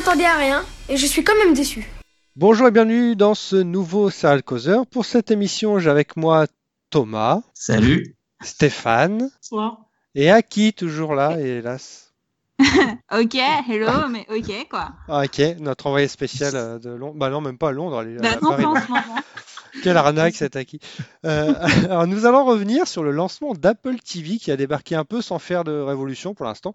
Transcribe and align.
M'attendais 0.00 0.24
à 0.24 0.38
rien 0.38 0.64
et 0.88 0.96
je 0.96 1.04
suis 1.04 1.22
quand 1.22 1.36
même 1.36 1.52
déçu. 1.52 1.86
Bonjour 2.34 2.66
et 2.68 2.70
bienvenue 2.70 3.16
dans 3.16 3.34
ce 3.34 3.56
nouveau 3.56 4.08
Serial 4.08 4.42
Causeur. 4.42 4.86
Pour 4.86 5.04
cette 5.04 5.30
émission, 5.30 5.78
j'ai 5.78 5.90
avec 5.90 6.16
moi 6.16 6.46
Thomas, 6.88 7.42
Salut. 7.52 8.16
Stéphane 8.42 9.30
Bonsoir. 9.42 9.80
et 10.14 10.30
Aki, 10.30 10.72
toujours 10.72 11.14
là, 11.14 11.38
hélas. 11.38 12.14
Ok, 13.12 13.34
hello, 13.68 14.08
mais 14.08 14.24
ok 14.30 14.68
quoi. 14.70 14.92
Ah, 15.06 15.24
ok, 15.26 15.38
notre 15.60 15.86
envoyé 15.86 16.08
spécial 16.08 16.52
euh, 16.54 16.78
de 16.78 16.88
Londres. 16.88 17.16
Bah 17.18 17.28
non, 17.28 17.42
même 17.42 17.58
pas 17.58 17.68
à 17.68 17.72
Londres, 17.72 18.00
elle 18.00 18.16
est 18.16 18.20
Bah 18.22 18.30
à 18.30 18.40
non, 18.40 18.50
Paris. 18.52 18.62
pas 18.62 18.68
en 18.70 18.76
ce 18.80 18.88
moment. 18.88 19.16
Quelle 19.82 19.96
arnaque 19.98 20.34
cet 20.34 20.56
Aki. 20.56 20.80
Euh, 21.26 21.52
alors 21.84 22.06
nous 22.06 22.24
allons 22.24 22.44
revenir 22.46 22.88
sur 22.88 23.02
le 23.02 23.10
lancement 23.10 23.52
d'Apple 23.52 23.96
TV 23.98 24.38
qui 24.38 24.50
a 24.50 24.56
débarqué 24.56 24.94
un 24.94 25.04
peu 25.04 25.20
sans 25.20 25.38
faire 25.38 25.62
de 25.62 25.72
révolution 25.78 26.34
pour 26.34 26.46
l'instant. 26.46 26.72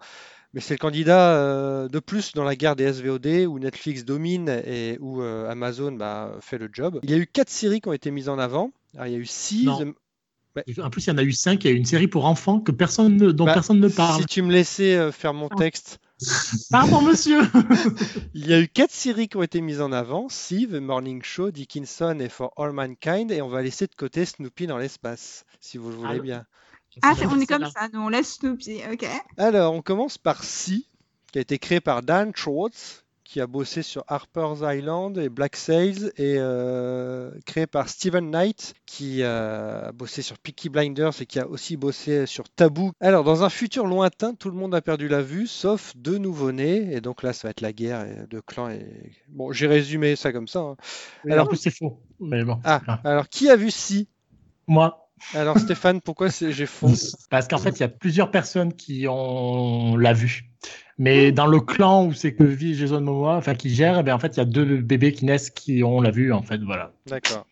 Mais 0.55 0.61
c'est 0.61 0.73
le 0.73 0.79
candidat 0.79 1.35
euh, 1.35 1.89
de 1.89 1.99
plus 1.99 2.31
dans 2.31 2.45
la 2.45 2.55
guerre 2.55 2.77
des 2.77 2.91
SVOD 2.93 3.45
où 3.45 3.59
Netflix 3.59 4.05
domine 4.05 4.47
et 4.65 4.97
où 5.01 5.21
euh, 5.21 5.49
Amazon 5.49 5.91
bah, 5.91 6.31
fait 6.39 6.57
le 6.57 6.69
job. 6.71 7.01
Il 7.03 7.11
y 7.11 7.13
a 7.13 7.17
eu 7.17 7.27
quatre 7.27 7.49
séries 7.49 7.81
qui 7.81 7.89
ont 7.89 7.93
été 7.93 8.09
mises 8.09 8.29
en 8.29 8.39
avant. 8.39 8.71
Alors, 8.93 9.07
il 9.07 9.11
y 9.11 9.15
a 9.15 9.19
eu 9.19 9.25
six. 9.25 9.65
Non. 9.65 9.93
En 10.81 10.89
plus, 10.89 11.07
il 11.07 11.09
y 11.09 11.11
en 11.11 11.17
a 11.17 11.23
eu 11.23 11.33
cinq. 11.33 11.65
Il 11.65 11.67
y 11.67 11.73
a 11.73 11.73
eu 11.73 11.77
une 11.77 11.85
série 11.85 12.07
pour 12.07 12.25
enfants 12.25 12.61
que 12.61 12.71
personne 12.71 13.17
ne- 13.17 13.31
dont 13.31 13.43
Bah, 13.43 13.53
personne 13.53 13.81
ne 13.81 13.89
parle. 13.89 14.21
Si 14.21 14.25
tu 14.27 14.41
me 14.41 14.51
laissais 14.53 14.95
euh, 14.95 15.11
faire 15.11 15.33
mon 15.33 15.49
texte. 15.49 15.99
Pardon, 16.71 17.01
monsieur. 17.01 17.41
Il 18.33 18.47
y 18.47 18.53
a 18.53 18.61
eu 18.61 18.69
quatre 18.69 18.93
séries 18.93 19.27
qui 19.27 19.35
ont 19.35 19.43
été 19.43 19.59
mises 19.59 19.81
en 19.81 19.91
avant, 19.91 20.29
Sieve, 20.29 20.77
Morning 20.79 21.21
Show, 21.21 21.51
Dickinson 21.51 22.17
et 22.21 22.29
For 22.29 22.53
All 22.55 22.71
Mankind, 22.71 23.29
et 23.31 23.41
on 23.41 23.49
va 23.49 23.61
laisser 23.61 23.87
de 23.87 23.95
côté 23.95 24.23
Snoopy 24.23 24.67
dans 24.67 24.77
l'espace, 24.77 25.43
si 25.59 25.77
vous 25.77 25.89
le 25.89 25.95
voulez 25.95 26.19
Ah, 26.19 26.19
bien. 26.19 26.45
Ah, 27.01 27.13
c'est- 27.17 27.25
on 27.25 27.39
est 27.39 27.45
comme 27.45 27.65
ça, 27.65 27.87
nous 27.93 27.99
on 28.01 28.09
laisse 28.09 28.35
Snoopy, 28.35 28.81
ok. 28.91 29.05
Alors, 29.37 29.73
on 29.73 29.81
commence 29.81 30.17
par 30.17 30.43
Si, 30.43 30.87
qui 31.31 31.37
a 31.39 31.41
été 31.41 31.59
créé 31.59 31.79
par 31.81 32.01
Dan 32.03 32.31
Schwartz, 32.35 33.01
qui 33.25 33.41
a 33.41 33.47
bossé 33.47 33.81
sur 33.81 34.03
Harper's 34.07 34.59
Island 34.61 35.17
et 35.17 35.29
Black 35.29 35.55
Sails, 35.55 36.11
et 36.15 36.35
euh, 36.37 37.31
créé 37.47 37.65
par 37.65 37.89
Steven 37.89 38.29
Knight, 38.29 38.75
qui 38.85 39.23
euh, 39.23 39.87
a 39.89 39.91
bossé 39.91 40.21
sur 40.21 40.37
Peaky 40.37 40.69
Blinders 40.69 41.19
et 41.21 41.25
qui 41.25 41.39
a 41.39 41.47
aussi 41.47 41.75
bossé 41.75 42.27
sur 42.27 42.47
Taboo. 42.49 42.91
Alors, 43.01 43.23
dans 43.23 43.43
un 43.43 43.49
futur 43.49 43.87
lointain, 43.87 44.35
tout 44.35 44.49
le 44.51 44.55
monde 44.55 44.75
a 44.75 44.81
perdu 44.81 45.07
la 45.07 45.21
vue, 45.23 45.47
sauf 45.47 45.91
deux 45.97 46.19
nouveau-nés, 46.19 46.93
et 46.93 47.01
donc 47.01 47.23
là, 47.23 47.33
ça 47.33 47.47
va 47.47 47.49
être 47.49 47.61
la 47.61 47.73
guerre 47.73 48.05
de 48.29 48.39
clans. 48.39 48.69
Et... 48.69 49.11
Bon, 49.29 49.51
j'ai 49.51 49.67
résumé 49.67 50.15
ça 50.15 50.31
comme 50.31 50.47
ça. 50.47 50.59
hein. 50.59 50.75
Alors 51.29 51.49
que 51.49 51.55
c'est 51.57 51.71
faux. 51.71 51.99
Mais 52.19 52.43
bon. 52.45 52.59
Ah, 52.63 52.81
Ah. 52.87 53.01
alors 53.03 53.27
qui 53.27 53.49
a 53.49 53.55
vu 53.55 53.71
Si 53.71 54.07
Moi. 54.67 55.04
Alors 55.33 55.57
Stéphane, 55.57 56.01
pourquoi 56.01 56.27
j'ai 56.29 56.65
faux 56.65 56.91
Parce 57.29 57.47
qu'en 57.47 57.57
fait, 57.57 57.71
il 57.71 57.79
y 57.79 57.83
a 57.83 57.89
plusieurs 57.89 58.31
personnes 58.31 58.73
qui 58.73 59.07
ont 59.07 59.95
l'a 59.97 60.13
vu. 60.13 60.51
Mais 60.97 61.31
dans 61.31 61.47
le 61.47 61.59
clan 61.59 62.05
où 62.05 62.13
c'est 62.13 62.33
que 62.33 62.43
vit 62.43 62.75
Jason 62.75 63.01
Momoa, 63.01 63.35
enfin 63.35 63.53
qui 63.55 63.73
gère, 63.73 63.99
eh 63.99 64.03
bien, 64.03 64.15
en 64.15 64.19
fait, 64.19 64.35
il 64.35 64.37
y 64.37 64.41
a 64.41 64.45
deux 64.45 64.77
bébés 64.77 65.11
qui 65.11 65.25
naissent 65.25 65.49
qui 65.49 65.83
ont 65.83 65.99
la 65.99 66.11
vue, 66.11 66.31
en 66.31 66.41
fait, 66.41 66.59
voilà. 66.59 66.93
D'accord. 67.07 67.45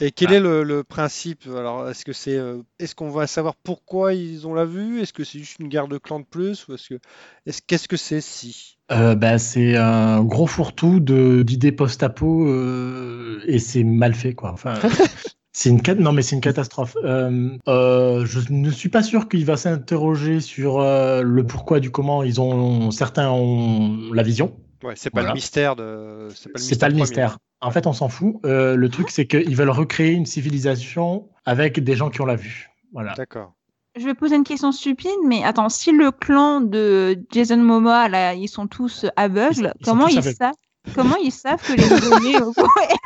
Et 0.00 0.10
quel 0.10 0.32
est 0.32 0.40
le, 0.40 0.64
le 0.64 0.82
principe? 0.82 1.44
Alors, 1.46 1.88
est-ce 1.88 2.04
que 2.04 2.12
c'est, 2.12 2.36
euh, 2.36 2.62
est-ce 2.78 2.94
qu'on 2.94 3.10
va 3.10 3.26
savoir 3.26 3.54
pourquoi 3.54 4.12
ils 4.12 4.46
ont 4.46 4.54
la 4.54 4.64
vue? 4.64 5.00
Est-ce 5.00 5.12
que 5.12 5.22
c'est 5.22 5.38
juste 5.38 5.60
une 5.60 5.68
guerre 5.68 5.88
de 5.88 5.98
clans 5.98 6.18
de 6.18 6.24
plus? 6.24 6.66
Ou 6.66 6.74
est-ce 6.74 6.88
que, 6.88 7.00
est-ce, 7.46 7.62
qu'est-ce 7.64 7.86
que 7.86 7.96
c'est 7.96 8.20
si? 8.20 8.76
Euh, 8.90 9.14
bah, 9.14 9.38
c'est 9.38 9.76
un 9.76 10.22
gros 10.22 10.46
fourre-tout 10.46 11.00
de 11.00 11.42
d'idées 11.42 11.72
post-apo 11.72 12.48
euh, 12.48 13.40
et 13.46 13.58
c'est 13.58 13.84
mal 13.84 14.14
fait 14.14 14.34
quoi. 14.34 14.52
Enfin, 14.52 14.74
c'est 15.56 15.70
une 15.70 15.80
non 16.00 16.12
mais 16.12 16.22
c'est 16.22 16.34
une 16.34 16.40
catastrophe. 16.42 16.96
Euh, 17.04 17.56
euh, 17.68 18.26
je 18.26 18.40
ne 18.52 18.70
suis 18.72 18.88
pas 18.88 19.04
sûr 19.04 19.28
qu'il 19.28 19.44
va 19.44 19.56
s'interroger 19.56 20.40
sur 20.40 20.80
euh, 20.80 21.22
le 21.22 21.46
pourquoi 21.46 21.78
du 21.78 21.90
comment. 21.92 22.24
Ils 22.24 22.40
ont 22.40 22.90
certains 22.90 23.30
ont 23.30 24.12
la 24.12 24.24
vision. 24.24 24.56
Ouais, 24.82 24.94
c'est 24.96 25.10
pas 25.10 25.20
Voilà. 25.20 25.28
le 25.28 25.34
mystère 25.34 25.76
de. 25.76 26.28
C'est 26.34 26.50
pas 26.50 26.58
le 26.58 26.64
C'est 26.64 26.80
pas 26.80 26.88
le 26.88 26.94
mystère. 26.96 27.38
En 27.60 27.70
fait, 27.70 27.86
on 27.86 27.92
s'en 27.92 28.08
fout. 28.08 28.34
Euh, 28.44 28.74
le 28.74 28.88
truc 28.88 29.10
c'est 29.10 29.28
qu'ils 29.28 29.54
veulent 29.54 29.70
recréer 29.70 30.10
une 30.10 30.26
civilisation 30.26 31.28
avec 31.46 31.78
des 31.78 31.94
gens 31.94 32.10
qui 32.10 32.20
ont 32.20 32.26
la 32.26 32.36
vue. 32.36 32.70
Voilà. 32.92 33.14
D'accord. 33.14 33.54
Je 33.96 34.04
vais 34.04 34.14
poser 34.14 34.34
une 34.34 34.42
question 34.42 34.72
stupide, 34.72 35.10
mais 35.24 35.44
attends, 35.44 35.68
si 35.68 35.92
le 35.92 36.10
clan 36.10 36.60
de 36.60 37.16
Jason 37.30 37.58
Momoa, 37.58 38.08
là, 38.08 38.34
ils 38.34 38.48
sont 38.48 38.66
tous 38.66 39.06
aveugles, 39.14 39.72
Ils 39.76 39.80
ils 39.80 39.84
comment 39.84 40.08
tous 40.08 40.16
ils 40.16 40.34
savent 40.34 40.52
Comment 40.94 41.16
ils 41.22 41.32
savent 41.32 41.62
que 41.62 41.72
les 41.72 41.88
nouveau-nés, 41.88 42.38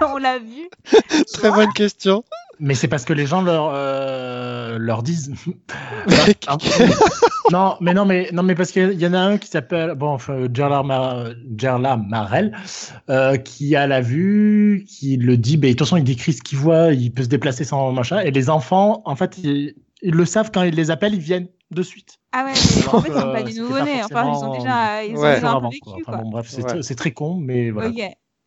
on 0.06 0.16
l'a 0.18 0.38
vu 0.38 0.68
Très 1.32 1.50
bonne 1.50 1.72
question. 1.72 2.24
Mais 2.60 2.74
c'est 2.74 2.88
parce 2.88 3.04
que 3.04 3.12
les 3.12 3.26
gens 3.26 3.40
leur 3.40 3.70
euh, 3.72 4.78
leur 4.78 5.02
disent. 5.04 5.32
non, 7.52 7.76
mais 7.80 7.94
non, 7.94 8.04
mais 8.04 8.28
non, 8.32 8.42
mais 8.42 8.54
parce 8.56 8.72
qu'il 8.72 9.00
y 9.00 9.06
en 9.06 9.14
a 9.14 9.20
un 9.20 9.38
qui 9.38 9.48
s'appelle 9.48 9.94
bon, 9.94 10.08
enfin, 10.08 10.48
Gerla, 10.52 10.82
Mar- 10.82 11.28
Gerla 11.56 11.96
Marel, 11.96 12.56
euh, 13.10 13.36
qui 13.36 13.76
a 13.76 13.86
la 13.86 14.00
vue, 14.00 14.84
qui 14.88 15.16
le 15.16 15.36
dit. 15.36 15.56
Ben, 15.56 15.68
de 15.68 15.72
toute 15.76 15.86
façon, 15.86 15.96
il 15.96 16.04
décrit 16.04 16.32
ce 16.32 16.42
qu'il 16.42 16.58
voit, 16.58 16.92
il 16.92 17.12
peut 17.12 17.22
se 17.22 17.28
déplacer 17.28 17.64
sans 17.64 17.92
machin. 17.92 18.18
Et 18.20 18.32
les 18.32 18.50
enfants, 18.50 19.02
en 19.04 19.14
fait, 19.14 19.38
ils, 19.38 19.74
ils 20.02 20.14
le 20.14 20.24
savent 20.24 20.50
quand 20.52 20.62
ils 20.62 20.74
les 20.74 20.90
appellent, 20.90 21.14
ils 21.14 21.20
viennent 21.20 21.48
de 21.70 21.82
suite. 21.82 22.16
Ah 22.32 22.44
ouais, 22.44 22.52
mais 22.52 22.86
en 22.88 23.00
fait, 23.02 23.08
ils 23.08 23.12
sont 23.14 23.28
Euh, 23.28 23.32
pas 23.32 23.42
des 23.42 23.50
c'était 23.52 23.60
nouveau-nés, 23.62 24.02
enfin, 24.04 24.32
ils 24.32 24.44
ont 24.44 24.52
déjà, 24.58 25.04
ils 25.04 25.16
ont 25.16 25.20
Ouais. 25.20 25.34
déjà 25.34 25.48
un 25.48 25.52
peu 25.52 25.56
Avant, 25.56 25.68
vécu, 25.68 25.80
quoi. 25.80 25.94
Enfin, 26.06 26.18
bon, 26.22 26.30
bref, 26.30 26.46
c'est 26.48 26.64
Ouais. 26.64 26.94
très 26.94 27.12
con, 27.12 27.36
mais 27.36 27.70
voilà. 27.70 27.90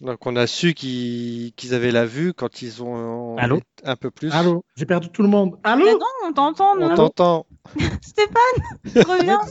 Donc 0.02 0.26
on 0.26 0.36
a 0.36 0.48
su 0.48 0.74
qu'ils, 0.74 1.54
avaient 1.74 1.92
la 1.92 2.06
vue 2.08 2.34
quand 2.34 2.64
ils 2.64 2.82
ont 2.82 3.38
Allô 3.38 3.60
un 3.84 3.96
peu 3.96 4.10
plus. 4.10 4.32
Allô, 4.32 4.66
j'ai 4.76 4.88
perdu 4.88 5.10
tout 5.10 5.22
le 5.22 5.28
monde. 5.28 5.60
Allô. 5.64 5.86
Mais 5.86 5.94
non, 5.94 6.00
on 6.26 6.34
t'entend, 6.34 6.74
On 6.80 6.96
t'entend. 6.96 7.46
Stéphane, 8.02 9.06
reviens. 9.08 9.42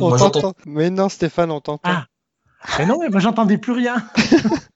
On 0.00 0.16
t'entend. 0.16 0.54
Mais 0.66 0.90
non, 0.90 1.08
Stéphane, 1.08 1.52
on 1.52 1.60
t'entend. 1.60 1.90
Ah. 1.90 2.06
Mais 2.78 2.86
non, 2.86 2.98
mais 2.98 3.10
moi 3.10 3.20
j'entendais 3.20 3.58
plus 3.58 3.72
rien. 3.72 3.96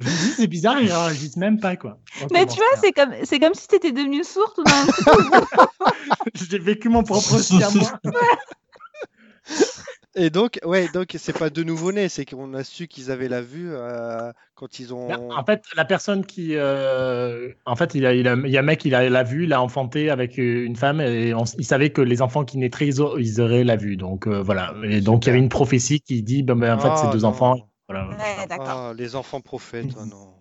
Je 0.00 0.06
me 0.08 0.14
dis, 0.14 0.32
c'est 0.36 0.46
bizarre, 0.46 0.80
ils 0.80 0.92
réagissent 0.92 1.36
même 1.36 1.58
pas, 1.58 1.76
quoi. 1.76 1.98
Mais 2.32 2.46
tu 2.46 2.56
vois, 2.56 2.66
c'est 2.80 2.92
comme, 2.92 3.12
c'est 3.24 3.40
comme 3.40 3.54
si 3.54 3.66
t'étais 3.66 3.90
devenu 3.92 4.22
sourd 4.22 4.52
tout 4.54 4.62
d'un. 4.62 4.86
J'ai 6.34 6.58
vécu 6.58 6.88
mon 6.88 7.02
propre 7.02 7.32
moi. 7.76 8.00
Et 10.14 10.30
donc, 10.30 10.58
ouais, 10.64 10.88
donc 10.92 11.14
c'est 11.16 11.36
pas 11.36 11.48
de 11.50 11.62
nouveau-nés, 11.62 12.08
c'est 12.08 12.24
qu'on 12.24 12.52
a 12.54 12.64
su 12.64 12.88
qu'ils 12.88 13.10
avaient 13.12 13.28
la 13.28 13.40
vue 13.40 13.68
euh, 13.70 14.32
quand 14.56 14.80
ils 14.80 14.92
ont. 14.92 15.06
Ben, 15.08 15.20
En 15.36 15.44
fait, 15.44 15.62
la 15.76 15.84
personne 15.84 16.24
qui. 16.26 16.56
euh, 16.56 17.50
En 17.66 17.76
fait, 17.76 17.94
il, 17.94 18.04
a, 18.04 18.14
il, 18.14 18.26
a- 18.26 18.34
il 18.34 18.50
y 18.50 18.56
a 18.56 18.60
un 18.60 18.64
mec, 18.64 18.84
il 18.84 18.94
a 18.96 19.08
la 19.08 19.22
vue, 19.22 19.44
il 19.44 19.52
a 19.52 19.62
enfanté 19.62 20.10
avec 20.10 20.38
euh, 20.38 20.64
une 20.64 20.74
femme 20.76 21.00
et 21.00 21.34
on- 21.34 21.44
il 21.58 21.64
savait 21.64 21.90
que 21.90 22.00
les 22.00 22.20
enfants 22.20 22.44
qui 22.44 22.58
naîtraient, 22.58 22.88
ils, 22.88 23.00
au- 23.00 23.16
ils 23.18 23.40
auraient 23.40 23.62
la 23.64 23.76
vue. 23.76 23.96
Donc 23.96 24.26
euh, 24.26 24.42
voilà. 24.42 24.74
Et 24.82 25.00
donc 25.00 25.24
il 25.24 25.28
y 25.28 25.30
avait 25.30 25.38
une 25.38 25.48
prophétie 25.50 26.00
qui 26.00 26.22
dit 26.22 26.42
ben, 26.42 26.56
ben, 26.56 26.74
en 26.76 26.80
fait, 26.80 26.88
Ah, 26.90 26.96
ces 27.12 27.16
deux 27.16 27.22
non. 27.22 27.28
enfants. 27.28 27.67
Ouais, 28.18 28.46
d'accord. 28.48 28.68
Ah, 28.68 28.92
les 28.96 29.16
enfants 29.16 29.40
prophètes, 29.40 29.96
non. 29.96 30.34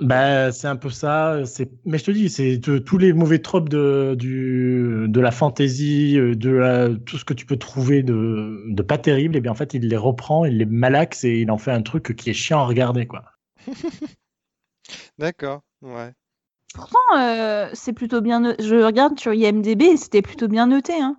Ben, 0.00 0.52
c'est 0.52 0.68
un 0.68 0.76
peu 0.76 0.90
ça. 0.90 1.44
C'est, 1.44 1.70
mais 1.84 1.98
je 1.98 2.04
te 2.04 2.10
dis, 2.12 2.28
c'est 2.28 2.58
de- 2.58 2.78
tous 2.78 2.98
les 2.98 3.12
mauvais 3.12 3.40
tropes 3.40 3.68
de 3.68 4.14
du 4.16 5.06
de 5.08 5.20
la 5.20 5.32
fantaisie, 5.32 6.16
euh, 6.18 6.36
de 6.36 6.50
la- 6.50 6.90
tout 6.94 7.18
ce 7.18 7.24
que 7.24 7.34
tu 7.34 7.46
peux 7.46 7.56
trouver 7.56 8.04
de 8.04 8.62
de 8.68 8.82
pas 8.82 8.98
terrible. 8.98 9.36
Et 9.36 9.40
bien 9.40 9.50
en 9.50 9.56
fait, 9.56 9.74
il 9.74 9.88
les 9.88 9.96
reprend, 9.96 10.44
il 10.44 10.58
les 10.58 10.66
malaxe 10.66 11.24
et 11.24 11.40
il 11.40 11.50
en 11.50 11.58
fait 11.58 11.72
un 11.72 11.82
truc 11.82 12.14
qui 12.16 12.30
est 12.30 12.34
chiant 12.34 12.60
à 12.60 12.64
regarder, 12.66 13.06
quoi. 13.06 13.24
D'accord, 15.18 15.62
ouais. 15.82 16.12
Pourtant, 16.74 16.98
euh, 17.18 17.68
c'est 17.74 17.92
plutôt 17.92 18.20
bien. 18.20 18.40
no- 18.40 18.54
Je 18.58 18.76
regarde 18.76 19.18
sur 19.18 19.32
IMDb, 19.34 19.82
et 19.82 19.96
c'était 19.96 20.22
plutôt 20.22 20.48
bien 20.48 20.66
noté. 20.66 20.94
Hein. 21.00 21.16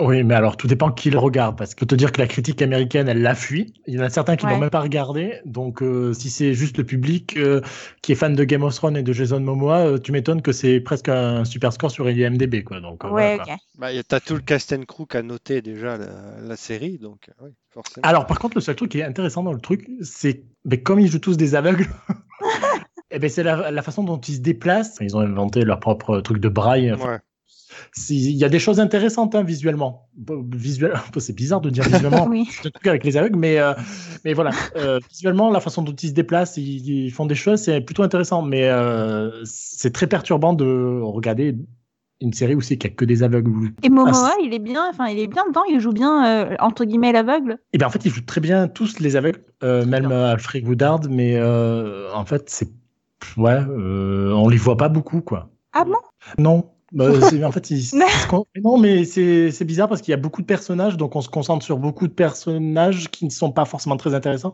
Oui, 0.00 0.22
mais 0.22 0.34
alors 0.34 0.58
tout 0.58 0.66
dépend 0.66 0.92
qui 0.92 1.08
le 1.10 1.18
regarde, 1.18 1.56
parce 1.56 1.74
que 1.74 1.78
je 1.78 1.80
peux 1.80 1.86
te 1.86 1.94
dire 1.94 2.12
que 2.12 2.20
la 2.20 2.26
critique 2.26 2.60
américaine, 2.60 3.08
elle 3.08 3.22
la 3.22 3.34
fuit. 3.34 3.72
Il 3.86 3.94
y 3.94 3.98
en 3.98 4.02
a 4.02 4.10
certains 4.10 4.36
qui 4.36 4.44
Ouais. 4.44 4.52
l'ont 4.52 4.58
même 4.58 4.70
pas 4.70 4.80
regardé. 4.82 5.40
Donc, 5.46 5.82
euh, 5.82 6.12
si 6.12 6.28
c'est 6.28 6.52
juste 6.52 6.76
le 6.76 6.84
public 6.84 7.36
euh, 7.38 7.62
qui 8.02 8.12
est 8.12 8.14
fan 8.14 8.34
de 8.34 8.44
Game 8.44 8.62
of 8.64 8.74
Thrones 8.74 8.98
et 8.98 9.02
de 9.02 9.12
Jason 9.14 9.40
Momoa, 9.40 9.86
euh, 9.86 9.98
tu 9.98 10.12
m'étonnes 10.12 10.42
que 10.42 10.52
c'est 10.52 10.78
presque 10.80 11.08
un 11.08 11.44
super 11.46 11.72
score 11.72 11.90
sur 11.90 12.08
IMDb, 12.08 12.62
quoi. 12.62 12.80
Donc, 12.80 13.02
euh, 13.04 13.08
ouais, 13.08 13.36
voilà. 13.36 13.56
Bah, 13.78 13.92
y 13.92 13.98
a- 13.98 14.02
t'as 14.02 14.20
tout 14.20 14.34
le 14.34 14.40
cast 14.40 14.72
and 14.74 14.82
crew 14.86 15.06
qui 15.08 15.16
a 15.16 15.22
noté 15.22 15.62
déjà 15.62 15.96
la, 15.96 16.06
la 16.42 16.56
série, 16.56 16.98
donc 16.98 17.30
oui, 17.40 17.50
forcément. 17.70 18.06
Alors, 18.06 18.26
par 18.26 18.38
contre, 18.38 18.56
le 18.58 18.60
seul 18.60 18.76
truc 18.76 18.90
qui 18.90 18.98
est 19.00 19.04
intéressant 19.04 19.42
dans 19.42 19.54
le 19.54 19.60
truc, 19.60 19.88
c'est 20.02 20.44
mais 20.66 20.82
comme 20.82 21.00
ils 21.00 21.08
jouent 21.10 21.18
tous 21.18 21.38
des 21.38 21.54
aveugles, 21.54 21.86
et 23.10 23.18
ben 23.18 23.30
c'est 23.30 23.42
la, 23.42 23.70
la 23.70 23.82
façon 23.82 24.04
dont 24.04 24.18
ils 24.20 24.34
se 24.36 24.40
déplacent. 24.40 24.98
Ils 25.00 25.16
ont 25.16 25.20
inventé 25.20 25.64
leur 25.64 25.80
propre 25.80 26.20
truc 26.20 26.38
de 26.40 26.48
braille. 26.50 26.92
Ouais. 26.92 27.18
Il 28.08 28.36
y 28.36 28.44
a 28.44 28.48
des 28.48 28.58
choses 28.58 28.80
intéressantes 28.80 29.34
hein, 29.34 29.42
visuellement. 29.42 30.08
Visuel, 30.50 30.94
c'est 31.18 31.34
bizarre 31.34 31.60
de 31.60 31.70
dire 31.70 31.84
visuellement. 31.84 32.26
Oui. 32.30 32.48
trucs 32.62 32.86
avec 32.86 33.04
les 33.04 33.16
aveugles, 33.16 33.38
mais, 33.38 33.58
euh, 33.58 33.74
mais 34.24 34.32
voilà. 34.32 34.52
Euh, 34.76 34.98
visuellement, 35.10 35.50
la 35.50 35.60
façon 35.60 35.82
dont 35.82 35.92
ils 35.94 36.08
se 36.08 36.14
déplacent, 36.14 36.56
ils, 36.56 36.88
ils 36.88 37.10
font 37.10 37.26
des 37.26 37.34
choses, 37.34 37.60
c'est 37.62 37.80
plutôt 37.80 38.02
intéressant. 38.02 38.42
Mais 38.42 38.68
euh, 38.68 39.30
c'est 39.44 39.92
très 39.92 40.06
perturbant 40.06 40.52
de 40.52 41.00
regarder 41.02 41.56
une 42.22 42.32
série 42.32 42.54
où 42.54 42.60
c'est 42.60 42.78
qu'il 42.78 42.88
n'y 42.88 42.94
a 42.94 42.96
que 42.96 43.04
des 43.04 43.22
aveugles. 43.22 43.72
Et 43.82 43.88
Momoa, 43.88 44.30
Ah, 44.32 44.34
il 44.42 44.54
est 44.54 44.58
bien, 44.58 44.88
enfin, 44.88 45.08
il 45.08 45.18
est 45.18 45.26
bien 45.26 45.44
dedans, 45.48 45.62
il 45.68 45.80
joue 45.80 45.92
bien, 45.92 46.24
euh, 46.26 46.56
entre 46.60 46.84
guillemets, 46.84 47.12
l'aveugle. 47.12 47.58
Et 47.72 47.78
bien 47.78 47.88
en 47.88 47.90
fait, 47.90 48.04
ils 48.04 48.12
jouent 48.12 48.24
très 48.24 48.40
bien 48.40 48.68
tous 48.68 49.00
les 49.00 49.16
aveugles, 49.16 49.42
euh, 49.62 49.84
même 49.84 50.10
euh, 50.10 50.32
Alfred 50.32 50.66
Woodard, 50.66 51.00
mais 51.10 51.40
en 51.42 52.24
fait, 52.24 52.48
c'est. 52.48 52.70
Ouais, 53.36 53.58
on 53.58 54.48
les 54.48 54.56
voit 54.56 54.76
pas 54.76 54.88
beaucoup, 54.88 55.20
quoi. 55.20 55.48
Ah 55.72 55.84
bon? 55.84 55.96
Non. 56.38 56.70
Bah, 56.92 57.06
en 57.44 57.52
fait, 57.52 57.70
il- 57.70 57.90
non, 58.62 58.78
mais 58.78 59.04
c'est 59.04 59.50
c'est 59.50 59.64
bizarre 59.64 59.88
parce 59.88 60.02
qu'il 60.02 60.10
y 60.12 60.14
a 60.14 60.18
beaucoup 60.18 60.42
de 60.42 60.46
personnages, 60.46 60.96
donc 60.96 61.16
on 61.16 61.20
se 61.22 61.28
concentre 61.28 61.64
sur 61.64 61.78
beaucoup 61.78 62.06
de 62.06 62.12
personnages 62.12 63.10
qui 63.10 63.24
ne 63.24 63.30
sont 63.30 63.50
pas 63.50 63.64
forcément 63.64 63.96
très 63.96 64.14
intéressants 64.14 64.52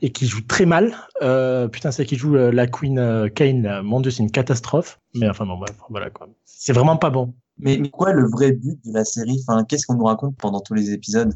et 0.00 0.10
qui 0.10 0.26
jouent 0.26 0.46
très 0.46 0.66
mal. 0.66 0.94
Euh, 1.22 1.68
putain, 1.68 1.90
c'est 1.90 2.06
qui 2.06 2.16
joue 2.16 2.36
euh, 2.36 2.52
la 2.52 2.66
Queen 2.66 2.98
euh, 2.98 3.28
Kane. 3.28 3.62
là. 3.62 3.82
Mon 3.82 4.00
Dieu, 4.00 4.10
c'est 4.10 4.22
une 4.22 4.30
catastrophe. 4.30 5.00
Mais 5.14 5.28
enfin, 5.28 5.46
bon, 5.46 5.56
bref, 5.58 5.76
voilà 5.90 6.10
quoi. 6.10 6.28
C'est 6.44 6.72
vraiment 6.72 6.96
pas 6.96 7.10
bon. 7.10 7.34
Mais, 7.58 7.76
mais 7.78 7.90
quoi 7.90 8.12
le 8.12 8.28
vrai 8.28 8.52
but 8.52 8.78
de 8.84 8.92
la 8.92 9.04
série? 9.04 9.40
Enfin, 9.46 9.64
qu'est-ce 9.64 9.86
qu'on 9.86 9.94
nous 9.94 10.04
raconte 10.04 10.36
pendant 10.36 10.60
tous 10.60 10.74
les 10.74 10.92
épisodes? 10.92 11.32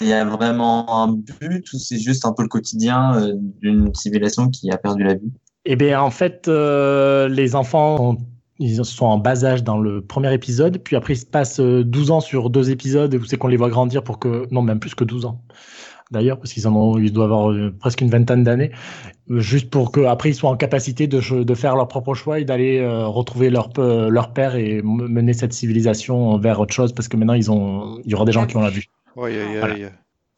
Il 0.00 0.06
y 0.08 0.12
a 0.14 0.24
vraiment 0.24 1.02
un 1.04 1.12
but 1.12 1.72
ou 1.72 1.78
c'est 1.78 1.98
juste 1.98 2.24
un 2.24 2.32
peu 2.32 2.42
le 2.42 2.48
quotidien 2.48 3.16
euh, 3.20 3.34
d'une 3.60 3.94
civilisation 3.94 4.48
qui 4.48 4.70
a 4.70 4.78
perdu 4.78 5.04
la 5.04 5.14
vue 5.14 5.30
Eh 5.66 5.76
bien, 5.76 6.00
en 6.00 6.10
fait, 6.10 6.48
euh, 6.48 7.28
les 7.28 7.54
enfants 7.54 7.96
sont, 7.98 8.16
ils 8.60 8.84
sont 8.84 9.06
en 9.06 9.18
bas 9.18 9.44
âge 9.44 9.64
dans 9.64 9.78
le 9.78 10.00
premier 10.02 10.32
épisode, 10.32 10.78
puis 10.78 10.94
après, 10.94 11.14
il 11.14 11.18
se 11.18 11.26
passe 11.26 11.58
euh, 11.58 11.82
12 11.82 12.10
ans 12.12 12.20
sur 12.20 12.50
deux 12.50 12.70
épisodes 12.70 13.14
où 13.14 13.24
c'est 13.24 13.36
qu'on 13.36 13.48
les 13.48 13.56
voit 13.56 13.70
grandir 13.70 14.04
pour 14.04 14.18
que. 14.18 14.46
Non, 14.52 14.62
même 14.62 14.78
plus 14.78 14.94
que 14.94 15.04
12 15.04 15.24
ans. 15.24 15.42
D'ailleurs, 16.10 16.38
parce 16.38 16.52
qu'ils 16.52 16.66
en 16.66 16.74
ont, 16.74 16.98
ils 16.98 17.12
doivent 17.12 17.32
avoir 17.32 17.52
euh, 17.52 17.72
presque 17.78 18.00
une 18.00 18.10
vingtaine 18.10 18.42
d'années, 18.42 18.72
euh, 19.30 19.38
juste 19.38 19.70
pour 19.70 19.92
que 19.92 20.00
après 20.00 20.30
ils 20.30 20.34
soient 20.34 20.50
en 20.50 20.56
capacité 20.56 21.06
de, 21.06 21.20
faire 21.54 21.76
leur 21.76 21.86
propre 21.86 22.14
choix 22.14 22.40
et 22.40 22.44
d'aller 22.44 22.78
euh, 22.78 23.06
retrouver 23.06 23.48
leur, 23.48 23.70
leur 23.78 24.32
père 24.32 24.56
et 24.56 24.82
mener 24.82 25.32
cette 25.32 25.52
civilisation 25.52 26.36
vers 26.38 26.58
autre 26.58 26.74
chose, 26.74 26.92
parce 26.92 27.06
que 27.06 27.16
maintenant 27.16 27.34
ils 27.34 27.50
ont, 27.50 28.00
il 28.04 28.10
y 28.10 28.14
aura 28.14 28.24
des 28.24 28.32
gens 28.32 28.46
qui 28.46 28.56
ont 28.56 28.60
la 28.60 28.70
vue. 28.70 28.86
Oui, 29.14 29.30
oui, 29.30 29.58
Voilà. 29.58 29.76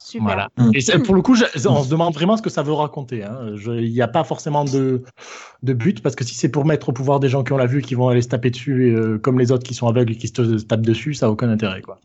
Super. 0.04 0.24
Voilà. 0.24 0.48
Mm. 0.58 0.70
Et 0.74 0.80
c'est- 0.80 0.98
pour 0.98 1.14
le 1.14 1.22
coup, 1.22 1.34
je- 1.34 1.44
on 1.68 1.82
se 1.82 1.88
demande 1.90 2.12
vraiment 2.14 2.36
ce 2.36 2.42
que 2.42 2.50
ça 2.50 2.62
veut 2.62 2.72
raconter. 2.72 3.22
hein. 3.24 3.52
Je- 3.54 3.72
Il 3.72 3.92
n'y 3.92 4.02
a 4.02 4.08
pas 4.08 4.24
forcément 4.24 4.64
de, 4.64 5.02
de 5.62 5.72
but, 5.72 6.02
parce 6.02 6.14
que 6.16 6.24
si 6.24 6.34
c'est 6.34 6.48
pour 6.50 6.64
mettre 6.64 6.88
au 6.88 6.92
pouvoir 6.92 7.20
des 7.20 7.28
gens 7.28 7.42
qui 7.44 7.52
ont 7.52 7.56
la 7.56 7.66
vue 7.66 7.78
et 7.78 7.82
qui 7.82 7.94
vont 7.94 8.08
aller 8.08 8.22
se 8.22 8.28
taper 8.28 8.50
dessus, 8.50 8.94
euh, 8.96 9.18
comme 9.18 9.38
les 9.38 9.52
autres 9.52 9.64
qui 9.64 9.74
sont 9.74 9.86
aveugles 9.88 10.12
et 10.12 10.16
qui 10.16 10.28
se 10.28 10.62
tapent 10.64 10.80
dessus, 10.82 11.14
ça 11.14 11.26
n'a 11.26 11.32
aucun 11.32 11.48
intérêt. 11.50 11.80
Quoi. 11.82 11.98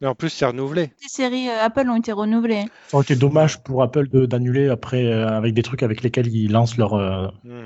Mais 0.00 0.08
en 0.08 0.14
plus, 0.14 0.30
c'est 0.30 0.46
renouvelé. 0.46 0.92
Les 1.02 1.08
séries 1.08 1.48
euh, 1.50 1.62
Apple 1.64 1.88
ont 1.90 1.96
été 1.96 2.12
renouvelées. 2.12 2.64
Ça 2.88 2.96
aurait 2.96 3.04
été 3.04 3.16
dommage 3.16 3.62
pour 3.62 3.82
Apple 3.82 4.08
d'annuler 4.26 4.68
après 4.68 5.04
euh, 5.06 5.28
avec 5.28 5.52
des 5.54 5.62
trucs 5.62 5.82
avec 5.82 6.02
lesquels 6.02 6.26
ils 6.28 6.50
lancent 6.50 6.76
leur, 6.78 6.94
euh, 6.94 7.26
Hmm. 7.44 7.64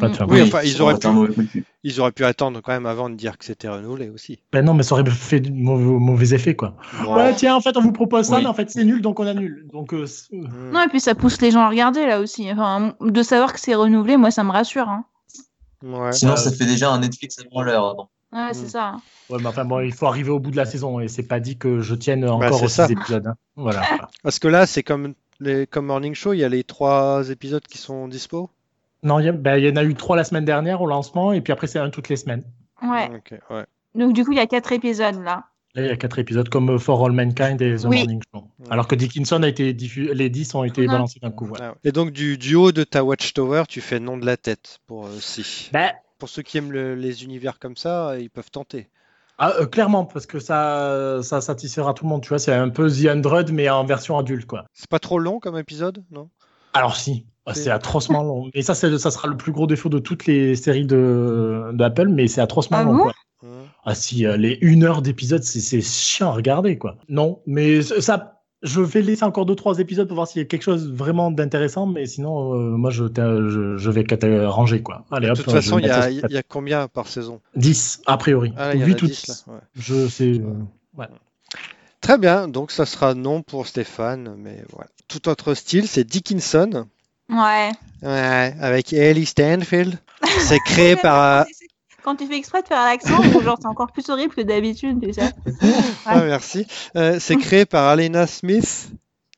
leur. 0.00 0.28
Oui, 0.28 0.42
enfin, 0.42 0.60
ils 0.64 0.80
auraient 0.82 0.98
pu-. 0.98 1.64
Ils 1.84 2.00
auraient 2.00 2.12
pu 2.12 2.24
attendre 2.24 2.60
quand 2.62 2.72
même 2.72 2.86
avant 2.86 3.10
de 3.10 3.14
dire 3.16 3.38
que 3.38 3.44
c'était 3.44 3.68
renouvelé 3.68 4.08
aussi. 4.10 4.38
Ben 4.52 4.64
non, 4.64 4.74
mais 4.74 4.82
ça 4.82 4.94
aurait 4.94 5.08
fait 5.10 5.40
de 5.40 5.50
mauvais, 5.50 5.84
mauvais 5.84 6.34
effet. 6.34 6.54
Quoi. 6.56 6.74
Ouais, 7.08 7.34
tiens, 7.34 7.54
en 7.56 7.60
fait, 7.60 7.76
on 7.76 7.80
vous 7.80 7.92
propose 7.92 8.26
ça, 8.26 8.36
Oui. 8.36 8.42
mais 8.42 8.48
en 8.48 8.54
fait, 8.54 8.70
c'est 8.70 8.84
nul, 8.84 9.02
donc 9.02 9.18
on 9.20 9.26
annule. 9.26 9.66
Donc, 9.72 9.92
euh, 9.94 10.06
Hmm. 10.30 10.70
Non, 10.72 10.80
et 10.82 10.88
puis 10.88 11.00
ça 11.00 11.14
pousse 11.14 11.40
les 11.40 11.50
gens 11.50 11.60
à 11.60 11.68
regarder 11.68 12.06
là 12.06 12.20
aussi. 12.20 12.50
Enfin, 12.52 12.94
de 13.00 13.22
savoir 13.22 13.52
que 13.52 13.58
c'est 13.60 13.74
renouvelé, 13.74 14.16
moi 14.16 14.30
ça 14.30 14.42
me 14.44 14.50
rassure. 14.52 14.88
Hein. 14.88 15.04
Ouais. 15.82 16.12
Sinon, 16.12 16.32
Euh, 16.32 16.36
ça 16.36 16.50
fait 16.52 16.66
déjà 16.66 16.90
un 16.90 17.00
Netflix 17.00 17.36
avant 17.40 17.62
l'heure. 17.62 18.08
Ouais, 18.34 18.50
Mm. 18.50 18.54
c'est 18.54 18.68
ça. 18.68 18.96
ouais, 19.30 19.38
mais 19.40 19.46
enfin, 19.46 19.64
bon, 19.64 19.80
il 19.80 19.92
faut 19.92 20.06
arriver 20.06 20.30
au 20.30 20.40
bout 20.40 20.50
de 20.50 20.56
la 20.56 20.64
saison 20.66 20.98
et 21.00 21.08
c'est 21.08 21.22
pas 21.28 21.40
dit 21.40 21.56
que 21.56 21.80
je 21.80 21.94
tienne 21.94 22.28
encore 22.28 22.50
Bah, 22.60 22.64
aux 22.64 22.68
ça. 22.68 22.86
six 22.86 22.92
épisodes. 22.92 23.26
hein. 23.28 23.36
Voilà. 23.56 23.80
Parce 24.22 24.38
que 24.38 24.48
là, 24.48 24.66
c'est 24.66 24.82
comme 24.82 25.14
les 25.40 25.66
comme 25.66 25.86
Morning 25.86 26.14
Show, 26.14 26.32
il 26.32 26.38
y 26.40 26.44
a 26.44 26.48
les 26.48 26.64
trois 26.64 27.28
épisodes 27.30 27.62
qui 27.66 27.78
sont 27.78 28.08
dispo? 28.08 28.50
Non, 29.02 29.18
il 29.20 29.26
y, 29.26 29.28
a- 29.28 29.32
ben, 29.32 29.56
il 29.56 29.64
y 29.64 29.70
en 29.70 29.76
a 29.76 29.84
eu 29.84 29.94
trois 29.94 30.16
la 30.16 30.24
semaine 30.24 30.44
dernière 30.44 30.80
au 30.82 30.86
lancement, 30.86 31.32
et 31.32 31.40
puis 31.40 31.52
après, 31.52 31.66
c'est 31.66 31.78
un 31.78 31.90
toutes 31.90 32.08
les 32.08 32.16
semaines. 32.16 32.42
Ouais. 32.82 33.10
Ok, 33.14 33.38
ouais. 33.50 33.64
Donc 33.94 34.12
du 34.14 34.24
coup, 34.24 34.32
il 34.32 34.38
y 34.38 34.40
a 34.40 34.46
quatre 34.46 34.72
épisodes 34.72 35.22
là. 35.22 35.44
Là, 35.76 35.82
il 35.82 35.86
y 35.86 35.90
a 35.90 35.96
quatre 35.96 36.18
épisodes 36.20 36.48
comme 36.48 36.78
For 36.78 37.04
All 37.04 37.12
Mankind 37.12 37.60
et 37.60 37.76
The 37.76 37.84
Oui. 37.86 37.98
Morning 37.98 38.22
Show. 38.32 38.44
Alors 38.70 38.86
que 38.88 38.94
Dickinson 38.94 39.42
a 39.42 39.48
été 39.48 39.72
diffusé, 39.72 40.14
les 40.14 40.30
10 40.30 40.54
ont 40.54 40.62
été 40.64 40.86
Non. 40.86 40.92
balancés 40.92 41.18
d'un 41.20 41.30
coup. 41.32 41.46
voilà. 41.46 41.64
Ah 41.66 41.70
ouais. 41.70 41.76
Et 41.84 41.92
donc 41.92 42.12
du, 42.12 42.38
du 42.38 42.54
haut 42.54 42.70
de 42.72 42.84
ta 42.84 43.02
Watchtower, 43.04 43.64
tu 43.68 43.80
fais 43.80 43.98
nom 44.00 44.16
de 44.16 44.24
la 44.26 44.36
tête 44.36 44.78
pour 44.86 45.06
euh, 45.06 45.16
si. 45.20 45.70
Ben, 45.72 45.90
Pour 46.24 46.30
ceux 46.30 46.40
qui 46.40 46.56
aiment 46.56 46.72
le- 46.72 46.94
les 46.94 47.22
univers 47.22 47.58
comme 47.58 47.76
ça, 47.76 48.18
ils 48.18 48.30
peuvent 48.30 48.50
tenter. 48.50 48.88
ah, 49.36 49.52
euh, 49.60 49.66
clairement, 49.66 50.06
parce 50.06 50.24
que 50.24 50.38
ça, 50.38 51.18
ça 51.22 51.42
satisfera 51.42 51.92
tout 51.92 52.04
le 52.04 52.08
monde. 52.08 52.22
Tu 52.22 52.30
vois, 52.30 52.38
c'est 52.38 52.54
un 52.54 52.70
peu 52.70 52.90
The 52.90 53.04
Hundred, 53.10 53.52
mais 53.52 53.68
en 53.68 53.84
version 53.84 54.16
adulte, 54.16 54.46
quoi. 54.46 54.64
C'est 54.72 54.88
pas 54.88 54.98
trop 55.00 55.18
long 55.18 55.38
comme 55.38 55.58
épisode, 55.58 56.02
non? 56.10 56.30
Alors 56.72 56.96
si, 56.96 57.26
C'est- 57.52 57.68
atrocement 57.68 58.22
long. 58.22 58.48
Et 58.54 58.62
ça, 58.62 58.74
c'est- 58.74 58.96
ça 58.96 59.10
sera 59.10 59.28
le 59.28 59.36
plus 59.36 59.52
gros 59.52 59.66
défaut 59.66 59.90
de 59.90 59.98
toutes 59.98 60.24
les 60.24 60.56
séries 60.56 60.86
de 60.86 61.72
d'Apple, 61.74 62.08
mais 62.08 62.26
c'est 62.26 62.40
atrocement 62.40 62.78
Ah 62.78 62.84
long. 62.84 62.96
bon? 62.96 63.02
quoi. 63.02 63.12
Ah 63.84 63.94
si, 63.94 64.24
euh, 64.24 64.38
les 64.38 64.56
une 64.62 64.82
heure 64.84 65.02
d'épisode, 65.02 65.42
c'est 65.42 65.60
c'est 65.60 65.82
chiant 65.82 66.30
à 66.30 66.32
regarder, 66.32 66.78
quoi. 66.78 66.96
Non, 67.10 67.42
mais 67.44 67.82
ça, 67.82 68.33
je 68.64 68.80
vais 68.80 69.02
laisser 69.02 69.24
encore 69.24 69.46
deux 69.46 69.54
trois 69.54 69.78
épisodes 69.78 70.08
pour 70.08 70.16
voir 70.16 70.26
s'il 70.26 70.40
y 70.40 70.44
a 70.44 70.48
quelque 70.48 70.62
chose 70.62 70.90
vraiment 70.90 71.30
d'intéressant, 71.30 71.86
mais 71.86 72.06
sinon, 72.06 72.54
euh, 72.54 72.76
moi, 72.76 72.90
je, 72.90 73.04
je, 73.04 73.76
je 73.76 73.90
vais 73.90 74.46
ranger, 74.46 74.82
quoi. 74.82 75.04
Allez, 75.12 75.26
De 75.26 75.32
hop, 75.32 75.36
toute 75.38 75.50
je 75.50 75.50
façon, 75.52 75.78
il 75.78 75.86
y 75.86 75.90
a, 75.90 76.10
y 76.10 76.36
a 76.36 76.42
combien 76.42 76.88
par 76.88 77.06
saison? 77.06 77.40
10, 77.56 78.00
a 78.06 78.16
priori. 78.16 78.52
Ah, 78.56 78.68
là, 78.68 78.74
il 78.74 78.80
y 78.80 78.82
en 78.82 78.86
a 78.86 78.88
8 78.88 79.02
ou 79.02 79.06
10 79.06 79.22
10. 79.22 79.28
là. 79.46 79.52
ouais. 79.54 79.60
Je 79.76 80.08
sais. 80.08 80.40
euh, 80.40 81.04
Très 82.00 82.18
bien, 82.18 82.48
donc 82.48 82.70
ça 82.70 82.84
sera 82.86 83.14
non 83.14 83.42
pour 83.42 83.66
Stéphane, 83.66 84.34
mais 84.38 84.62
voilà. 84.72 84.88
Tout 85.08 85.28
autre 85.28 85.54
style, 85.54 85.86
c'est 85.86 86.04
Dickinson, 86.04 86.86
Ouais. 87.30 87.70
ouais, 88.02 88.54
avec 88.60 88.92
Ellie 88.92 89.24
Stanfield. 89.26 89.98
C'est 90.40 90.58
créé 90.60 90.96
par. 91.02 91.46
Euh, 92.04 92.10
Quand 92.10 92.16
tu 92.16 92.26
fais 92.26 92.36
exprès 92.36 92.62
de 92.62 92.68
faire 92.68 92.84
l'accent, 92.84 93.22
genre 93.42 93.58
c'est 93.60 93.66
encore 93.66 93.92
plus 93.92 94.08
horrible 94.10 94.34
que 94.34 94.40
d'habitude, 94.42 95.00
tu 95.02 95.12
sais. 95.12 95.32
Ah, 96.06 96.20
merci. 96.24 96.66
Euh, 96.96 97.18
c'est 97.20 97.36
créé 97.36 97.64
par 97.66 97.88
Alena 97.88 98.26
Smith, 98.26 98.90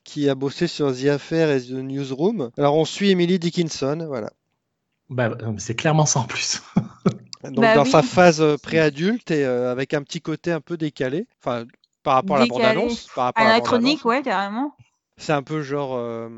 qui 0.03 0.29
a 0.29 0.35
bossé 0.35 0.67
sur 0.67 0.93
The 0.95 1.05
Affair 1.05 1.49
et 1.51 1.61
The 1.61 1.71
Newsroom. 1.71 2.51
Alors 2.57 2.75
on 2.75 2.85
suit 2.85 3.09
Emily 3.11 3.39
Dickinson, 3.39 4.05
voilà. 4.07 4.31
Bah, 5.09 5.29
mais 5.29 5.59
c'est 5.59 5.75
clairement 5.75 6.05
ça 6.05 6.19
en 6.19 6.25
plus. 6.25 6.61
Donc 7.43 7.61
Bah 7.61 7.75
dans 7.75 7.83
oui. 7.83 7.89
sa 7.91 8.01
phase 8.03 8.41
euh, 8.41 8.57
préadulte 8.57 9.31
et 9.31 9.45
euh, 9.45 9.71
avec 9.71 9.93
un 9.93 10.01
petit 10.01 10.19
côté 10.19 10.51
un 10.51 10.59
peu 10.59 10.75
décalé, 10.75 11.27
enfin 11.41 11.65
par 12.03 12.15
rapport 12.15 12.35
à 12.37 12.39
la 12.39 12.45
bande-annonce. 12.47 13.07
par 13.15 13.25
rapport 13.25 13.45
à 13.45 13.47
la 13.49 13.59
bande-annonce. 13.61 14.03
ouais, 14.03 14.21
carrément. 14.23 14.75
C'est 15.17 15.33
un 15.33 15.43
peu 15.43 15.61
genre 15.61 15.95
euh, 15.95 16.29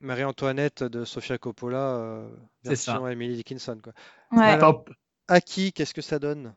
Marie-Antoinette 0.00 0.82
de 0.82 1.04
Sofia 1.04 1.38
Coppola, 1.38 1.78
euh, 1.96 2.28
C'est 2.64 2.76
ça. 2.76 2.92
version 2.92 3.08
Emily 3.08 3.36
Dickinson. 3.36 3.78
Quoi. 3.82 3.92
Ouais. 4.32 4.44
Alors- 4.46 4.84
Top. 5.28 5.36
Aki, 5.36 5.72
qu'est-ce 5.72 5.94
que 5.94 6.02
ça 6.02 6.18
donne? 6.18 6.52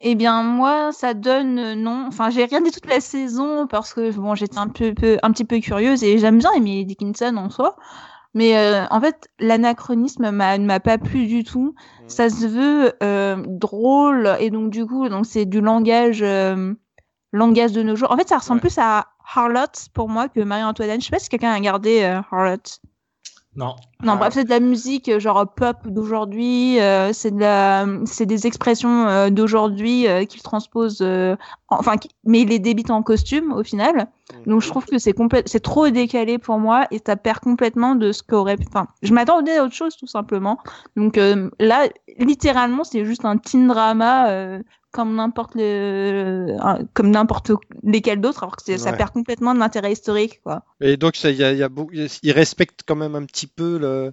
Eh 0.00 0.14
bien, 0.14 0.42
moi, 0.42 0.92
ça 0.92 1.14
donne 1.14 1.58
euh, 1.58 1.74
non. 1.74 2.04
Enfin, 2.08 2.28
j'ai 2.30 2.44
regardé 2.44 2.70
toute 2.70 2.86
la 2.86 3.00
saison 3.00 3.66
parce 3.66 3.94
que 3.94 4.10
bon, 4.12 4.34
j'étais 4.34 4.58
un 4.58 4.68
peu, 4.68 4.92
peu- 4.92 5.18
un 5.22 5.32
petit 5.32 5.44
peu 5.46 5.58
curieuse 5.58 6.04
et 6.04 6.18
j'aime 6.18 6.38
bien 6.38 6.52
Emily 6.52 6.84
Dickinson 6.84 7.34
en 7.36 7.48
soi. 7.48 7.76
Mais 8.34 8.58
euh, 8.58 8.84
en 8.90 9.00
fait, 9.00 9.28
l'anachronisme 9.38 10.30
ne 10.30 10.66
m'a 10.66 10.80
pas 10.80 10.98
plu 10.98 11.26
du 11.26 11.44
tout. 11.44 11.74
Ça 12.06 12.28
se 12.28 12.46
veut 12.46 12.92
euh, 13.02 13.42
drôle 13.46 14.36
et 14.38 14.50
donc 14.50 14.70
du 14.70 14.84
coup, 14.84 15.08
donc 15.08 15.24
c'est 15.24 15.46
du 15.46 15.62
langage, 15.62 16.22
langage 17.32 17.72
de 17.72 17.82
nos 17.82 17.96
jours. 17.96 18.10
En 18.10 18.16
fait, 18.18 18.28
ça 18.28 18.36
ressemble 18.36 18.58
Ouais. 18.58 18.68
plus 18.68 18.78
à 18.78 19.06
Harlot 19.34 19.88
pour 19.94 20.10
moi 20.10 20.28
que 20.28 20.40
Marie-Antoinette. 20.40 21.00
Je 21.00 21.06
sais 21.06 21.10
pas 21.10 21.18
si 21.18 21.30
quelqu'un 21.30 21.52
a 21.52 21.56
regardé 21.56 22.02
Harlot. 22.30 22.58
Non. 23.56 23.74
Non, 24.02 24.12
Ah. 24.12 24.16
bref, 24.16 24.34
c'est 24.34 24.44
de 24.44 24.50
la 24.50 24.60
musique 24.60 25.08
euh, 25.08 25.18
genre 25.18 25.46
pop 25.56 25.76
d'aujourd'hui, 25.86 26.78
euh, 26.80 27.12
c'est 27.14 27.30
de 27.30 27.40
la, 27.40 27.86
c'est 28.04 28.26
des 28.26 28.46
expressions 28.46 29.08
euh, 29.08 29.30
d'aujourd'hui 29.30 30.06
euh, 30.06 30.24
qu'il 30.26 30.42
transpose, 30.42 30.98
euh, 31.00 31.36
en- 31.68 31.78
enfin, 31.78 31.96
qui- 31.96 32.10
mais 32.24 32.40
il 32.42 32.48
les 32.48 32.58
débite 32.58 32.90
en 32.90 33.02
costume 33.02 33.52
au 33.52 33.62
final. 33.64 34.08
Donc 34.46 34.60
je 34.60 34.68
trouve 34.68 34.84
que 34.86 34.98
c'est 34.98 35.14
c'est 35.46 35.60
trop 35.60 35.88
décalé 35.88 36.38
pour 36.38 36.58
moi 36.58 36.86
et 36.90 37.00
ça 37.04 37.16
perd 37.16 37.40
complètement 37.40 37.94
de 37.94 38.12
ce 38.12 38.22
qu'aurait, 38.22 38.56
pu- 38.56 38.66
enfin, 38.68 38.86
je 39.02 39.12
m'attendais 39.14 39.56
à 39.58 39.64
autre 39.64 39.74
chose 39.74 39.96
tout 39.96 40.06
simplement. 40.06 40.58
Donc 40.96 41.16
euh, 41.16 41.48
là, 41.60 41.88
littéralement, 42.18 42.84
c'est 42.84 43.04
juste 43.04 43.24
un 43.24 43.36
teen 43.38 43.68
drama 43.68 44.28
euh, 44.30 44.62
comme 44.90 45.14
n'importe 45.14 45.54
le, 45.54 46.56
un- 46.60 46.84
comme 46.94 47.10
n'importe 47.10 47.52
lesquels 47.82 48.20
d'autres, 48.20 48.42
alors 48.42 48.56
que 48.56 48.76
ça 48.78 48.92
perd 48.96 49.10
complètement 49.10 49.54
de 49.54 49.58
l'intérêt 49.60 49.92
historique, 49.92 50.40
quoi. 50.42 50.64
Et 50.80 50.96
donc 50.96 51.16
ça, 51.16 51.30
il 51.30 51.36
y 51.36 51.44
a, 51.44 51.52
il 51.52 51.58
y 51.58 51.62
a 51.62 51.68
beau- 51.68 51.90
il 51.92 52.32
respecte 52.32 52.80
quand 52.86 52.96
même 52.96 53.14
un 53.14 53.24
petit 53.24 53.46
peu 53.46 53.78
le. 53.78 54.12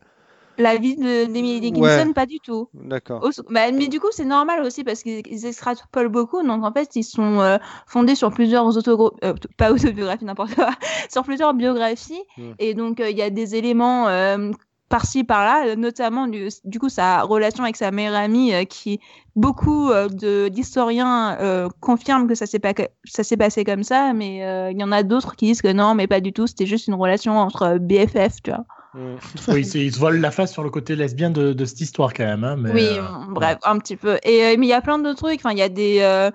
La 0.58 0.78
vie 0.78 0.96
de- 0.96 1.26
d'Emily 1.26 1.60
Dickinson, 1.62 2.08
Ouais. 2.08 2.14
pas 2.14 2.26
du 2.28 2.40
tout. 2.40 2.70
D'accord. 2.74 3.28
Bah, 3.50 3.72
mais 3.72 3.88
du 3.88 4.00
coup, 4.00 4.08
c'est 4.12 4.26
normal 4.26 4.62
aussi 4.62 4.84
parce 4.84 5.02
qu'ils 5.02 5.24
ils 5.28 5.46
extrapolent 5.46 6.10
beaucoup. 6.10 6.44
Donc, 6.44 6.64
en 6.64 6.72
fait, 6.72 6.96
ils 6.96 7.04
sont 7.04 7.40
euh, 7.40 7.58
fondés 7.88 8.16
sur 8.16 8.32
plusieurs 8.32 8.78
autographies, 8.78 9.48
pas 9.58 9.72
autobiographies, 9.72 10.26
n'importe 10.26 10.54
quoi, 10.56 10.70
sur 11.12 11.24
plusieurs 11.24 11.54
biographies. 11.56 12.22
Et 12.60 12.74
donc, 12.76 13.00
euh, 13.00 13.10
il 13.10 13.18
y 13.18 13.22
a 13.24 13.30
des 13.32 13.56
éléments 13.56 14.08
euh, 14.08 14.52
par-ci, 14.90 15.24
par-là, 15.24 15.70
euh, 15.70 15.76
notamment 15.76 16.28
du, 16.28 16.50
du 16.66 16.80
coup, 16.80 16.90
sa 16.90 17.24
relation 17.24 17.64
avec 17.64 17.76
sa 17.76 17.90
meilleure 17.90 18.14
amie 18.14 18.54
euh, 18.54 18.64
qui, 18.64 19.00
beaucoup 19.36 19.90
euh, 19.90 20.08
de- 20.08 20.50
d'historiens 20.50 21.36
euh, 21.40 21.68
confirment 21.80 22.28
que 22.28 22.36
ça 22.36 22.46
s'est 22.46 22.60
pas, 22.60 22.74
ça 23.06 23.24
s'est 23.24 23.38
passé 23.38 23.64
comme 23.64 23.82
ça. 23.84 24.14
Mais 24.14 24.46
euh, 24.46 24.70
il 24.72 24.80
y 24.80 24.84
en 24.84 24.92
a 24.92 25.02
d'autres 25.02 25.36
qui 25.36 25.46
disent 25.48 25.64
que 25.64 25.72
non, 25.74 25.96
mais 25.96 26.06
pas 26.06 26.20
du 26.20 26.32
tout. 26.32 26.46
C'était 26.46 26.68
juste 26.68 26.86
une 26.88 26.94
relation 26.94 27.40
entre 27.40 27.64
euh, 27.64 27.78
BFF, 27.80 28.44
tu 28.44 28.52
vois. 28.52 28.66
Mm. 28.94 29.16
Oui, 29.50 29.66
c'est- 29.66 29.80
ils 29.86 29.94
se 29.94 30.00
volent 30.00 30.20
la 30.22 30.32
face 30.32 30.52
sur 30.52 30.64
le 30.64 30.70
côté 30.70 30.96
lesbien 30.96 31.30
de, 31.30 31.54
de 31.54 31.66
cette 31.66 31.82
histoire 31.82 32.14
quand 32.14 32.26
même. 32.26 32.44
hein, 32.44 32.56
mais, 32.58 32.72
Oui, 32.72 32.88
euh, 32.98 33.02
bon, 33.28 33.32
bref, 33.34 33.58
un 33.64 33.78
petit 33.80 33.96
peu. 33.96 34.18
Et 34.24 34.44
euh, 34.44 34.56
mais 34.58 34.66
il 34.68 34.70
y 34.70 34.74
a 34.74 34.82
plein 34.82 35.00
de 35.00 35.14
trucs. 35.14 35.40
Enfin, 35.40 35.52
il 35.52 35.58
y 35.58 35.62
a 35.64 35.70
des, 35.70 36.00
euh, 36.02 36.30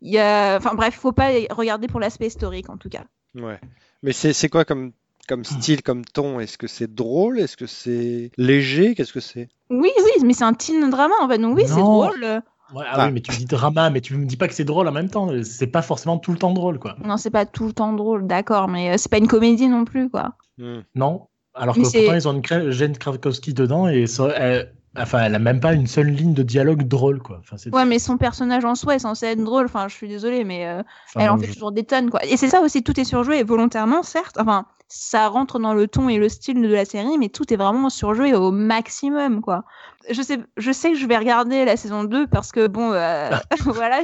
il 0.00 0.12
y 0.12 0.18
a, 0.18 0.56
enfin 0.56 0.74
bref, 0.74 0.94
faut 0.94 1.12
pas 1.12 1.30
regarder 1.50 1.86
pour 1.88 2.00
l'aspect 2.00 2.26
historique 2.26 2.70
en 2.70 2.76
tout 2.76 2.88
cas. 2.88 3.04
Ouais. 3.34 3.58
Mais 4.02 4.12
c'est 4.12 4.32
c'est 4.32 4.48
quoi 4.48 4.64
comme, 4.64 4.92
comme 5.28 5.44
style, 5.44 5.82
comme 5.82 6.04
ton? 6.04 6.38
Est-ce 6.40 6.58
que 6.58 6.66
c'est 6.66 6.94
drôle? 6.94 7.40
Est-ce 7.40 7.56
que 7.56 7.66
c'est 7.66 8.30
léger? 8.36 8.94
Qu'est-ce 8.94 9.12
que 9.12 9.20
c'est? 9.20 9.48
Oui, 9.70 9.90
oui, 9.96 10.24
mais 10.24 10.34
c'est 10.34 10.44
un 10.44 10.52
teen 10.54 10.90
drama 10.90 11.14
en 11.20 11.28
fait. 11.28 11.38
Donc 11.38 11.56
oui, 11.56 11.64
c'est 11.66 11.80
drôle. 11.80 12.42
Ouais, 12.74 12.84
ah 12.90 13.06
oui, 13.06 13.12
mais 13.12 13.20
tu 13.20 13.36
dis 13.36 13.44
drama, 13.44 13.90
mais 13.90 14.00
tu 14.00 14.14
me 14.16 14.24
dis 14.24 14.36
pas 14.38 14.48
que 14.48 14.54
c'est 14.54 14.64
drôle 14.64 14.88
en 14.88 14.92
même 14.92 15.10
temps. 15.10 15.28
C'est 15.44 15.66
pas 15.66 15.82
forcément 15.82 16.18
tout 16.18 16.32
le 16.32 16.38
temps 16.38 16.52
drôle, 16.52 16.78
quoi. 16.78 16.96
Non, 17.04 17.16
c'est 17.18 17.30
pas 17.30 17.44
tout 17.44 17.66
le 17.66 17.72
temps 17.72 17.92
drôle, 17.92 18.26
d'accord, 18.26 18.68
mais 18.68 18.96
c'est 18.98 19.10
pas 19.10 19.18
une 19.18 19.28
comédie 19.28 19.68
non 19.68 19.84
plus, 19.84 20.08
quoi. 20.08 20.32
Hmm. 20.58 20.80
Non. 20.94 21.26
Alors 21.54 21.74
que 21.76 21.80
pourtant, 21.80 22.14
ils 22.14 22.28
ont 22.28 22.32
une 22.42 22.70
Jane 22.70 22.96
Krakowski 22.96 23.54
dedans 23.54 23.88
et 23.88 24.06
ça- 24.06 24.32
elle, 24.36 24.72
enfin, 24.96 25.24
elle 25.24 25.34
a 25.34 25.38
même 25.38 25.60
pas 25.60 25.72
une 25.72 25.86
seule 25.86 26.08
ligne 26.08 26.34
de 26.34 26.42
dialogue 26.42 26.86
drôle, 26.88 27.20
quoi. 27.22 27.40
Enfin, 27.40 27.56
Ouais, 27.72 27.84
mais 27.84 27.98
son 27.98 28.16
personnage 28.16 28.64
en 28.64 28.74
soi 28.74 28.96
est 28.96 29.00
censé 29.00 29.26
être 29.26 29.42
drôle. 29.42 29.66
Enfin, 29.66 29.88
je 29.88 29.94
suis 29.94 30.08
désolée, 30.08 30.44
mais 30.44 30.66
euh, 30.66 30.82
enfin, 31.08 31.20
elle 31.24 31.30
en 31.30 31.38
fait 31.38 31.46
je- 31.46 31.52
toujours 31.54 31.72
des 31.72 31.84
tonnes, 31.84 32.10
quoi. 32.10 32.24
Et 32.24 32.36
c'est 32.36 32.48
ça 32.48 32.60
aussi, 32.60 32.82
tout 32.82 32.98
est 32.98 33.04
surjoué 33.04 33.42
volontairement, 33.42 34.02
certes. 34.02 34.36
Enfin, 34.38 34.66
ça 34.88 35.28
rentre 35.28 35.58
dans 35.58 35.74
le 35.74 35.86
ton 35.88 36.08
et 36.08 36.18
le 36.18 36.28
style 36.28 36.60
de 36.60 36.68
la 36.68 36.84
série, 36.84 37.18
mais 37.18 37.28
tout 37.28 37.52
est 37.52 37.56
vraiment 37.56 37.88
surjoué 37.90 38.34
au 38.34 38.50
maximum, 38.50 39.40
quoi. 39.40 39.64
Je 40.10 40.20
sais, 40.22 40.38
je 40.56 40.72
sais 40.72 40.92
que 40.92 40.98
je 40.98 41.06
vais 41.06 41.16
regarder 41.16 41.64
la 41.64 41.76
saison 41.76 42.04
2 42.04 42.26
parce 42.26 42.52
que, 42.52 42.66
bon, 42.66 42.92
euh, 42.92 43.30
voilà. 43.64 44.00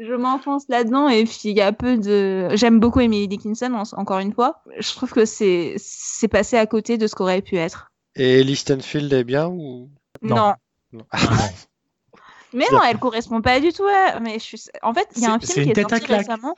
Je 0.00 0.14
m'enfonce 0.14 0.64
là-dedans 0.68 1.08
et 1.08 1.24
puis 1.24 1.40
il 1.44 1.56
y 1.56 1.60
a 1.60 1.72
peu 1.72 1.96
de. 1.96 2.48
J'aime 2.54 2.80
beaucoup 2.80 3.00
Emily 3.00 3.28
Dickinson, 3.28 3.72
en- 3.74 3.98
encore 4.00 4.18
une 4.18 4.32
fois. 4.32 4.62
Je 4.78 4.92
trouve 4.94 5.12
que 5.12 5.24
c'est 5.24 5.74
c'est 5.78 6.28
passé 6.28 6.56
à 6.56 6.66
côté 6.66 6.98
de 6.98 7.06
ce 7.06 7.14
qu'aurait 7.14 7.42
pu 7.42 7.56
être. 7.56 7.92
Et 8.16 8.42
Listenfield 8.42 9.12
est 9.12 9.24
bien 9.24 9.46
ou? 9.48 9.88
Non. 10.22 10.36
non. 10.36 10.54
non 10.92 11.06
Ah. 11.10 11.18
Mais 12.52 12.66
non, 12.72 12.78
elle 12.88 12.98
correspond 12.98 13.40
pas 13.40 13.58
du 13.60 13.72
tout. 13.72 13.82
à- 13.84 14.20
Mais 14.20 14.34
je 14.34 14.44
suis... 14.44 14.62
En 14.82 14.94
fait, 14.94 15.08
il 15.16 15.22
y 15.22 15.26
a 15.26 15.32
un 15.34 15.40
film 15.40 15.64
qui 15.64 15.70
est 15.72 15.80
sorti 15.80 16.04
claque. 16.06 16.18
récemment. 16.20 16.54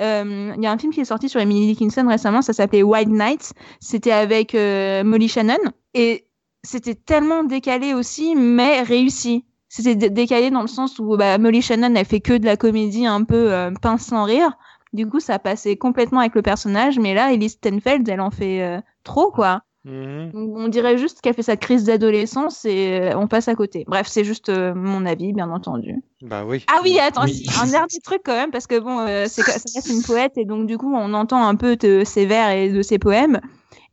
Euh, 0.00 0.52
Il 0.56 0.62
y 0.62 0.66
a 0.68 0.70
un 0.72 0.78
film 0.78 0.92
qui 0.92 1.00
est 1.00 1.04
sorti 1.04 1.28
sur 1.28 1.40
Emily 1.40 1.66
Dickinson 1.66 2.06
récemment. 2.08 2.42
Ça 2.42 2.52
s'appelait 2.52 2.84
White 2.84 3.08
Nights. 3.08 3.52
C'était 3.80 4.12
avec 4.12 4.54
euh, 4.54 5.02
Molly 5.02 5.28
Shannon 5.28 5.58
et 5.94 6.26
c'était 6.62 6.94
tellement 6.94 7.42
décalé 7.42 7.92
aussi, 7.92 8.36
mais 8.36 8.82
réussi. 8.82 9.44
C'était 9.74 9.94
dé- 9.94 10.10
décalé 10.10 10.50
dans 10.50 10.60
le 10.60 10.66
sens 10.66 10.98
où 10.98 11.16
bah, 11.16 11.38
Molly 11.38 11.62
Shannon 11.62 11.94
elle 11.94 12.04
fait 12.04 12.20
que 12.20 12.34
de 12.36 12.44
la 12.44 12.58
comédie 12.58 13.06
un 13.06 13.24
peu 13.24 13.50
euh, 13.52 13.70
pince 13.80 14.02
sans 14.04 14.24
rire. 14.24 14.52
Du 14.92 15.06
coup, 15.08 15.18
ça 15.18 15.38
passait 15.38 15.76
complètement 15.76 16.20
avec 16.20 16.34
le 16.34 16.42
personnage. 16.42 16.98
Mais 16.98 17.14
là, 17.14 17.32
Elise 17.32 17.52
Stenfeld, 17.52 18.06
elle 18.06 18.20
en 18.20 18.30
fait 18.30 18.60
euh, 18.60 18.80
trop 19.02 19.30
quoi. 19.30 19.62
Mhm. 19.86 20.30
Donc, 20.32 20.50
On 20.58 20.68
dirait 20.68 20.98
juste 20.98 21.22
qu'elle 21.22 21.32
fait 21.32 21.42
sa 21.42 21.56
crise 21.56 21.84
d'adolescence 21.84 22.66
et 22.66 23.00
euh, 23.00 23.18
on 23.18 23.26
passe 23.28 23.48
à 23.48 23.54
côté. 23.54 23.84
Bref, 23.88 24.06
c'est 24.08 24.24
juste 24.24 24.50
euh, 24.50 24.74
mon 24.74 25.06
avis, 25.06 25.32
bien 25.32 25.50
entendu. 25.50 25.94
Bah 26.20 26.44
oui. 26.46 26.64
Ah 26.68 26.80
oui, 26.84 26.98
attends, 27.00 27.24
Oui. 27.24 27.46
un 27.60 27.66
dernier 27.66 27.98
truc 28.04 28.20
quand 28.24 28.34
même, 28.34 28.50
parce 28.50 28.66
que 28.66 28.78
bon, 28.78 28.98
euh, 29.00 29.24
c'est 29.26 29.42
ça 29.42 29.54
reste 29.74 29.88
une 29.88 30.02
poète 30.02 30.34
et 30.36 30.44
donc 30.44 30.66
du 30.66 30.76
coup, 30.76 30.94
on 30.94 31.14
entend 31.14 31.44
un 31.46 31.54
peu 31.56 31.76
de 31.76 32.02
ses 32.04 32.26
vers 32.26 32.50
et 32.50 32.68
de 32.68 32.82
ses 32.82 32.98
poèmes. 32.98 33.40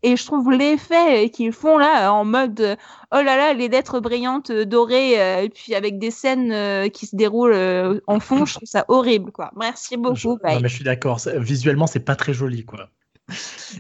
Et 0.02 0.16
je 0.16 0.26
trouve 0.26 0.52
l'effet 0.52 1.30
qu'ils 1.30 1.52
font 1.52 1.78
là, 1.78 2.14
en 2.14 2.24
mode 2.26 2.60
euh, 2.62 2.76
oh 3.12 3.22
là 3.22 3.36
là, 3.38 3.54
les 3.54 3.68
lettres 3.68 4.00
brillantes 4.00 4.50
euh, 4.50 4.66
dorées, 4.66 5.22
euh, 5.22 5.42
et 5.44 5.50
puis 5.50 5.76
avec 5.76 6.00
des 6.00 6.12
scènes 6.12 6.90
qui 6.92 7.06
se 7.06 7.16
déroulent 7.16 8.02
en 8.08 8.20
fond, 8.20 8.46
je 8.46 8.54
trouve 8.56 8.68
ça 8.68 8.86
horrible, 8.88 9.32
quoi. 9.32 9.52
Merci 9.58 9.98
beaucoup. 9.98 10.40
Je- 10.42 10.54
non, 10.54 10.60
mais 10.62 10.70
je 10.70 10.76
suis 10.76 10.84
d'accord. 10.86 11.20
Visuellement, 11.36 11.88
c'est 11.88 12.00
pas 12.00 12.16
très 12.16 12.34
joli, 12.34 12.66
quoi. 12.66 12.90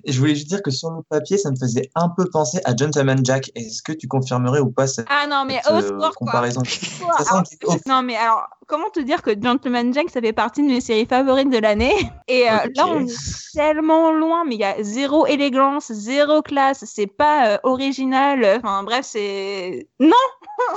Et 0.04 0.12
je 0.12 0.20
voulais 0.20 0.36
juste 0.36 0.48
dire 0.48 0.62
que 0.62 0.72
sur 0.72 0.92
le 0.92 1.02
papier, 1.04 1.38
ça 1.38 1.52
me 1.52 1.56
faisait 1.56 1.90
un 1.96 2.10
peu 2.10 2.26
penser 2.30 2.60
à 2.66 2.76
Gentleman 2.76 3.24
Jack. 3.24 3.52
Est-ce 3.56 3.82
que 3.82 3.92
tu 3.92 4.08
confirmerais 4.08 4.60
ou 4.60 4.70
pas 4.72 4.88
cette, 4.88 5.08
Ah 5.10 5.28
non, 5.28 5.46
mais 5.46 5.60
cette, 5.64 5.72
au 5.72 5.76
euh, 5.76 5.98
quoi. 5.98 6.12
comparaison 6.16 6.62
Alors. 7.18 7.44
Non, 7.88 8.02
mais 8.02 8.16
alors, 8.16 8.48
comment 8.68 8.90
te 8.90 9.00
dire 9.00 9.22
que 9.22 9.32
Gentleman 9.40 9.94
Jack, 9.94 10.10
ça 10.10 10.22
fait 10.22 10.34
partie 10.34 10.62
de 10.62 10.68
mes 10.68 10.82
séries 10.82 11.06
favorites 11.06 11.50
de 11.50 11.58
l'année? 11.58 11.94
Et 12.28 12.50
euh, 12.50 12.58
là, 12.76 12.88
on 12.88 13.06
est 13.06 13.54
tellement 13.54 14.12
loin, 14.12 14.46
mais 14.46 14.56
il 14.56 14.62
y 14.62 14.66
a 14.66 14.82
zéro 14.82 15.26
élégance, 15.26 15.92
zéro 15.92 16.42
classe, 16.42 16.84
c'est 16.86 17.08
pas 17.08 17.54
euh, 17.54 17.58
original. 17.64 18.60
Enfin, 18.64 18.84
bref, 18.84 19.06
c'est. 19.06 19.88
Non 20.00 20.16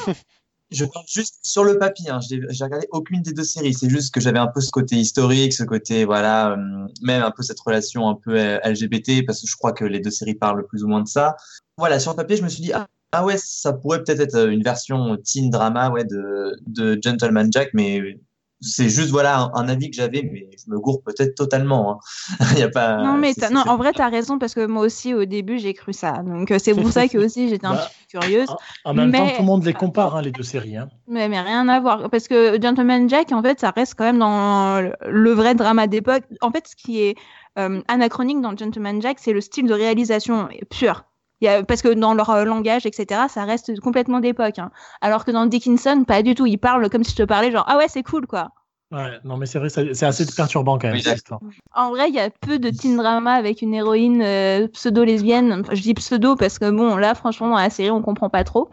Je 0.70 0.85
parle 0.85 1.04
juste 1.08 1.38
sur 1.42 1.62
le 1.62 1.78
papier. 1.78 2.11
Hein. 2.11 2.18
J'ai 2.28 2.64
regardé 2.64 2.87
aucune 2.90 3.23
des 3.23 3.32
deux 3.32 3.44
séries. 3.44 3.75
C'est 3.75 3.88
juste 3.88 4.12
que 4.12 4.20
j'avais 4.20 4.38
un 4.38 4.49
peu 4.49 4.61
ce 4.61 4.70
côté 4.70 4.96
historique, 4.96 5.52
ce 5.52 5.62
côté 5.62 6.04
voilà, 6.04 6.52
euh, 6.52 6.87
même 7.02 7.23
un 7.23 7.30
peu 7.30 7.42
cette 7.42 7.61
relation 7.61 8.08
un 8.08 8.16
peu 8.16 8.38
euh, 8.38 8.58
LGBT, 8.64 9.25
parce 9.25 9.40
que 9.40 9.46
je 9.49 9.56
crois 9.56 9.73
que 9.73 9.85
les 9.85 10.00
deux 10.00 10.11
séries 10.11 10.35
parlent 10.35 10.66
plus 10.66 10.82
ou 10.82 10.88
moins 10.88 11.02
de 11.02 11.08
ça. 11.08 11.37
Voilà, 11.78 12.00
sur 12.00 12.12
le 12.12 12.16
papier, 12.16 12.37
je 12.37 12.42
me 12.42 12.49
suis 12.49 12.62
dit 12.62 12.73
ah, 12.73 12.88
ah 13.12 13.25
ouais, 13.25 13.37
ça 13.38 13.73
pourrait 13.73 14.02
peut-être 14.02 14.20
être 14.20 14.35
euh, 14.35 14.50
une 14.50 14.62
version 14.62 15.16
teen 15.25 15.50
drama 15.50 15.90
ouais 15.90 16.04
de 16.04 16.56
de 16.66 16.99
Gentleman 17.00 17.52
Jack, 17.52 17.70
mais 17.73 18.18
c'est 18.66 18.88
juste 18.88 19.11
voilà 19.11 19.38
un, 19.38 19.50
un 19.54 19.68
avis 19.68 19.90
que 19.90 19.96
j'avais, 19.96 20.23
mais 20.23 20.49
je 20.58 20.70
me 20.70 20.78
gourre 20.78 21.02
peut-être 21.02 21.35
totalement. 21.35 22.00
Hein. 22.40 22.44
Il 22.52 22.58
y 22.58 22.62
a 22.62 22.68
pas. 22.68 22.96
Non, 22.96 23.14
mais 23.18 23.32
non, 23.52 23.62
en 23.66 23.76
vrai, 23.76 23.92
t'as 23.92 24.08
raison, 24.08 24.38
parce 24.38 24.54
que 24.54 24.66
moi 24.66 24.82
aussi, 24.85 25.14
au 25.14 25.25
début, 25.25 25.58
j'ai 25.58 25.75
cru 25.75 25.92
ça. 25.92 26.23
Donc, 26.25 26.50
euh, 26.50 26.58
c'est 26.58 26.75
pour 26.75 26.90
ça 26.90 27.08
que 27.08 27.18
aussi, 27.18 27.49
j'étais 27.49 27.66
un 27.66 27.75
Bah, 27.75 27.87
petit 27.88 28.06
peu 28.12 28.18
curieuse. 28.20 28.49
En 28.85 28.94
même 28.94 29.12
temps, 29.12 29.26
tout 29.28 29.40
le 29.42 29.46
monde 29.46 29.64
les 29.64 29.73
compare, 29.73 30.16
hein, 30.16 30.23
les 30.23 30.32
deux 30.32 30.42
séries. 30.42 30.76
Hein. 30.76 30.88
Mais, 31.08 31.28
mais 31.28 31.40
rien 31.40 31.68
à 31.68 31.80
voir. 31.80 32.11
Parce 32.11 32.28
que 32.28 32.61
Gentleman 32.61 33.08
Jack, 33.08 33.32
en 33.32 33.42
fait, 33.42 33.61
ça 33.61 33.70
reste 33.70 33.94
quand 33.96 34.04
même 34.04 34.18
dans 34.18 34.80
le- 34.80 34.94
le 35.08 35.30
vrai 35.32 35.54
drama 35.54 35.87
d'époque. 35.87 36.25
En 36.40 36.50
fait, 36.50 36.66
ce 36.68 36.76
qui 36.76 37.00
est 37.02 37.14
euh, 37.58 37.80
anachronique 37.88 38.40
dans 38.40 38.56
Gentleman 38.56 39.00
Jack, 39.00 39.18
c'est 39.20 39.32
le 39.32 39.40
style 39.40 39.66
de 39.66 39.73
réalisation 39.75 40.49
pur. 40.70 41.04
Y 41.40 41.49
a, 41.49 41.62
parce 41.64 41.83
que 41.83 41.88
dans 41.88 42.14
leur 42.14 42.31
euh, 42.31 42.45
langage, 42.45 42.87
etc., 42.87 43.28
ça 43.28 43.45
reste 43.45 43.78
complètement 43.81 44.21
d'époque. 44.21 44.59
hein. 44.59 44.71
Alors 45.00 45.25
que 45.25 45.31
dans 45.31 45.47
Dickinson, 45.47 46.05
pas 46.07 46.23
du 46.23 46.35
tout. 46.35 46.47
Ils 46.47 46.59
parlent 46.59 46.88
comme 46.90 47.05
si 47.05 47.12
je 47.12 47.16
te 47.16 47.23
parlais, 47.23 47.50
genre, 47.50 47.64
ah 47.69 47.76
ouais, 47.78 47.88
c'est 47.88 48.02
cool, 48.02 48.26
quoi. 48.26 48.50
Ouais, 48.93 49.19
non, 49.25 49.37
mais 49.37 49.47
c'est 49.47 49.59
vrai, 49.59 49.69
c'est 49.69 50.07
assez 50.07 50.25
perturbant 50.26 50.78
quand 50.78 50.88
même. 50.88 51.00
Cette 51.00 51.16
histoire. 51.16 51.40
En 51.75 51.90
vrai, 51.90 52.09
il 52.09 52.14
y 52.14 52.21
a 52.21 52.31
peu 52.31 52.61
de 52.61 52.71
teen 52.71 52.97
drama 52.97 53.33
avec 53.33 53.61
une 53.61 53.75
héroïne 53.75 54.23
euh, 54.23 54.69
pseudo-lesbienne. 54.69 55.52
Enfin, 55.61 55.75
je 55.75 55.83
dis 55.83 55.93
pseudo 55.95 56.37
parce 56.37 56.61
que 56.61 56.71
bon, 56.71 56.97
là, 56.97 57.16
franchement, 57.16 57.49
dans 57.49 57.57
la 57.57 57.69
série, 57.71 57.90
on 57.90 58.00
comprend 58.00 58.31
pas 58.31 58.45
trop. 58.45 58.71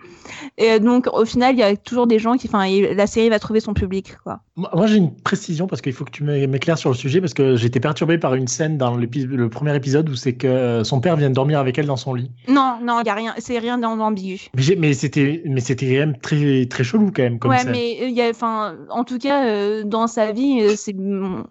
Et 0.60 0.72
euh, 0.74 0.80
donc, 0.80 1.08
au 1.12 1.26
final, 1.26 1.56
il 1.56 1.60
y 1.60 1.64
a 1.64 1.76
toujours 1.76 2.06
des 2.06 2.20
gens 2.20 2.38
qui, 2.38 2.48
enfin, 2.48 2.66
la 2.94 3.08
série 3.08 3.30
va 3.30 3.40
trouver 3.40 3.60
son 3.60 3.74
public, 3.74 4.16
quoi. 4.24 4.42
Moi, 4.56 4.86
j'ai 4.86 4.98
une 4.98 5.16
précision 5.16 5.66
parce 5.66 5.82
qu'il 5.82 5.94
faut 5.94 6.06
que 6.06 6.12
tu 6.12 6.24
m'é- 6.24 6.46
m'éclaires 6.46 6.78
sur 6.78 6.92
le 6.92 6.96
sujet 6.96 7.20
parce 7.20 7.34
que 7.34 7.56
j'ai 7.56 7.66
été 7.66 7.80
perturbé 7.80 8.20
par 8.20 8.36
une 8.36 8.48
scène 8.48 8.78
dans 8.78 8.96
le 8.96 9.50
premier 9.50 9.76
épisode 9.76 10.08
où 10.10 10.16
c'est 10.16 10.34
que 10.34 10.46
euh, 10.48 10.84
son 10.84 11.02
père 11.02 11.16
vient 11.16 11.30
de 11.32 11.36
dormir 11.36 11.58
avec 11.60 11.80
elle 11.80 11.88
dans 11.88 11.98
son 11.98 12.14
lit. 12.14 12.30
Non, 12.48 12.78
non, 12.84 13.00
il 13.02 13.08
y 13.08 13.10
a 13.10 13.16
rien, 13.16 13.34
c'est 13.40 13.58
rien 13.58 13.80
d'ambigu. 13.80 14.50
Mais, 14.78 14.94
c'était, 14.94 15.42
mais 15.46 15.60
c'était 15.60 15.88
quand 15.88 16.00
même 16.00 16.18
très, 16.20 16.68
très 16.68 16.84
chelou 16.84 17.12
quand 17.12 17.24
même 17.24 17.40
comme 17.40 17.50
Ouais, 17.50 17.66
mais 17.66 17.98
il 18.08 18.12
y 18.12 18.22
a, 18.22 18.30
enfin, 18.30 18.76
en 18.92 19.04
tout 19.04 19.18
cas, 19.18 19.48
euh, 19.48 19.84
dans 19.84 20.03
sa 20.08 20.32
vie, 20.32 20.60
euh, 20.62 20.76
c'est, 20.76 20.96
on- 20.98 21.46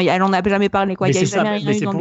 elle 0.00 0.22
en 0.22 0.32
a 0.32 0.42
jamais 0.48 0.68
parlé, 0.68 0.96
quoi. 0.96 1.06
Mais 1.08 1.12
Il 1.12 1.16
y 1.16 1.18
a 1.22 1.26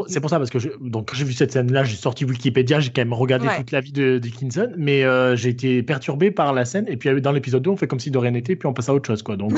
c'est 0.07 0.19
pour, 0.19 0.29
ça 0.29 0.37
parce 0.37 0.49
que 0.49 0.59
je, 0.59 0.69
donc 0.79 1.09
quand 1.09 1.15
j'ai 1.15 1.25
vu 1.25 1.33
cette 1.33 1.51
scène-là, 1.51 1.83
j'ai 1.83 1.95
sorti 1.95 2.25
Wikipédia, 2.25 2.79
j'ai 2.79 2.91
quand 2.91 3.01
même 3.01 3.13
regardé 3.13 3.47
Ouais. 3.47 3.57
toute 3.57 3.71
la 3.71 3.81
vie 3.81 3.91
de 3.91 4.17
Dickinson, 4.19 4.71
mais 4.77 5.03
euh, 5.03 5.35
j'ai 5.35 5.49
été 5.49 5.83
perturbé 5.83 6.31
par 6.31 6.53
la 6.53 6.65
scène 6.65 6.85
et 6.87 6.97
puis 6.97 7.09
euh, 7.09 7.19
dans 7.19 7.31
l'épisode 7.31 7.63
2, 7.63 7.69
on 7.71 7.77
fait 7.77 7.87
comme 7.87 7.99
si 7.99 8.11
de 8.11 8.17
rien 8.17 8.31
n'était, 8.31 8.55
puis 8.55 8.67
on 8.67 8.73
passe 8.73 8.89
à 8.89 8.93
autre 8.93 9.07
chose 9.07 9.23
quoi. 9.23 9.35
Donc 9.37 9.53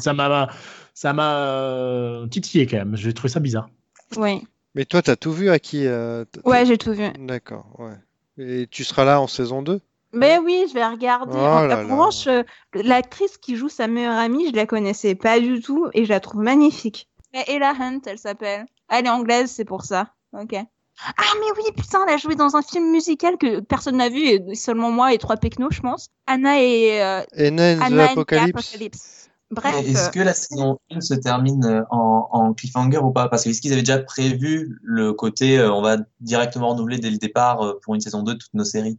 ça 0.00 0.12
m'a, 0.12 0.48
ça 0.94 1.12
m'a 1.12 1.36
euh, 1.36 2.26
titillé 2.26 2.66
quand 2.66 2.78
même. 2.78 2.96
J'ai 2.96 3.12
trouvé 3.12 3.28
ça 3.30 3.40
bizarre. 3.40 3.68
Oui. 4.16 4.42
Mais 4.74 4.84
toi, 4.84 5.02
t'as 5.02 5.16
tout 5.16 5.32
vu 5.32 5.50
à 5.50 5.58
qui 5.58 5.86
euh, 5.86 6.24
Ouais, 6.44 6.64
j'ai 6.66 6.78
tout 6.78 6.92
vu. 6.92 7.04
D'accord, 7.18 7.66
ouais. 7.78 7.94
Et 8.38 8.66
tu 8.70 8.84
seras 8.84 9.04
là 9.04 9.20
en 9.20 9.26
saison 9.26 9.62
2 9.62 9.80
Mais 10.12 10.38
oui, 10.38 10.66
je 10.68 10.74
vais 10.74 10.86
regarder. 10.86 11.32
Oh 11.34 11.38
en 11.38 11.60
là 11.62 11.68
là. 11.68 11.82
revanche, 11.82 12.26
euh, 12.26 12.42
l'actrice 12.74 13.38
qui 13.38 13.56
joue 13.56 13.68
sa 13.68 13.86
meilleure 13.86 14.18
amie, 14.18 14.48
je 14.50 14.56
la 14.56 14.66
connaissais 14.66 15.14
pas 15.14 15.38
du 15.38 15.60
tout 15.60 15.86
et 15.94 16.04
je 16.04 16.10
la 16.10 16.20
trouve 16.20 16.40
magnifique. 16.42 17.08
Ella 17.46 17.74
Hunt, 17.78 18.00
elle 18.06 18.18
s'appelle. 18.18 18.66
Elle 18.88 19.06
est 19.06 19.10
anglaise, 19.10 19.50
c'est 19.50 19.64
pour 19.64 19.84
ça. 19.84 20.08
Ok. 20.32 20.54
Ah 20.54 21.32
mais 21.40 21.46
oui, 21.56 21.64
putain, 21.76 22.00
elle 22.06 22.14
a 22.14 22.16
joué 22.18 22.34
dans 22.34 22.56
un 22.56 22.62
film 22.62 22.90
musical 22.90 23.38
que 23.38 23.60
personne 23.60 23.96
n'a 23.96 24.10
vu, 24.10 24.20
et 24.20 24.54
seulement 24.54 24.90
moi 24.90 25.14
et 25.14 25.18
trois 25.18 25.36
pecnos, 25.36 25.70
je 25.72 25.80
pense. 25.80 26.08
Anna 26.26 26.60
et 26.60 27.00
euh, 27.00 27.22
Anna 27.36 27.72
and 27.72 27.78
the 27.78 27.82
Anna 27.82 27.84
and 27.86 28.08
the 28.08 28.10
Apocalypse 28.10 28.68
Apocalypse. 28.68 29.20
Bref. 29.50 29.74
Et 29.82 29.90
Est-ce 29.90 30.08
euh, 30.08 30.10
que 30.10 30.20
la 30.20 30.34
saison 30.34 30.78
1 30.90 31.00
se 31.00 31.14
termine 31.14 31.64
euh, 31.64 31.82
en, 31.90 32.28
en 32.30 32.54
cliffhanger 32.54 32.98
ou 32.98 33.10
pas? 33.10 33.28
Parce 33.28 33.44
que 33.44 33.50
est-ce 33.50 33.60
qu'ils 33.60 33.72
avaient 33.72 33.82
déjà 33.82 33.98
prévu 33.98 34.78
le 34.82 35.12
côté 35.12 35.58
euh, 35.58 35.72
on 35.72 35.82
va 35.82 35.96
directement 36.20 36.68
renouveler 36.68 36.98
dès 36.98 37.10
le 37.10 37.18
départ 37.18 37.62
euh, 37.62 37.80
pour 37.82 37.94
une 37.94 38.00
saison 38.00 38.22
2 38.22 38.38
toutes 38.38 38.54
nos 38.54 38.64
séries? 38.64 38.98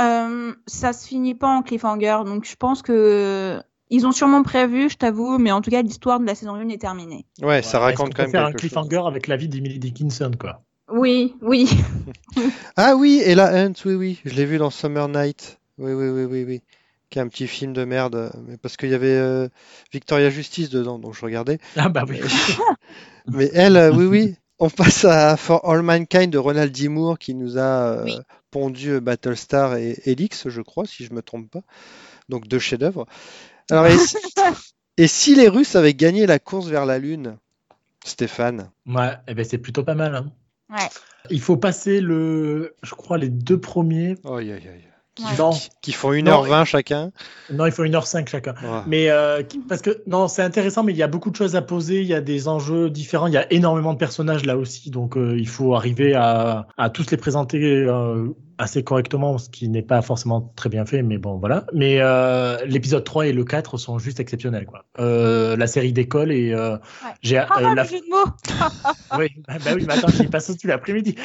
Euh, 0.00 0.54
ça 0.66 0.92
se 0.92 1.06
finit 1.06 1.34
pas 1.34 1.48
en 1.48 1.62
cliffhanger, 1.62 2.18
donc 2.24 2.44
je 2.44 2.56
pense 2.56 2.82
que 2.82 3.60
ils 3.90 4.06
ont 4.06 4.12
sûrement 4.12 4.42
prévu, 4.42 4.88
je 4.88 4.96
t'avoue, 4.96 5.36
mais 5.38 5.52
en 5.52 5.60
tout 5.60 5.70
cas 5.70 5.82
l'histoire 5.82 6.18
de 6.18 6.24
la 6.24 6.34
saison 6.34 6.54
1 6.54 6.68
est 6.70 6.78
terminée. 6.78 7.26
Ouais, 7.42 7.60
ça 7.62 7.78
Ouais, 7.78 7.84
raconte 7.84 8.08
qu'on 8.08 8.12
quand 8.14 8.22
peut 8.22 8.22
même 8.22 8.30
faire 8.30 8.44
un 8.46 8.52
chose. 8.52 8.60
cliffhanger 8.60 9.02
avec 9.06 9.26
la 9.26 9.36
vie 9.36 9.48
d'Emily 9.48 9.78
Dickinson 9.78 10.30
quoi? 10.38 10.62
Oui, 10.90 11.34
oui. 11.42 11.68
Ah 12.76 12.96
oui, 12.96 13.22
Ella 13.24 13.48
Hunt, 13.52 13.72
oui, 13.84 13.94
oui, 13.94 14.20
je 14.24 14.34
l'ai 14.34 14.44
vu 14.44 14.58
dans 14.58 14.70
Summer 14.70 15.08
Night. 15.08 15.58
Oui, 15.78 15.92
oui, 15.92 16.08
oui, 16.08 16.24
oui, 16.24 16.44
oui. 16.46 16.62
Qui 17.10 17.18
est 17.18 17.22
un 17.22 17.28
petit 17.28 17.46
film 17.46 17.72
de 17.72 17.84
merde, 17.84 18.14
euh, 18.14 18.30
mais 18.46 18.56
parce 18.56 18.76
qu'il 18.76 18.88
y 18.90 18.94
avait 18.94 19.08
euh, 19.16 19.48
Victoria 19.92 20.30
Justice 20.30 20.70
dedans, 20.70 20.98
donc 20.98 21.14
je 21.14 21.20
regardais. 21.24 21.58
Ah 21.76 21.88
bah 21.88 22.04
oui. 22.08 22.20
Mais 23.26 23.50
elle, 23.54 23.76
euh, 23.76 23.92
oui, 23.92 24.06
oui. 24.06 24.36
On 24.58 24.70
passe 24.70 25.04
à 25.04 25.36
For 25.36 25.68
All 25.68 25.82
Mankind 25.82 26.30
de 26.30 26.38
Ronald 26.38 26.72
D. 26.72 26.88
Moore 26.88 27.18
qui 27.18 27.34
nous 27.34 27.58
a 27.58 27.60
euh, 27.98 28.04
Oui. 28.04 28.18
Pondu 28.52 29.00
Battlestar 29.00 29.76
et 29.76 29.98
Helix, 30.06 30.48
je 30.48 30.62
crois, 30.62 30.86
si 30.86 31.04
je 31.04 31.12
me 31.12 31.22
trompe 31.22 31.50
pas. 31.50 31.62
Donc 32.28 32.48
deux 32.48 32.60
chefs-d'œuvre. 32.60 33.06
Alors, 33.70 33.86
et, 33.86 33.98
si- 33.98 34.16
et 34.98 35.08
si 35.08 35.34
les 35.34 35.48
Russes 35.48 35.76
avaient 35.76 35.94
gagné 35.94 36.26
la 36.26 36.38
course 36.38 36.68
vers 36.68 36.86
la 36.86 36.98
Lune, 37.00 37.38
Stéphane? 38.04 38.70
Ouais, 38.86 39.16
eh 39.28 39.34
ben 39.34 39.44
c'est 39.44 39.58
plutôt 39.58 39.84
pas 39.84 39.94
mal. 39.94 40.14
hein. 40.14 40.32
Ouais. 40.70 40.88
Il 41.30 41.40
faut 41.40 41.56
passer 41.56 42.00
le, 42.00 42.74
je 42.82 42.94
crois 42.94 43.18
les 43.18 43.28
deux 43.28 43.60
premiers. 43.60 44.16
Aïe, 44.24 44.52
aïe, 44.52 44.68
aïe. 44.68 44.88
Qui, 45.14 45.24
Ouais. 45.24 45.30
Non. 45.38 45.50
qui- 45.50 45.68
qui 45.82 45.92
font 45.92 46.10
Non, 46.22 46.44
1h20 46.44 46.64
chacun. 46.64 47.10
Non, 47.52 47.66
il 47.66 47.72
faut 47.72 47.84
1h05 47.84 48.28
chacun. 48.28 48.52
Ouais. 48.62 48.80
Mais 48.86 49.10
euh, 49.10 49.42
qui- 49.42 49.58
parce 49.58 49.82
que 49.82 50.02
non, 50.06 50.26
c'est 50.28 50.42
intéressant, 50.42 50.82
mais 50.84 50.92
il 50.92 50.98
y 50.98 51.02
a 51.02 51.08
beaucoup 51.08 51.30
de 51.30 51.36
choses 51.36 51.54
à 51.56 51.62
poser, 51.62 52.00
il 52.00 52.06
y 52.06 52.14
a 52.14 52.20
des 52.20 52.48
enjeux 52.48 52.88
différents, 52.90 53.26
il 53.26 53.34
y 53.34 53.38
a 53.38 53.52
énormément 53.52 53.92
de 53.92 53.98
personnages 53.98 54.44
là 54.46 54.56
aussi, 54.56 54.90
donc 54.90 55.16
euh, 55.16 55.36
il 55.38 55.48
faut 55.48 55.74
arriver 55.74 56.14
à, 56.14 56.66
à 56.78 56.88
tous 56.90 57.10
les 57.10 57.16
présenter 57.18 57.58
euh, 57.62 58.28
assez 58.58 58.82
correctement, 58.84 59.38
ce 59.38 59.48
qui 59.50 59.68
n'est 59.68 59.82
pas 59.82 60.00
forcément 60.02 60.52
très 60.56 60.68
bien 60.68 60.86
fait, 60.86 61.02
mais 61.02 61.18
bon 61.18 61.36
voilà. 61.36 61.66
Mais 61.74 61.98
l'épisode 62.66 63.02
3 63.04 63.26
et 63.26 63.32
le 63.32 63.44
4 63.44 63.76
sont 63.76 63.98
juste 63.98 64.20
exceptionnels 64.20 64.66
quoi. 64.66 64.84
La 64.98 65.66
série 65.66 65.92
d'école 65.92 66.30
et 66.32 66.54
Ouais. 66.54 66.78
j'ai 67.22 67.38
Ah, 67.38 67.48
euh, 67.60 67.74
la 67.74 67.84
jeu 67.84 67.98
de 67.98 68.08
mots 68.08 68.32
oui, 69.18 69.28
bah, 69.48 69.54
bah 69.64 69.70
oui, 69.74 69.84
mais 69.86 69.94
attends, 69.94 70.08
j'y 70.08 70.26
passe 70.28 70.46
tout 70.56 70.66
l'après-midi. 70.68 71.16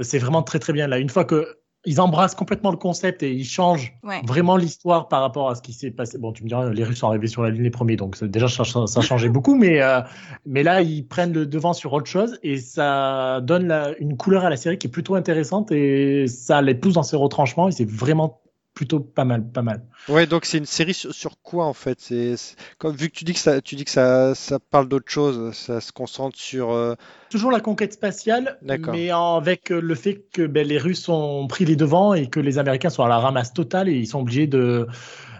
C'est 0.00 0.18
vraiment 0.18 0.42
très 0.42 0.58
très 0.58 0.72
bien 0.72 0.86
là. 0.86 0.98
Une 0.98 1.10
fois 1.10 1.24
que 1.24 1.58
ils 1.88 2.00
embrassent 2.00 2.34
complètement 2.34 2.70
le 2.70 2.76
concept 2.76 3.22
et 3.22 3.32
ils 3.32 3.44
changent 3.44 3.94
Ouais. 4.02 4.20
vraiment 4.26 4.56
l'histoire 4.56 5.08
par 5.08 5.22
rapport 5.22 5.48
à 5.48 5.54
ce 5.54 5.62
qui 5.62 5.72
s'est 5.72 5.90
passé. 5.90 6.18
Bon, 6.18 6.32
tu 6.32 6.42
me 6.44 6.48
diras, 6.48 6.68
les 6.70 6.84
Russes 6.84 6.98
sont 6.98 7.08
arrivés 7.08 7.26
sur 7.28 7.42
la 7.42 7.48
Lune 7.50 7.62
les 7.62 7.70
premiers, 7.70 7.96
donc 7.96 8.16
ça- 8.16 8.26
déjà 8.26 8.46
ça, 8.48 8.64
ça, 8.86 9.00
changeait 9.00 9.28
beaucoup, 9.30 9.54
mais 9.54 9.80
euh, 9.80 10.00
mais 10.44 10.62
là 10.62 10.82
ils 10.82 11.06
prennent 11.06 11.32
le 11.32 11.46
devant 11.46 11.72
sur 11.72 11.92
autre 11.94 12.06
chose 12.06 12.38
et 12.42 12.58
ça 12.58 13.40
donne 13.42 13.66
la- 13.68 13.96
une 13.98 14.16
couleur 14.16 14.44
à 14.44 14.50
la 14.50 14.56
série 14.56 14.76
qui 14.78 14.86
est 14.86 14.90
plutôt 14.90 15.14
intéressante 15.14 15.72
et 15.72 16.26
ça 16.26 16.60
les 16.62 16.74
pousse 16.74 16.94
dans 16.94 17.02
ses 17.02 17.16
retranchements 17.16 17.68
et 17.68 17.72
c'est 17.72 17.88
vraiment 17.88 18.40
plutôt 18.78 19.00
pas 19.00 19.24
mal, 19.24 19.44
pas 19.50 19.62
mal. 19.62 19.82
Ouais, 20.08 20.26
donc 20.28 20.44
c'est 20.44 20.58
une 20.58 20.66
série 20.66 20.94
sur, 20.94 21.12
sur 21.12 21.42
quoi 21.42 21.66
en 21.66 21.72
fait? 21.74 22.00
C'est 22.00 22.36
c'est- 22.36 22.54
comme 22.78 22.94
vu 22.94 23.08
que 23.10 23.14
tu 23.16 23.24
dis 23.24 23.32
que 23.32 23.40
ça, 23.40 23.60
tu 23.60 23.74
dis 23.74 23.84
que 23.84 23.90
ça, 23.90 24.36
ça 24.36 24.60
parle 24.60 24.88
d'autre 24.88 25.10
chose, 25.10 25.52
ça 25.52 25.80
se 25.80 25.90
concentre 25.90 26.38
sur. 26.38 26.70
euh, 26.70 26.94
Toujours 27.28 27.50
la 27.50 27.58
conquête 27.58 27.92
spatiale, 27.92 28.56
D'accord. 28.62 28.94
mais 28.94 29.12
en- 29.12 29.34
avec 29.36 29.72
euh, 29.72 29.80
le 29.80 29.94
fait 29.96 30.22
que 30.32 30.46
ben, 30.46 30.64
les 30.64 30.78
Russes 30.78 31.08
ont 31.08 31.48
pris 31.48 31.64
les 31.64 31.74
devants 31.74 32.14
et 32.14 32.28
que 32.30 32.38
les 32.38 32.58
Américains 32.58 32.90
sont 32.90 33.02
à 33.02 33.08
la 33.08 33.18
ramasse 33.18 33.52
totale 33.52 33.88
et 33.88 33.94
ils 33.96 34.06
sont 34.06 34.20
obligés 34.20 34.46
de, 34.46 34.86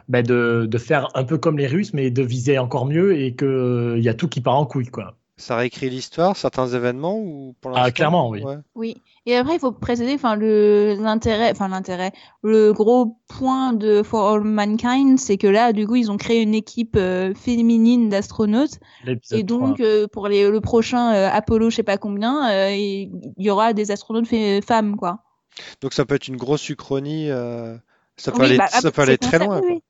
ben, 0.09 0.25
de, 0.27 0.67
de 0.69 0.79
faire 0.79 1.09
un 1.15 1.23
peu 1.25 1.39
comme 1.39 1.59
les 1.59 1.69
Russes, 1.69 1.95
mais 1.95 2.11
de 2.11 2.23
viser 2.25 2.59
encore 2.59 2.87
mieux 2.87 3.17
et 3.17 3.37
qu'il 3.37 4.01
y 4.03 4.09
a 4.09 4.15
tout 4.15 4.27
qui 4.29 4.41
part 4.41 4.57
en 4.57 4.67
couille. 4.67 4.89
Quoi. 4.89 5.18
Ça 5.39 5.57
réécrit 5.57 5.89
l'histoire, 5.89 6.37
certains 6.37 6.67
événements 6.69 7.17
ou 7.19 7.55
pour 7.61 7.77
Ah, 7.77 7.91
clairement, 7.93 8.29
oui. 8.29 8.43
Ouais. 8.43 8.57
Oui. 8.75 8.97
Et 9.25 9.37
après, 9.37 9.55
il 9.55 9.61
faut 9.61 9.73
préciser, 9.73 10.15
enfin, 10.15 10.35
le, 10.37 10.97
l'intérêt, 10.99 11.51
enfin, 11.51 11.69
l'intérêt, 11.69 12.13
le 12.43 12.73
gros 12.73 13.19
point 13.29 13.73
de 13.73 14.03
For 14.03 14.33
All 14.35 14.43
Mankind, 14.43 15.19
c'est 15.19 15.37
que 15.37 15.47
là, 15.47 15.73
du 15.73 15.87
coup, 15.87 15.97
ils 15.97 16.11
ont 16.11 16.17
créé 16.17 16.43
une 16.43 16.55
équipe 16.55 16.97
euh, 16.97 17.35
féminine 17.35 18.09
d'astronautes. 18.09 18.79
Et 19.31 19.43
donc, 19.43 19.77
3. 19.77 19.87
euh, 19.87 20.07
pour 20.09 20.29
les, 20.29 20.51
le 20.51 20.61
prochain 20.61 21.15
euh, 21.15 21.29
Apollo, 21.31 21.71
je 21.71 21.77
sais 21.77 21.83
pas 21.83 21.99
combien, 21.99 22.71
il 22.73 23.11
y 23.37 23.51
aura 23.51 23.73
des 23.75 23.91
astronautes 23.91 24.29
femmes, 24.65 24.97
quoi. 24.97 25.21
Donc 25.81 25.93
ça 25.93 26.05
peut 26.05 26.15
être 26.15 26.29
une 26.29 26.37
grosse 26.37 26.69
uchronie. 26.69 27.31
euh, 27.31 27.77
Ça 28.17 28.33
peut 28.33 28.43
Oui, 28.43 28.47
aller, 28.47 28.59
bah, 28.59 28.67
ça 28.69 28.89
ah, 28.89 28.91
peut 28.91 29.03
aller 29.03 29.13
c'est 29.13 29.19
très 29.19 29.39
loin. 29.39 29.61
oui, 29.61 29.69
quoi. 29.69 29.81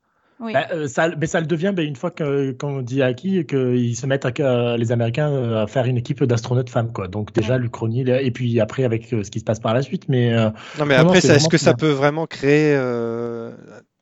Oui. 0.40 0.52
Ben, 0.52 0.66
euh, 0.72 0.86
ça, 0.86 1.08
mais 1.16 1.26
ça 1.26 1.40
le 1.40 1.46
devient 1.46 1.72
ben, 1.74 1.84
une 1.84 1.96
fois 1.96 2.10
qu'on 2.12 2.82
dit 2.82 3.02
à 3.02 3.12
qui 3.14 3.44
qu'ils 3.44 3.96
se 3.96 4.06
mettent 4.06 4.24
à, 4.24 4.32
euh, 4.40 4.76
les 4.76 4.92
Américains 4.92 5.32
euh, 5.32 5.62
à 5.62 5.66
faire 5.66 5.86
une 5.86 5.96
équipe 5.96 6.22
d'astronautes 6.22 6.70
femmes. 6.70 6.92
Quoi. 6.92 7.08
Donc 7.08 7.32
déjà, 7.32 7.58
l'Uchronie, 7.58 8.04
là, 8.04 8.22
et 8.22 8.30
puis 8.30 8.60
après 8.60 8.84
avec 8.84 9.12
euh, 9.12 9.24
ce 9.24 9.30
qui 9.30 9.40
se 9.40 9.44
passe 9.44 9.58
par 9.60 9.74
la 9.74 9.82
suite. 9.82 10.08
Mais 10.08 10.32
euh, 10.32 10.50
Non, 10.78 10.86
mais 10.86 10.96
Non, 10.96 11.04
après, 11.04 11.18
est-ce 11.18 11.48
que 11.48 11.58
ça 11.58 11.74
peut 11.74 11.90
vraiment 11.90 12.26
créer 12.26 12.74
euh, 12.76 13.52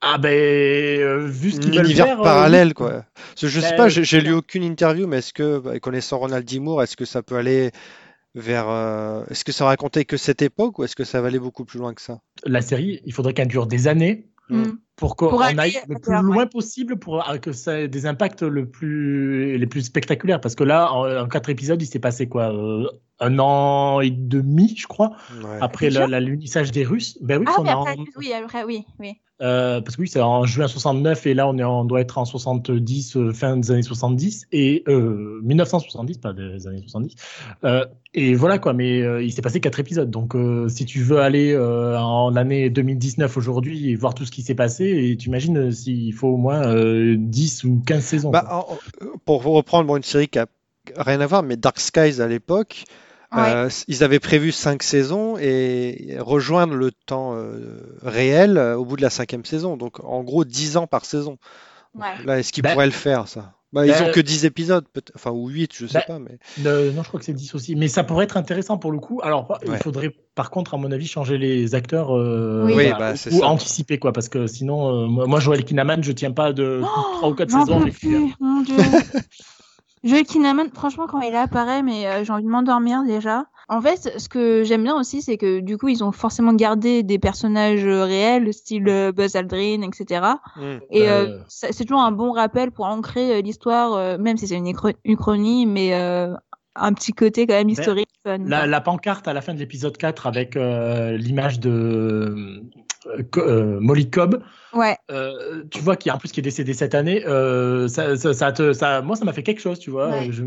ah 0.02 0.19
ben, 0.19 0.31
euh, 0.31 1.26
vu 1.26 1.52
ce 1.52 1.57
un 1.57 1.61
qu'ils 1.61 1.76
veulent 1.76 1.87
univers 1.87 2.07
faire, 2.07 2.23
parallèle, 2.23 2.69
oui. 2.69 2.75
quoi? 2.75 3.05
Que 3.40 3.49
je 3.49 3.61
Ben, 3.61 3.66
sais 3.69 3.76
pas, 3.76 3.88
j'ai 3.88 4.21
lu 4.21 4.33
aucune 4.33 4.62
interview, 4.62 5.07
mais 5.07 5.19
est-ce 5.19 5.33
que, 5.33 5.58
bah, 5.58 5.80
connaissant 5.80 6.19
Ronald 6.19 6.47
D. 6.47 6.61
Moore, 6.61 6.82
est-ce 6.82 6.97
que 6.97 7.06
ça 7.06 7.23
peut 7.23 7.37
aller 7.37 7.71
vers, 8.34 8.69
euh, 8.69 9.25
est-ce 9.30 9.43
que 9.45 9.52
ça 9.52 9.65
racontait 9.65 10.04
que 10.04 10.19
cette 10.19 10.43
époque 10.43 10.78
ou 10.78 10.84
est-ce 10.84 10.95
que 10.97 11.04
ça 11.04 11.23
va 11.23 11.28
aller 11.28 11.39
beaucoup 11.39 11.65
plus 11.65 11.78
loin 11.78 11.95
que 11.95 12.02
ça? 12.02 12.21
La 12.45 12.61
série, 12.61 13.00
il 13.06 13.15
faudrait 13.15 13.32
qu'elle 13.32 13.49
dure 13.49 13.67
des 13.67 13.89
années 13.89 14.26
Mm. 14.49 14.63
Pour 14.97 15.15
qu'on 15.17 15.39
aille 15.39 15.78
le 15.89 15.99
plus 15.99 16.23
loin 16.23 16.47
possible 16.47 16.97
pour 16.99 17.28
euh, 17.28 17.37
que 17.37 17.52
ça 17.52 17.80
ait 17.80 17.89
des 17.89 18.06
impacts 18.06 18.43
le 18.43 18.67
plus, 18.67 19.59
les 19.59 19.67
plus 19.67 19.82
spectaculaires. 19.82 20.41
Parce 20.41 20.54
que 20.54 20.65
là, 20.65 20.91
en, 20.93 21.25
en 21.25 21.28
quatre 21.28 21.50
épisodes, 21.50 21.80
il 21.80 21.87
s'est 21.87 21.99
passé 21.99 22.28
quoi 22.28 22.52
euh, 22.54 22.87
Un 23.21 23.39
an 23.39 24.00
et 24.00 24.11
demi, 24.11 24.75
je 24.76 24.87
crois, 24.87 25.11
Ouais. 25.43 25.59
après 25.61 25.87
T'es 25.89 25.91
le- 25.95 26.00
sûr 26.00 26.09
la- 26.09 26.21
l'unissage 26.21 26.71
des 26.73 26.85
Russes. 26.85 27.19
Ben 27.21 27.39
oui, 27.39 27.45
Ah, 27.49 27.54
on 27.61 27.65
après, 27.67 27.93
en- 27.93 28.04
oui, 28.19 28.32
après, 28.32 28.65
oui, 28.65 28.85
oui. 28.99 29.13
euh, 29.43 29.80
parce 29.82 29.97
que 29.97 30.02
oui, 30.02 30.09
c'est 30.09 30.21
en 30.21 30.45
juin 30.47 30.67
69 30.69 31.26
et 31.26 31.35
là, 31.35 31.47
on, 31.49 31.56
est, 31.59 31.65
on 31.65 31.85
doit 31.85 32.00
être 32.00 32.17
en 32.19 32.25
70, 32.25 33.17
euh, 33.17 33.32
fin 33.32 33.56
des 33.59 33.71
années 33.71 33.82
70 33.82 34.47
et 34.52 34.82
euh, 34.89 35.41
1970, 35.43 36.19
pas 36.19 36.32
des 36.32 36.67
années 36.67 36.80
70. 36.80 37.15
Euh, 37.65 37.85
et 38.15 38.35
voilà 38.35 38.59
quoi, 38.59 38.73
mais 38.73 39.02
euh, 39.02 39.23
il 39.23 39.30
s'est 39.32 39.43
passé 39.43 39.61
quatre 39.61 39.78
épisodes. 39.80 40.11
Donc, 40.11 40.35
euh, 40.35 40.69
si 40.69 40.87
tu 40.87 41.00
veux 41.02 41.19
aller 41.21 41.52
euh, 41.52 41.99
en 41.99 42.35
année 42.37 42.71
2019 42.71 43.37
aujourd'hui 43.37 43.91
et 43.91 43.95
voir 43.95 44.15
tout 44.15 44.25
ce 44.25 44.30
qui 44.30 44.41
s'est 44.43 44.54
passé, 44.54 44.86
et 44.91 45.17
tu 45.17 45.29
imagines 45.29 45.57
euh, 45.59 45.71
s'il 45.71 46.13
faut 46.15 46.29
au 46.29 46.37
moins 46.37 46.67
euh, 46.69 47.17
10 47.19 47.65
ou 47.65 47.83
15 47.87 48.05
saisons. 48.05 48.31
Bah, 48.31 48.47
en- 48.51 48.79
pour 49.25 49.43
reprendre 49.43 49.87
bon, 49.87 49.97
une 49.97 50.03
série 50.03 50.29
qui 50.29 50.39
a 50.39 50.47
rien 50.97 51.21
à 51.21 51.27
voir, 51.27 51.43
mais 51.43 51.57
Dark 51.57 51.79
Skies 51.79 52.21
à 52.21 52.27
l'époque, 52.29 52.85
Ouais. 53.33 53.43
euh, 53.43 53.69
ils 53.89 54.05
avaient 54.05 54.21
prévu 54.21 54.53
cinq 54.53 54.85
saisons 54.85 55.37
et 55.37 56.17
rejoindre 56.21 56.75
le 56.75 56.93
temps 56.93 57.35
euh, 57.35 57.81
réel 58.03 58.57
euh, 58.57 58.77
au 58.77 58.85
bout 58.85 58.97
de 58.97 59.03
la 59.03 59.11
cinquième 59.11 59.45
saison. 59.45 59.77
Donc 59.77 59.99
en 60.05 60.23
gros 60.23 60.45
10 60.45 60.77
ans 60.77 60.87
par 60.87 61.05
saison. 61.05 61.37
Ouais. 61.95 62.05
Là, 62.25 62.39
est-ce 62.39 62.53
qu'ils 62.53 62.63
Bah- 62.63 62.71
pourraient 62.73 62.87
le 62.87 62.93
faire 62.93 63.27
ça? 63.27 63.55
Bah, 63.73 63.87
ils 63.87 64.02
ont 64.02 64.11
que 64.13 64.21
10 64.21 64.45
épisodes, 64.45 64.87
peut- 64.93 65.02
enfin 65.15 65.33
ou 65.33 65.49
8, 65.49 65.73
je 65.75 65.87
sais 65.87 65.99
Bah, 65.99 66.05
pas, 66.07 66.19
mais 66.19 66.39
Euh, 66.65 66.93
non, 66.93 67.02
je 67.02 67.09
crois 67.09 67.19
que 67.21 67.26
c'est 67.26 67.33
10 67.35 67.55
aussi. 67.55 67.75
Mais 67.76 67.89
ça 67.89 68.05
pourrait 68.05 68.25
être 68.25 68.37
intéressant 68.37 68.79
pour 68.79 68.93
le 68.93 68.99
coup. 68.99 69.21
Alors, 69.23 69.50
Ouais. 69.50 69.57
il 69.67 69.76
faudrait, 69.76 70.15
par 70.35 70.50
contre, 70.50 70.75
à 70.75 70.79
mon 70.79 70.91
avis, 70.93 71.07
changer 71.07 71.37
les 71.37 71.75
acteurs 71.75 72.17
euh, 72.17 72.63
Oui. 72.65 72.91
Bah, 72.99 73.17
c'est 73.17 73.35
ou 73.35 73.41
ça. 73.41 73.49
anticiper, 73.49 73.99
quoi. 73.99 74.13
Parce 74.13 74.29
que 74.29 74.47
sinon, 74.47 75.05
euh, 75.05 75.26
moi, 75.26 75.41
Joel 75.41 75.65
Kinnaman, 75.65 76.02
je 76.02 76.13
tiens 76.13 76.33
pas 76.33 76.52
de 76.52 76.83
3 77.17 77.29
ou 77.29 77.35
4 77.35 77.50
J'en 77.50 77.67
saisons. 77.67 77.85
Joel 80.05 80.25
Kinnaman, 80.25 80.71
franchement, 80.73 81.07
quand 81.09 81.21
il 81.21 81.35
apparaît, 81.35 81.83
mais 81.83 82.07
euh, 82.07 82.25
j'ai 82.25 82.33
envie 82.33 82.45
de 82.45 82.49
m'endormir 82.49 83.02
déjà. 83.05 83.47
En 83.69 83.81
fait, 83.81 84.19
ce 84.19 84.29
que 84.29 84.63
j'aime 84.63 84.85
bien 84.85 84.95
aussi, 84.99 85.23
c'est 85.23 85.37
que 85.37 85.59
du 85.59 85.76
coup, 85.76 85.89
ils 85.89 86.05
ont 86.05 86.13
forcément 86.13 86.52
gardé 86.52 87.02
des 87.02 87.19
personnages 87.19 87.85
euh, 87.85 88.05
réels, 88.05 88.52
style 88.55 88.89
euh, 88.89 89.11
Buzz 89.11 89.35
Aldrin, 89.35 89.83
etc. 89.83 90.25
Et 90.91 91.09
Euh, 91.09 91.26
euh, 91.26 91.39
c'est 91.49 91.85
toujours 91.85 92.02
un 92.02 92.13
bon 92.13 92.31
rappel 92.31 92.71
pour 92.71 92.85
ancrer 92.85 93.37
euh, 93.37 93.41
l'histoire, 93.41 93.95
euh, 93.95 94.19
même 94.19 94.37
si 94.37 94.47
c'est 94.47 94.57
une 94.57 94.73
uchronie, 95.05 95.67
mais 95.67 95.95
euh, 95.95 96.33
un 96.76 96.93
petit 96.93 97.13
côté 97.13 97.47
quand 97.47 97.55
même 97.55 97.69
historique. 97.69 98.09
fun, 98.25 98.39
La, 98.39 98.81
pancarte 98.81 99.26
à 99.26 99.33
la 99.33 99.41
fin 99.41 99.52
de 99.52 99.59
l'épisode 99.59 99.97
4 99.97 100.29
avec 100.29 100.57
euh, 100.57 101.17
l'image 101.17 101.59
de 101.59 101.71
euh, 101.71 103.23
euh, 103.37 103.81
Molly 103.81 104.11
Cobb, 104.11 104.43
Ouais, 104.76 104.97
euh, 105.11 105.65
tu 105.71 105.81
vois 105.81 105.97
qui 105.97 106.11
en 106.11 106.19
plus 106.19 106.31
qui 106.33 106.41
est 106.41 106.43
décédé 106.43 106.75
cette 106.75 106.95
année, 106.95 107.25
euh, 107.26 107.89
ça, 107.89 108.17
ça, 108.17 108.35
ça 108.35 108.52
te, 108.52 108.73
ça, 108.75 109.00
moi 109.00 109.17
ça 109.17 109.25
m'a 109.25 109.33
fait 109.33 109.43
quelque 109.43 109.61
chose, 109.61 109.79
tu 109.79 109.91
vois. 109.91 110.11
Ouais. 110.11 110.29
Je, 110.31 110.45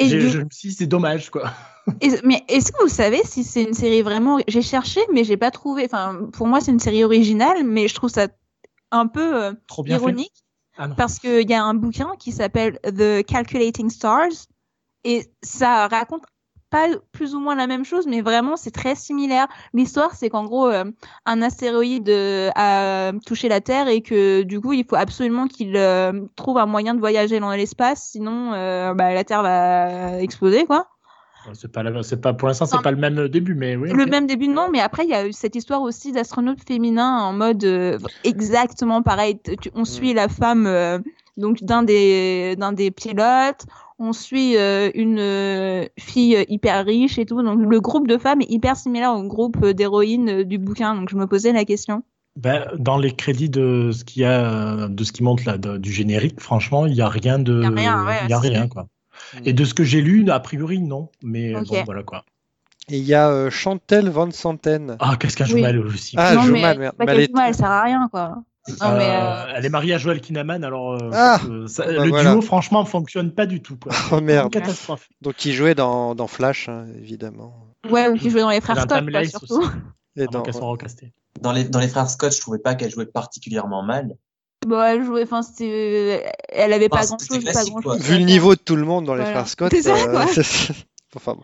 Et 0.00 0.08
du- 0.08 0.28
je 0.28 0.38
me 0.38 0.48
suis 0.50 0.70
dit, 0.70 0.74
c'est 0.74 0.86
dommage 0.86 1.30
quoi. 1.30 1.52
Et- 2.00 2.10
mais 2.24 2.44
est-ce 2.48 2.72
que 2.72 2.82
vous 2.82 2.88
savez 2.88 3.20
si 3.24 3.42
c'est 3.44 3.62
une 3.62 3.74
série 3.74 4.02
vraiment 4.02 4.38
J'ai 4.48 4.62
cherché, 4.62 5.00
mais 5.12 5.24
j'ai 5.24 5.36
pas 5.36 5.50
trouvé. 5.50 5.84
Enfin, 5.86 6.28
pour 6.32 6.46
moi, 6.46 6.60
c'est 6.60 6.70
une 6.70 6.78
série 6.80 7.04
originale, 7.04 7.64
mais 7.64 7.88
je 7.88 7.94
trouve 7.94 8.10
ça 8.10 8.28
un 8.90 9.06
peu 9.06 9.42
euh, 9.44 9.52
Trop 9.66 9.82
bien 9.82 9.96
fait. 9.98 10.02
ironique 10.02 10.44
Ah 10.76 10.88
parce 10.96 11.18
qu'il 11.18 11.48
y 11.48 11.54
a 11.54 11.62
un 11.62 11.74
bouquin 11.74 12.12
qui 12.18 12.32
s'appelle 12.32 12.78
The 12.84 13.24
Calculating 13.26 13.90
Stars 13.90 14.46
et 15.04 15.26
ça 15.42 15.88
raconte 15.88 16.22
pas 16.70 16.86
plus 17.12 17.34
ou 17.34 17.40
moins 17.40 17.54
la 17.56 17.66
même 17.66 17.84
chose, 17.84 18.06
mais 18.06 18.20
vraiment 18.20 18.56
c'est 18.56 18.70
très 18.70 18.94
similaire. 18.94 19.46
L'histoire, 19.74 20.14
c'est 20.14 20.30
qu'en 20.30 20.44
gros, 20.44 20.66
euh, 20.68 20.84
un 21.26 21.42
astéroïde 21.42 22.08
euh, 22.08 22.50
a 22.54 23.12
touché 23.26 23.48
la 23.48 23.60
Terre 23.60 23.88
et 23.88 24.00
que 24.02 24.42
du 24.42 24.60
coup, 24.60 24.72
il 24.72 24.84
faut 24.88 24.96
absolument 24.96 25.46
qu'il 25.48 25.76
euh, 25.76 26.12
trouve 26.36 26.58
un 26.58 26.66
moyen 26.66 26.94
de 26.94 27.00
voyager 27.00 27.40
dans 27.40 27.50
l'espace, 27.50 28.08
sinon 28.12 28.50
bah, 28.94 29.12
la 29.12 29.24
Terre 29.24 29.42
va 29.42 30.20
exploser, 30.22 30.64
quoi. 30.66 30.86
C'est 31.54 31.72
pas, 31.72 31.82
la- 31.82 32.02
c'est 32.02 32.20
pas, 32.20 32.34
pour 32.34 32.48
l'instant, 32.48 32.66
c'est 32.66 32.76
Non. 32.76 32.82
pas 32.82 32.90
le 32.90 32.98
même 32.98 33.26
début, 33.28 33.54
mais 33.54 33.74
oui. 33.74 33.90
Le 33.92 34.04
même 34.06 34.26
début, 34.26 34.46
non, 34.46 34.68
mais 34.70 34.80
après, 34.80 35.04
il 35.04 35.10
y 35.10 35.14
a 35.14 35.26
eu 35.26 35.32
cette 35.32 35.56
histoire 35.56 35.80
aussi 35.80 36.12
d'astronaute 36.12 36.58
féminin 36.68 37.18
en 37.18 37.32
mode 37.32 37.64
exactement 38.24 39.02
pareil. 39.02 39.38
Tu- 39.60 39.70
on 39.74 39.84
suit 39.84 40.12
la 40.12 40.28
femme 40.28 41.02
donc 41.36 41.62
d'un 41.62 41.82
des, 41.82 42.56
d'un 42.58 42.72
des 42.72 42.90
pilotes, 42.90 43.64
on 44.00 44.12
suit 44.12 44.56
euh, 44.56 44.90
une 44.94 45.18
euh, 45.20 45.84
fille 45.98 46.34
euh, 46.36 46.44
hyper 46.48 46.84
riche 46.84 47.18
et 47.18 47.26
tout. 47.26 47.42
Donc 47.42 47.60
le 47.60 47.80
groupe 47.80 48.08
de 48.08 48.18
femmes 48.18 48.40
est 48.40 48.50
hyper 48.50 48.76
similaire 48.76 49.12
au 49.14 49.22
groupe 49.22 49.64
d'héroïnes 49.66 50.28
euh, 50.40 50.44
du 50.44 50.58
bouquin. 50.58 50.94
Donc 50.94 51.08
je 51.10 51.16
me 51.16 51.26
posais 51.26 51.52
la 51.52 51.64
question. 51.64 52.02
Ben, 52.36 52.64
dans 52.78 52.96
les 52.96 53.12
crédits 53.14 53.50
de 53.50 53.90
ce 53.92 54.04
qu'il 54.04 54.22
y 54.22 54.24
a, 54.24 54.88
de 54.88 55.04
ce 55.04 55.12
qui 55.12 55.22
monte 55.22 55.44
là, 55.44 55.58
de- 55.58 55.76
du 55.78 55.92
générique, 55.92 56.40
franchement, 56.40 56.86
il 56.86 56.94
y 56.94 57.02
a 57.02 57.08
rien 57.08 57.38
de, 57.38 57.62
Y 57.62 57.66
a 57.66 57.70
rien, 57.70 58.06
ouais, 58.06 58.14
il 58.24 58.30
y 58.30 58.32
a 58.32 58.38
rien 58.38 58.68
quoi. 58.68 58.84
Mm. 59.34 59.38
Et 59.44 59.52
de 59.52 59.64
ce 59.64 59.74
que 59.74 59.84
j'ai 59.84 60.00
lu, 60.00 60.28
a 60.30 60.40
priori, 60.40 60.80
non. 60.80 61.08
Mais 61.22 61.52
bon, 61.52 61.82
voilà 61.84 62.02
quoi. 62.02 62.24
Et 62.88 62.98
il 62.98 63.04
y 63.04 63.14
a 63.14 63.28
euh, 63.28 63.50
Chantel 63.50 64.08
Van 64.08 64.30
Santen. 64.30 64.96
Ah, 65.00 65.16
qu'est-ce 65.18 65.36
qu'un 65.36 65.44
Oui. 65.44 65.50
journal 65.50 65.78
aussi. 65.86 66.16
Ah, 66.18 66.34
non, 66.36 66.42
joue 66.42 66.52
mais, 66.54 66.62
mal, 66.62 66.78
merde. 66.78 66.96
pas 66.96 67.04
Mais 67.04 67.12
elle 67.12 67.20
est- 67.20 67.26
joue 67.26 67.34
mal, 67.34 67.48
elle 67.48 67.54
sert 67.54 67.70
à 67.70 67.82
rien, 67.82 68.08
quoi. 68.10 68.42
Non, 68.68 68.92
mais, 68.96 69.08
Euh, 69.08 69.46
euh, 69.46 69.52
Elle 69.56 69.64
est 69.66 69.70
mariée 69.70 69.94
à 69.94 69.98
Joel 69.98 70.20
Kinnaman, 70.20 70.62
alors 70.64 70.92
euh, 70.92 71.10
Ah 71.12 71.40
ça- 71.66 71.86
Bah, 71.86 72.04
le 72.04 72.10
voilà. 72.10 72.32
duo, 72.32 72.42
franchement, 72.42 72.84
fonctionne 72.84 73.32
pas 73.32 73.46
du 73.46 73.62
tout. 73.62 73.76
Quoi. 73.76 73.90
Oh 74.12 74.20
merde. 74.20 74.46
Une 74.54 74.60
catastrophe. 74.60 75.08
Donc 75.22 75.44
il 75.44 75.52
jouait 75.52 75.74
dans, 75.74 76.14
dans 76.14 76.26
Flash, 76.26 76.68
hein, 76.68 76.86
évidemment. 76.96 77.54
Ouais, 77.88 78.08
ou 78.08 78.16
qui 78.16 78.30
jouait 78.30 78.42
dans 78.42 78.50
les 78.50 78.60
frères 78.60 78.76
Scott, 78.82 79.02
surtout. 79.28 79.60
aussi. 79.62 79.70
Et 80.16 80.26
dans... 80.26 80.42
Dans 81.40 81.52
les, 81.52 81.64
dans 81.64 81.78
les 81.78 81.88
frères 81.88 82.10
Scott, 82.10 82.34
je 82.34 82.40
trouvais 82.40 82.58
pas 82.58 82.74
qu'elle 82.74 82.90
jouait 82.90 83.06
particulièrement 83.06 83.82
mal. 83.82 84.16
Bon, 84.66 84.82
elle 84.82 85.04
jouait, 85.04 85.22
enfin, 85.22 85.40
c'était, 85.42 86.30
elle 86.50 86.74
avait 86.74 86.90
pas 86.90 87.06
grand 87.06 87.16
chose, 87.18 87.42
pas 87.44 87.64
grand 87.64 87.80
chose. 87.80 87.98
Vu 88.02 88.18
le 88.18 88.24
niveau 88.24 88.54
de 88.54 88.60
tout 88.60 88.76
le 88.76 88.84
monde 88.84 89.06
dans 89.06 89.14
les 89.14 89.24
frères 89.24 89.48
Scott. 89.48 89.74
Ça, 89.74 89.94
euh, 89.94 90.26
enfin, 91.16 91.34
bon. 91.34 91.42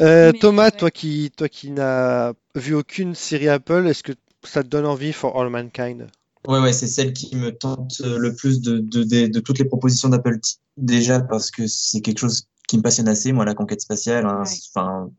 Euh, 0.00 0.32
Mais, 0.32 0.38
Thomas, 0.40 0.64
ouais. 0.64 0.70
toi 0.72 0.90
qui, 0.90 1.30
toi 1.36 1.48
qui 1.48 1.70
n'as 1.70 2.32
vu 2.56 2.74
aucune 2.74 3.14
série 3.14 3.48
Apple, 3.48 3.86
est-ce 3.86 4.02
que 4.02 4.12
ça 4.42 4.64
te 4.64 4.68
donne 4.68 4.86
envie 4.86 5.12
for 5.12 5.40
All 5.40 5.48
Mankind? 5.48 6.08
Ouais, 6.46 6.60
ouais, 6.60 6.72
c'est 6.74 6.86
celle 6.86 7.12
qui 7.14 7.34
me 7.36 7.50
tente 7.56 8.00
euh, 8.02 8.18
le 8.18 8.34
plus 8.34 8.60
de, 8.60 8.78
de, 8.78 9.02
de, 9.02 9.26
de 9.28 9.40
toutes 9.40 9.58
les 9.58 9.64
propositions 9.64 10.10
d'Apple 10.10 10.38
déjà 10.76 11.20
parce 11.20 11.50
que 11.50 11.66
c'est 11.66 12.02
quelque 12.02 12.18
chose 12.18 12.46
qui 12.68 12.76
me 12.76 12.82
passionne 12.82 13.08
assez, 13.08 13.32
moi, 13.32 13.44
la 13.46 13.54
conquête 13.54 13.80
spatiale. 13.80 14.26
hein. 14.26 14.42
Enfin, 14.74 15.10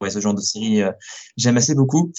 ouais, 0.00 0.10
ce 0.10 0.20
genre 0.20 0.34
de 0.34 0.40
série, 0.40 0.82
euh, 0.82 0.90
j'aime 1.36 1.56
assez 1.56 1.74
beaucoup. 1.76 2.12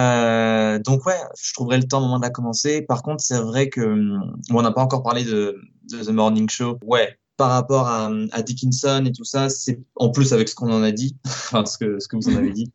Euh, 0.00 0.78
donc 0.80 1.06
ouais, 1.06 1.18
je 1.42 1.52
trouverai 1.54 1.78
le 1.78 1.84
temps 1.84 1.98
au 1.98 2.02
moment 2.02 2.18
de 2.18 2.24
la 2.24 2.30
commencer. 2.30 2.82
Par 2.82 3.02
contre, 3.02 3.22
c'est 3.24 3.38
vrai 3.40 3.70
que 3.70 3.80
hum, 3.80 4.34
bon, 4.50 4.58
on 4.58 4.62
n'a 4.62 4.72
pas 4.72 4.82
encore 4.82 5.02
parlé 5.02 5.24
de, 5.24 5.56
de 5.90 6.02
The 6.04 6.10
Morning 6.10 6.48
Show. 6.50 6.78
Ouais, 6.84 7.18
par 7.38 7.50
rapport 7.52 7.86
à, 7.88 8.10
à 8.32 8.42
Dickinson 8.42 9.04
et 9.06 9.12
tout 9.12 9.24
ça, 9.24 9.48
c'est 9.48 9.80
en 9.96 10.10
plus 10.10 10.34
avec 10.34 10.48
ce 10.48 10.54
qu'on 10.54 10.70
en 10.70 10.82
a 10.82 10.90
dit, 10.92 11.16
enfin 11.26 11.64
ce 11.64 11.78
que 11.78 11.98
ce 12.00 12.06
que 12.08 12.16
vous 12.16 12.28
en 12.28 12.36
avez 12.36 12.50
dit, 12.50 12.70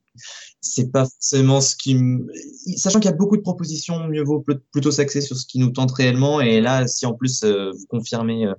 c'est 0.62 0.92
pas 0.92 1.04
forcément 1.06 1.62
ce 1.62 1.76
qui, 1.76 1.94
me- 1.96 2.26
sachant 2.78 3.00
qu'il 3.00 3.12
y 3.12 3.14
a 3.14 3.18
beaucoup 3.18 3.36
de 3.38 3.42
propositions, 3.42 4.08
mieux 4.08 4.24
vaut 4.24 4.40
pl- 4.40 4.60
plutôt 4.72 4.90
s'axer 4.92 5.22
sur 5.22 5.38
ce 5.38 5.46
qui 5.46 5.60
nous 5.60 5.70
tente 5.70 5.92
réellement. 5.92 6.40
Et 6.42 6.62
là, 6.62 6.88
si 6.88 7.06
en 7.06 7.14
plus 7.14 7.44
euh, 7.44 7.72
vous 7.72 7.86
confirmez 7.88 8.48
euh, 8.48 8.54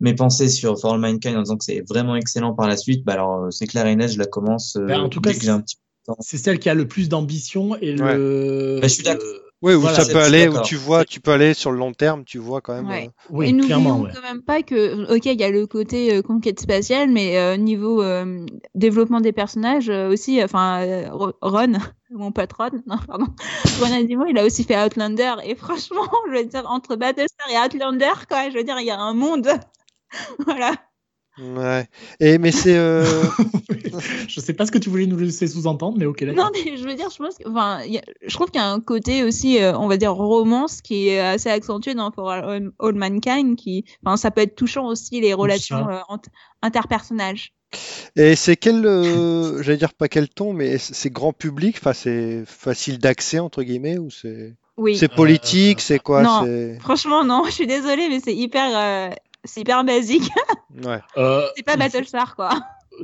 mes 0.00 0.14
pensées 0.14 0.48
sur 0.48 0.78
For 0.78 0.94
All 0.94 1.00
Mankind 1.00 1.36
en 1.36 1.42
disant 1.42 1.56
que 1.56 1.64
c'est 1.64 1.82
vraiment 1.88 2.14
excellent 2.14 2.54
par 2.54 2.68
la 2.68 2.76
suite, 2.76 3.04
bah 3.04 3.14
alors 3.14 3.42
euh, 3.44 3.50
c'est 3.50 3.66
clair 3.66 3.86
et 3.86 3.96
net, 3.96 4.12
je 4.12 4.18
la 4.18 4.26
commence 4.26 4.76
euh, 4.76 4.86
Ben, 4.86 5.00
en 5.00 5.08
tout 5.08 5.20
dès 5.20 5.32
cas, 5.32 5.38
que 5.38 5.44
j'ai 5.44 5.50
un 5.50 5.60
petit 5.60 5.76
C'est 6.20 6.38
celle 6.38 6.60
qui 6.60 6.68
a 6.70 6.74
le 6.74 6.86
plus 6.86 7.08
d'ambition 7.08 7.74
et 7.76 7.92
le. 7.92 8.78
Ben, 8.80 8.88
je 8.88 8.94
suis 8.94 9.02
d'accord. 9.02 9.26
Oui, 9.60 9.74
où 9.74 9.80
Voilà, 9.80 10.04
ça 10.04 10.12
peut 10.12 10.20
aller, 10.20 10.48
où 10.48 10.60
tu 10.62 10.76
vois, 10.76 11.04
tu 11.04 11.20
peux 11.20 11.32
aller 11.32 11.52
sur 11.52 11.72
le 11.72 11.78
long 11.78 11.92
terme, 11.92 12.24
tu 12.24 12.38
vois 12.38 12.60
quand 12.60 12.74
même. 12.74 12.88
Ouais. 12.88 13.06
euh, 13.06 13.10
Oui, 13.30 13.48
et 13.48 13.56
clairement. 13.56 13.96
n'oublions 13.96 14.04
ouais. 14.04 14.12
quand 14.14 14.22
même 14.22 14.42
pas 14.42 14.62
que, 14.62 15.12
ok, 15.12 15.26
il 15.26 15.40
y 15.40 15.42
a 15.44 15.50
le 15.50 15.66
côté 15.66 16.14
euh, 16.14 16.22
conquête 16.22 16.60
spatiale, 16.60 17.10
mais 17.10 17.36
euh, 17.38 17.56
niveau 17.56 18.00
euh, 18.00 18.46
développement 18.76 19.20
des 19.20 19.32
personnages 19.32 19.90
euh, 19.90 20.10
aussi, 20.10 20.42
enfin, 20.42 20.82
euh, 20.82 21.08
Ro- 21.10 21.32
Ron, 21.42 21.72
mon 22.10 22.30
patron, 22.30 22.70
non, 22.86 22.98
pardon, 23.04 23.26
Ron 23.80 23.92
Asimov, 23.92 24.28
il 24.28 24.38
a 24.38 24.44
aussi 24.44 24.62
fait 24.62 24.80
Outlander, 24.80 25.34
et 25.42 25.56
franchement, 25.56 26.08
je 26.30 26.36
veux 26.38 26.44
dire, 26.44 26.64
entre 26.68 26.94
Battlestar 26.94 27.48
et 27.50 27.58
Outlander, 27.58 28.12
quoi, 28.28 28.50
je 28.50 28.56
veux 28.56 28.64
dire, 28.64 28.78
il 28.78 28.86
y 28.86 28.90
a 28.92 28.98
un 29.00 29.14
monde. 29.14 29.48
voilà. 30.46 30.72
Ouais. 31.40 31.86
Et 32.20 32.38
mais 32.38 32.50
c'est 32.52 32.76
euh, 32.76 33.04
je 34.28 34.40
sais 34.40 34.52
pas 34.54 34.66
ce 34.66 34.72
que 34.72 34.78
tu 34.78 34.88
voulais 34.90 35.06
nous 35.06 35.16
laisser 35.16 35.46
sous-entendre, 35.46 35.96
mais 35.98 36.06
ok, 36.06 36.22
Non, 36.22 36.50
mais 36.52 36.76
je 36.76 36.84
veux 36.84 36.94
dire, 36.94 37.08
je 37.10 37.18
pense 37.18 37.36
que, 37.38 37.48
enfin, 37.48 37.78
a- 37.80 38.02
je 38.26 38.34
trouve 38.34 38.50
qu'il 38.50 38.60
y 38.60 38.64
a 38.64 38.68
un 38.70 38.80
côté 38.80 39.22
aussi, 39.24 39.62
euh, 39.62 39.76
on 39.78 39.88
va 39.88 39.96
dire, 39.96 40.14
romance 40.14 40.80
qui 40.82 41.08
est 41.08 41.20
assez 41.20 41.48
accentué 41.48 41.94
dans 41.94 42.10
For 42.10 42.28
All, 42.30 42.70
All 42.80 42.94
Mankind, 42.94 43.56
qui, 43.56 43.84
enfin, 44.04 44.16
ça 44.16 44.30
peut 44.30 44.40
être 44.40 44.56
touchant 44.56 44.86
aussi 44.86 45.20
les 45.20 45.32
relations 45.34 45.88
euh, 45.88 45.98
int- 46.08 46.24
interpersonnages. 46.62 47.52
et 48.16 48.34
c'est 48.36 48.56
quel 48.56 48.84
euh, 48.86 49.62
j'allais 49.62 49.78
dire 49.78 49.94
pas 49.94 50.08
quel 50.08 50.28
ton, 50.28 50.52
mais 50.52 50.78
c'est 50.78 51.10
grand 51.10 51.32
public, 51.32 51.76
enfin 51.78 51.92
c'est 51.92 52.42
facile 52.46 52.98
d'accès 52.98 53.38
entre 53.38 53.62
guillemets 53.62 53.98
ou 53.98 54.10
c'est 54.10 54.54
Oui. 54.76 54.96
c'est 54.96 55.08
politique, 55.12 55.80
c'est 55.80 55.98
quoi, 55.98 56.22
non. 56.22 56.76
Franchement, 56.80 57.24
non, 57.24 57.44
je 57.46 57.52
suis 57.52 57.66
désolée, 57.66 58.08
mais 58.08 58.20
c'est 58.20 58.34
hyper, 58.34 58.70
euh, 58.76 59.14
c'est 59.44 59.60
hyper 59.60 59.84
basique. 59.84 60.28
Ouais. 60.84 60.98
Euh, 61.16 61.42
c'est 61.56 61.62
pas 61.64 61.76
Battlestar, 61.76 62.34
quoi. 62.36 62.50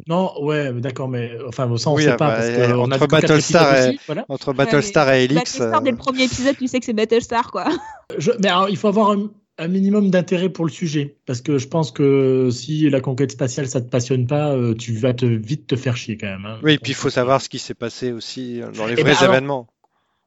Non, 0.09 0.33
ouais, 0.43 0.73
mais 0.73 0.81
d'accord, 0.81 1.07
mais 1.09 1.31
enfin, 1.47 1.71
ça 1.77 1.89
on 1.91 1.95
Oui, 1.95 2.03
sait 2.03 2.09
ah 2.11 2.17
pas 2.17 2.31
bah, 2.31 2.35
parce 2.39 2.49
euh, 2.49 2.73
qu'on 2.75 2.91
a 2.91 2.97
entre 2.97 3.07
que 3.07 3.11
Battlestar 3.13 3.77
et- 3.77 3.89
aussi, 3.91 4.01
voilà. 4.07 4.25
Entre 4.29 4.53
Battlestar 4.53 5.07
Ouais, 5.07 5.21
et 5.21 5.25
Helix. 5.27 5.37
Battlestar, 5.57 5.83
dès 5.83 5.89
euh, 5.91 5.93
le 5.93 5.99
premier 5.99 6.25
épisode, 6.25 6.57
tu 6.57 6.67
sais 6.67 6.81
que 6.81 6.85
c'est 6.85 6.93
Battlestar, 6.95 7.53
quoi. 7.53 7.67
Je- 8.19 8.33
mais 8.43 8.49
alors, 8.49 8.69
il 8.69 8.77
faut 8.77 8.89
avoir 8.89 9.13
un, 9.13 9.31
un 9.59 9.69
minimum 9.69 10.11
d'intérêt 10.11 10.49
pour 10.49 10.65
le 10.65 10.73
sujet 10.73 11.17
parce 11.27 11.41
que 11.43 11.59
je 11.59 11.69
pense 11.69 11.93
que 11.93 12.49
si 12.51 12.91
la 12.91 13.01
conquête 13.01 13.31
spatiale 13.31 13.69
ça 13.69 13.81
te 13.81 13.89
passionne 13.89 14.27
pas, 14.27 14.51
euh, 14.57 14.75
tu 14.75 14.95
vas 14.95 15.15
te 15.15 15.27
vite 15.27 15.69
te 15.69 15.77
faire 15.77 15.97
chier 15.97 16.17
quand 16.17 16.27
même. 16.27 16.45
hein. 16.45 16.59
Oui, 16.65 16.73
et 16.73 16.79
puis 16.79 16.91
il 16.91 16.97
faut 16.97 17.11
savoir 17.11 17.41
ce 17.41 17.49
qui 17.49 17.61
s'est 17.61 17.75
passé 17.75 18.11
aussi 18.11 18.63
dans 18.77 18.87
les 18.87 18.95
Eh 18.99 19.03
vrais 19.03 19.13
ben, 19.13 19.17
alors- 19.21 19.35
événements. 19.35 19.69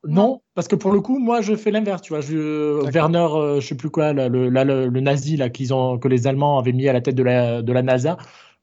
Non, 0.07 0.41
parce 0.55 0.67
que 0.67 0.75
pour 0.75 0.91
le 0.91 1.01
coup, 1.01 1.19
moi, 1.19 1.41
je 1.41 1.55
fais 1.55 1.71
l'inverse. 1.71 2.01
Tu 2.01 2.13
vois, 2.13 2.21
je. 2.21 2.83
Werner, 2.91 3.27
euh, 3.35 3.59
je 3.59 3.67
sais 3.67 3.75
plus 3.75 3.89
quoi, 3.89 4.13
là, 4.13 4.29
le, 4.29 4.49
là, 4.49 4.63
le, 4.63 4.87
le 4.87 4.99
nazi 5.01 5.37
là 5.37 5.49
qu'ils 5.49 5.73
ont, 5.73 5.97
que 5.99 6.07
les 6.07 6.27
Allemands 6.27 6.57
avaient 6.59 6.71
mis 6.73 6.87
à 6.87 6.93
la 6.93 7.01
tête 7.01 7.15
de 7.15 7.23
la, 7.23 7.61
de 7.61 7.73
la 7.73 7.81
NASA. 7.81 8.17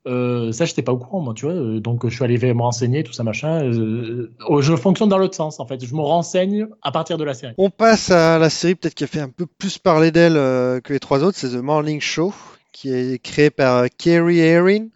Euh, 0.06 0.52
ça, 0.52 0.66
j'étais 0.66 0.82
pas 0.82 0.92
au 0.92 0.98
courant, 0.98 1.20
moi, 1.20 1.32
tu 1.34 1.46
vois. 1.46 1.54
euh, 1.54 1.80
Donc, 1.80 2.06
je 2.06 2.14
suis 2.14 2.24
allé 2.24 2.36
me 2.52 2.60
renseigner, 2.60 3.02
tout 3.04 3.12
ça, 3.14 3.22
machin. 3.24 3.64
euh, 3.64 4.32
oh, 4.48 4.60
je 4.60 4.76
fonctionne 4.76 5.08
dans 5.08 5.16
l'autre 5.16 5.34
sens, 5.34 5.60
en 5.60 5.66
fait. 5.66 5.82
Je 5.82 5.94
me 5.94 6.02
renseigne 6.02 6.66
à 6.82 6.92
partir 6.92 7.16
de 7.16 7.24
la 7.24 7.32
série. 7.32 7.54
On 7.56 7.70
passe 7.70 8.10
à 8.10 8.38
la 8.38 8.50
série 8.50 8.74
peut-être 8.74 8.94
qui 8.94 9.04
a 9.04 9.06
fait 9.06 9.20
un 9.20 9.30
peu 9.30 9.46
plus 9.46 9.78
parler 9.78 10.10
d'elle 10.10 10.36
euh, 10.36 10.80
que 10.80 10.92
les 10.92 11.00
trois 11.00 11.24
autres, 11.24 11.38
c'est 11.38 11.48
The 11.50 11.62
Morning 11.62 12.00
Show, 12.02 12.34
qui 12.72 12.90
est 12.92 13.18
créé 13.22 13.48
par 13.50 13.86
Kerry 13.96 14.40
Erin, 14.40 14.88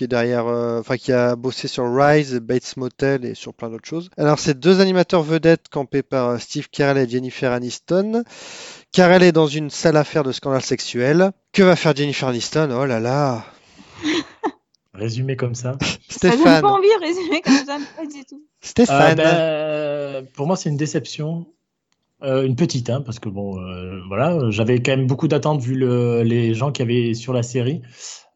qui 0.00 0.04
est 0.04 0.08
derrière, 0.08 0.46
euh, 0.46 0.80
enfin 0.80 0.96
qui 0.96 1.12
a 1.12 1.36
bossé 1.36 1.68
sur 1.68 1.84
Rise, 1.94 2.36
Bates 2.36 2.78
Motel 2.78 3.26
et 3.26 3.34
sur 3.34 3.52
plein 3.52 3.68
d'autres 3.68 3.86
choses. 3.86 4.08
Alors 4.16 4.38
c'est 4.38 4.58
deux 4.58 4.80
animateurs 4.80 5.22
vedettes 5.22 5.68
campés 5.70 6.02
par 6.02 6.30
euh, 6.30 6.38
Steve 6.38 6.70
Carell 6.70 6.96
et 6.96 7.06
Jennifer 7.06 7.52
Aniston. 7.52 8.24
Carell 8.92 9.22
est 9.22 9.32
dans 9.32 9.46
une 9.46 9.68
sale 9.68 9.98
affaire 9.98 10.24
de 10.24 10.32
scandale 10.32 10.62
sexuel. 10.62 11.32
Que 11.52 11.62
va 11.62 11.76
faire 11.76 11.94
Jennifer 11.94 12.28
Aniston? 12.28 12.70
Oh 12.74 12.86
là 12.86 12.98
là 12.98 13.44
Résumé 14.94 15.36
comme 15.36 15.54
ça. 15.54 15.76
Ça 16.08 16.30
donne 16.30 16.38
Stéphane, 16.38 16.62
pas 16.62 16.68
envie 16.68 16.88
de 16.88 17.04
résumer 17.04 17.42
comme 17.42 17.66
ça, 17.66 17.76
pas 17.94 18.06
du 18.06 18.24
tout. 18.24 18.36
Euh, 18.36 18.62
Stéphane. 18.62 19.16
ben, 19.16 20.26
pour 20.32 20.46
moi, 20.46 20.56
c'est 20.56 20.70
une 20.70 20.78
déception. 20.78 21.46
Euh, 22.22 22.44
une 22.44 22.54
petite, 22.56 22.90
hein, 22.90 23.00
parce 23.00 23.18
que 23.18 23.28
bon, 23.28 23.58
euh, 23.60 24.00
voilà, 24.08 24.38
j'avais 24.50 24.80
quand 24.82 24.92
même 24.96 25.06
beaucoup 25.06 25.26
d'attentes 25.28 25.62
vu 25.62 25.74
le, 25.74 26.22
les 26.22 26.52
gens 26.54 26.70
qui 26.70 26.82
avaient 26.82 27.14
sur 27.14 27.32
la 27.32 27.42
série. 27.42 27.80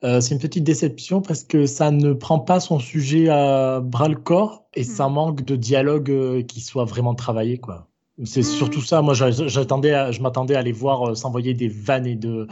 Euh, 0.04 0.20
c'est 0.20 0.34
une 0.34 0.40
petite 0.40 0.64
déception 0.64 1.20
parce 1.22 1.44
que 1.44 1.66
ça 1.66 1.90
ne 1.90 2.12
prend 2.12 2.38
pas 2.38 2.60
son 2.60 2.78
sujet 2.78 3.28
à 3.28 3.80
bras 3.80 4.08
le 4.08 4.16
corps 4.16 4.64
et 4.74 4.84
ça 4.84 5.08
manque 5.08 5.44
de 5.44 5.56
dialogue 5.56 6.10
euh, 6.10 6.42
qui 6.42 6.60
soit 6.60 6.84
vraiment 6.84 7.14
travaillé, 7.14 7.58
quoi. 7.58 7.88
C'est 8.24 8.40
Mm. 8.40 8.44
surtout 8.44 8.80
ça. 8.82 9.02
Moi, 9.02 9.12
j'a- 9.14 9.30
j'attendais, 9.30 9.92
à- 9.92 10.12
je 10.12 10.20
m'attendais 10.22 10.54
à 10.54 10.62
les 10.62 10.72
voir 10.72 11.10
euh, 11.10 11.14
s'envoyer 11.14 11.52
des 11.54 11.68
vannes 11.68 12.06
et 12.06 12.16
de 12.16 12.42
Ouais. 12.42 12.46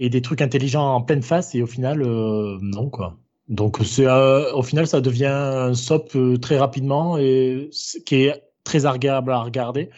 et 0.00 0.08
des 0.08 0.22
trucs 0.22 0.40
intelligents 0.42 0.94
en 0.94 1.02
pleine 1.02 1.22
face 1.22 1.54
et 1.54 1.62
au 1.62 1.66
final, 1.66 2.02
euh, 2.02 2.58
non, 2.62 2.88
quoi. 2.90 3.16
Donc 3.48 3.78
c'est 3.84 4.06
euh, 4.06 4.52
au 4.54 4.62
final 4.62 4.86
ça 4.86 5.00
devient 5.02 5.26
un 5.26 5.74
sop 5.74 6.16
très 6.40 6.56
rapidement 6.58 7.18
et 7.18 7.68
qui 8.06 8.14
est 8.24 8.42
très 8.64 8.86
agréable 8.86 9.30
à 9.32 9.42
regarder, 9.42 9.90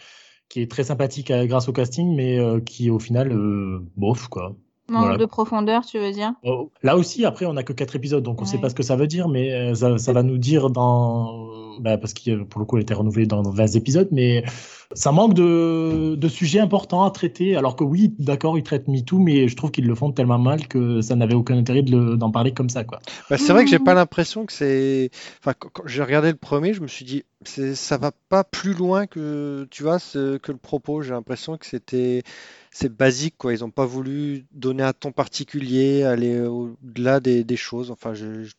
qui 0.49 0.61
est 0.61 0.69
très 0.71 0.83
sympathique 0.83 1.31
euh, 1.31 1.45
grâce 1.45 1.67
au 1.69 1.73
casting, 1.73 2.15
mais 2.15 2.39
euh, 2.39 2.59
qui 2.61 2.89
au 2.89 2.99
final 2.99 3.31
euh, 3.31 3.79
bof 3.97 4.27
quoi. 4.27 4.55
Manque 4.89 5.01
Voilà. 5.01 5.17
de 5.17 5.25
profondeur, 5.25 5.85
tu 5.85 5.99
veux 5.99 6.11
dire? 6.13 6.33
Oh, 6.43 6.71
Là 6.81 6.95
aussi 6.97 7.25
après 7.25 7.45
on 7.45 7.57
a 7.57 7.63
que 7.63 7.73
quatre 7.73 7.95
épisodes 7.97 8.23
donc 8.23 8.41
on 8.41 8.45
sait 8.45 8.57
Ouais. 8.57 8.61
pas 8.61 8.69
ce 8.69 8.75
que 8.75 8.83
ça 8.83 8.95
veut 8.95 9.07
dire, 9.07 9.27
mais 9.27 9.51
euh, 9.53 9.73
ça, 9.75 9.97
ça 9.97 10.13
va 10.13 10.23
nous 10.23 10.37
dire 10.37 10.69
dans 10.69 11.79
bah, 11.79 11.97
parce 11.97 12.13
que 12.13 12.43
pour 12.43 12.59
le 12.59 12.65
coup 12.65 12.77
elle 12.77 12.83
était 12.83 12.93
renouvelée 12.93 13.25
dans 13.25 13.41
20 13.43 13.75
épisodes, 13.75 14.07
mais 14.11 14.43
ça 14.93 15.11
manque 15.11 15.33
de, 15.33 16.15
de 16.15 16.27
sujets 16.27 16.59
importants 16.59 17.03
à 17.03 17.11
traiter. 17.11 17.55
Alors 17.55 17.75
que 17.75 17.83
oui 17.83 18.13
d'accord 18.19 18.57
ils 18.57 18.63
traitent 18.63 18.87
MeToo, 18.87 19.19
mais 19.19 19.47
je 19.47 19.55
trouve 19.55 19.71
qu'ils 19.71 19.87
le 19.87 19.95
font 19.95 20.11
tellement 20.11 20.39
mal 20.39 20.67
que 20.67 21.01
ça 21.01 21.15
n'avait 21.15 21.33
aucun 21.35 21.57
intérêt 21.57 21.81
de 21.83 22.15
d'en 22.15 22.31
parler 22.31 22.53
comme 22.53 22.69
ça 22.69 22.83
quoi. 22.83 22.99
Bah, 23.29 23.37
c'est 23.37 23.53
vrai 23.53 23.63
que 23.63 23.69
j'ai 23.69 23.79
Mhm. 23.79 23.83
pas 23.83 23.93
l'impression 23.93 24.45
que 24.45 24.53
c'est. 24.53 25.09
Enfin, 25.39 25.53
quand, 25.57 25.83
j'ai 25.85 26.01
regardé 26.03 26.29
le 26.31 26.37
premier, 26.37 26.73
je 26.73 26.81
me 26.81 26.87
suis 26.87 27.05
dit, 27.05 27.23
ça 27.45 27.97
va 27.97 28.11
pas 28.29 28.43
plus 28.43 28.73
loin 28.73 29.05
que, 29.07 29.67
tu 29.71 29.83
vois, 29.83 29.99
ce- 29.99 30.37
que 30.37 30.51
le 30.51 30.57
propos. 30.57 31.01
J'ai 31.01 31.11
l'impression 31.11 31.57
que 31.57 31.65
c'était, 31.65 32.23
c'est 32.71 32.89
basique, 32.95 33.35
quoi. 33.37 33.53
Ils 33.53 33.63
ont 33.63 33.69
pas 33.71 33.85
voulu 33.85 34.45
donner 34.51 34.83
un 34.83 34.93
ton 34.93 35.11
particulier, 35.11 36.03
aller 36.03 36.41
au-delà 36.41 37.19
des, 37.19 37.43
des 37.43 37.57
choses. 37.57 37.91
Enfin, 37.91 38.13
je, 38.13 38.43
je- 38.43 38.53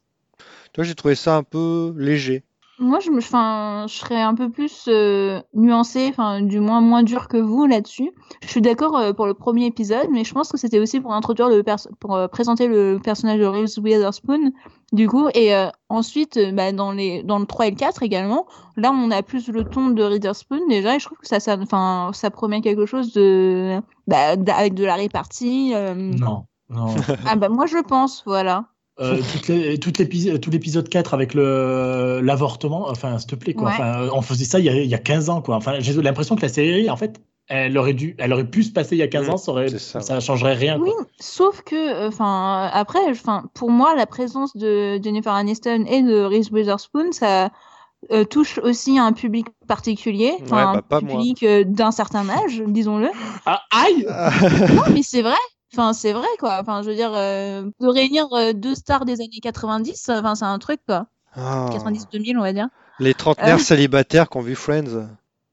toi, 0.72 0.84
j'ai 0.84 0.94
trouvé 0.94 1.14
ça 1.14 1.36
un 1.36 1.42
peu 1.44 1.94
léger. 1.98 2.44
Moi, 2.80 3.00
je 3.00 3.10
me, 3.10 3.18
enfin, 3.18 3.86
je 3.88 3.94
serais 3.94 4.20
un 4.22 4.34
peu 4.36 4.50
plus 4.50 4.84
euh, 4.86 5.40
nuancée, 5.52 6.06
enfin, 6.10 6.40
du 6.42 6.60
moins 6.60 6.80
moins 6.80 7.02
dur 7.02 7.26
que 7.26 7.36
vous 7.36 7.66
là-dessus. 7.66 8.12
Je 8.44 8.48
suis 8.48 8.60
d'accord 8.60 8.96
euh, 8.96 9.12
pour 9.12 9.26
le 9.26 9.34
premier 9.34 9.66
épisode, 9.66 10.06
mais 10.12 10.22
je 10.22 10.32
pense 10.32 10.50
que 10.52 10.56
c'était 10.56 10.78
aussi 10.78 11.00
pour 11.00 11.12
introduire 11.12 11.48
le 11.48 11.64
pour 11.98 12.14
euh, 12.14 12.28
présenter 12.28 12.68
le 12.68 13.00
personnage 13.02 13.40
de 13.40 13.46
Reese 13.46 13.78
Witherspoon, 13.78 14.52
du 14.92 15.08
coup, 15.08 15.28
et 15.34 15.56
euh, 15.56 15.68
ensuite, 15.88 16.36
euh, 16.36 16.52
bah, 16.52 16.70
dans 16.70 16.92
les, 16.92 17.24
dans 17.24 17.40
le 17.40 17.46
3 17.46 17.66
et 17.66 17.70
le 17.70 17.76
4 17.76 18.04
également, 18.04 18.46
là, 18.76 18.92
on 18.92 19.10
a 19.10 19.22
plus 19.24 19.48
le 19.48 19.64
ton 19.64 19.88
de 19.88 20.08
Witherspoon 20.08 20.60
déjà, 20.68 20.94
et 20.94 21.00
je 21.00 21.04
trouve 21.06 21.18
que 21.18 21.26
ça, 21.26 21.40
ça, 21.40 21.56
enfin, 21.60 22.10
ça 22.12 22.30
promet 22.30 22.60
quelque 22.60 22.86
chose 22.86 23.12
de, 23.12 23.80
bah, 24.06 24.36
avec 24.56 24.74
de 24.74 24.84
la 24.84 24.94
répartie. 24.94 25.72
euh, 25.74 25.94
Non, 25.94 26.44
non. 26.70 26.94
Ah 27.26 27.34
bah 27.34 27.48
moi 27.48 27.66
je 27.66 27.78
pense, 27.78 28.22
voilà. 28.24 28.66
Euh, 29.00 29.18
toute 29.32 29.48
les- 29.48 29.78
toute 29.78 29.98
l'épi- 29.98 30.40
tout 30.40 30.50
l'épisode 30.50 30.88
4 30.88 31.14
avec 31.14 31.34
le 31.34 32.20
l'avortement, 32.22 32.88
enfin, 32.88 33.18
s'il 33.18 33.30
te 33.30 33.34
plaît, 33.36 33.54
quoi. 33.54 33.68
Ouais. 33.68 33.74
Enfin, 33.74 34.08
on 34.12 34.22
faisait 34.22 34.44
ça 34.44 34.58
il 34.58 34.64
y, 34.64 34.68
a, 34.68 34.74
il 34.74 34.88
y 34.88 34.94
a 34.94 34.98
15 34.98 35.28
ans, 35.30 35.40
quoi. 35.40 35.56
Enfin, 35.56 35.74
j'ai 35.78 35.92
l'impression 35.94 36.34
que 36.36 36.42
la 36.42 36.48
série, 36.48 36.90
en 36.90 36.96
fait, 36.96 37.20
elle 37.46 37.78
aurait 37.78 37.94
dû, 37.94 38.14
elle 38.18 38.32
aurait 38.32 38.44
pu 38.48 38.62
se 38.62 38.72
passer 38.72 38.96
il 38.96 38.98
y 38.98 39.02
a 39.02 39.08
15 39.08 39.28
Mm, 39.28 39.30
ans, 39.30 39.36
ça 39.36 39.52
aurait, 39.52 39.68
ça, 39.70 40.00
ça, 40.00 40.20
changerait 40.20 40.54
rien, 40.54 40.78
Oui, 40.78 40.90
quoi. 40.94 41.06
sauf 41.20 41.62
que, 41.62 42.06
enfin, 42.08 42.68
après, 42.72 42.98
enfin, 43.08 43.44
pour 43.54 43.70
moi, 43.70 43.94
la 43.94 44.04
présence 44.06 44.54
de 44.56 45.00
Jennifer 45.02 45.32
Aniston 45.32 45.84
et 45.88 46.02
de 46.02 46.20
Reese 46.24 46.50
Witherspoon, 46.50 47.12
ça, 47.12 47.50
euh, 48.12 48.24
touche 48.24 48.58
aussi 48.58 48.98
un 48.98 49.12
public 49.12 49.46
particulier, 49.66 50.32
Ouais, 50.32 50.42
enfin, 50.44 50.82
bah, 50.90 50.96
un 50.98 51.00
public 51.00 51.42
euh, 51.42 51.64
d'un 51.64 51.90
certain 51.90 52.28
âge, 52.28 52.62
disons-le. 52.66 53.08
Ah, 53.46 53.62
aïe 53.74 54.06
non, 54.74 54.82
mais 54.92 55.02
c'est 55.02 55.22
vrai. 55.22 55.32
Enfin, 55.72 55.92
c'est 55.92 56.12
vrai, 56.12 56.28
quoi. 56.38 56.58
Enfin, 56.60 56.82
je 56.82 56.88
veux 56.90 56.94
dire, 56.96 57.12
euh, 57.14 57.62
de 57.80 57.86
réunir 57.86 58.26
euh, 58.32 58.52
deux 58.52 58.74
stars 58.74 59.04
des 59.04 59.20
années 59.20 59.40
90, 59.42 60.08
enfin, 60.10 60.34
c'est 60.34 60.44
un 60.44 60.58
truc, 60.58 60.80
quoi. 60.86 61.06
Ah. 61.34 61.68
90-2000, 61.72 62.38
on 62.38 62.42
va 62.42 62.52
dire. 62.52 62.68
Les 62.98 63.14
trentenaires 63.14 63.56
Euh. 63.56 63.58
célibataires 63.58 64.28
qui 64.28 64.38
ont 64.38 64.40
vu 64.40 64.54
Friends. 64.54 65.08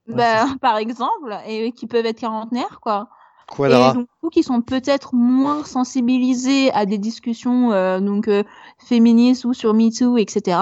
Bah, 0.08 0.46
par 0.62 0.78
exemple, 0.78 1.36
et 1.48 1.72
qui 1.72 1.88
peuvent 1.88 2.06
être 2.06 2.20
quarantenaires, 2.20 2.80
quoi. 2.82 3.10
Quadra. 3.48 3.92
Et 3.92 3.94
donc, 3.94 4.04
du 4.08 4.14
coup, 4.22 4.30
qui 4.30 4.42
sont 4.44 4.62
peut-être 4.62 5.14
moins 5.14 5.64
sensibilisés 5.64 6.72
à 6.72 6.86
des 6.86 6.98
discussions 6.98 7.72
euh, 7.74 8.00
donc 8.00 8.28
euh, 8.28 8.44
féministes 8.80 9.46
ou 9.46 9.54
sur 9.54 9.74
MeToo, 9.74 10.18
etc. 10.18 10.58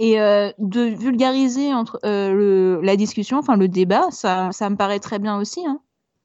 Et 0.00 0.20
euh, 0.20 0.50
de 0.58 0.80
vulgariser 0.82 1.72
entre 1.74 1.98
euh, 2.04 2.32
le, 2.32 2.80
la 2.82 2.96
discussion, 2.96 3.38
enfin 3.38 3.56
le 3.56 3.68
débat, 3.68 4.06
ça, 4.10 4.50
ça 4.52 4.68
me 4.70 4.76
paraît 4.76 5.00
très 5.00 5.18
bien 5.18 5.38
aussi. 5.38 5.64
Hein. 5.66 5.80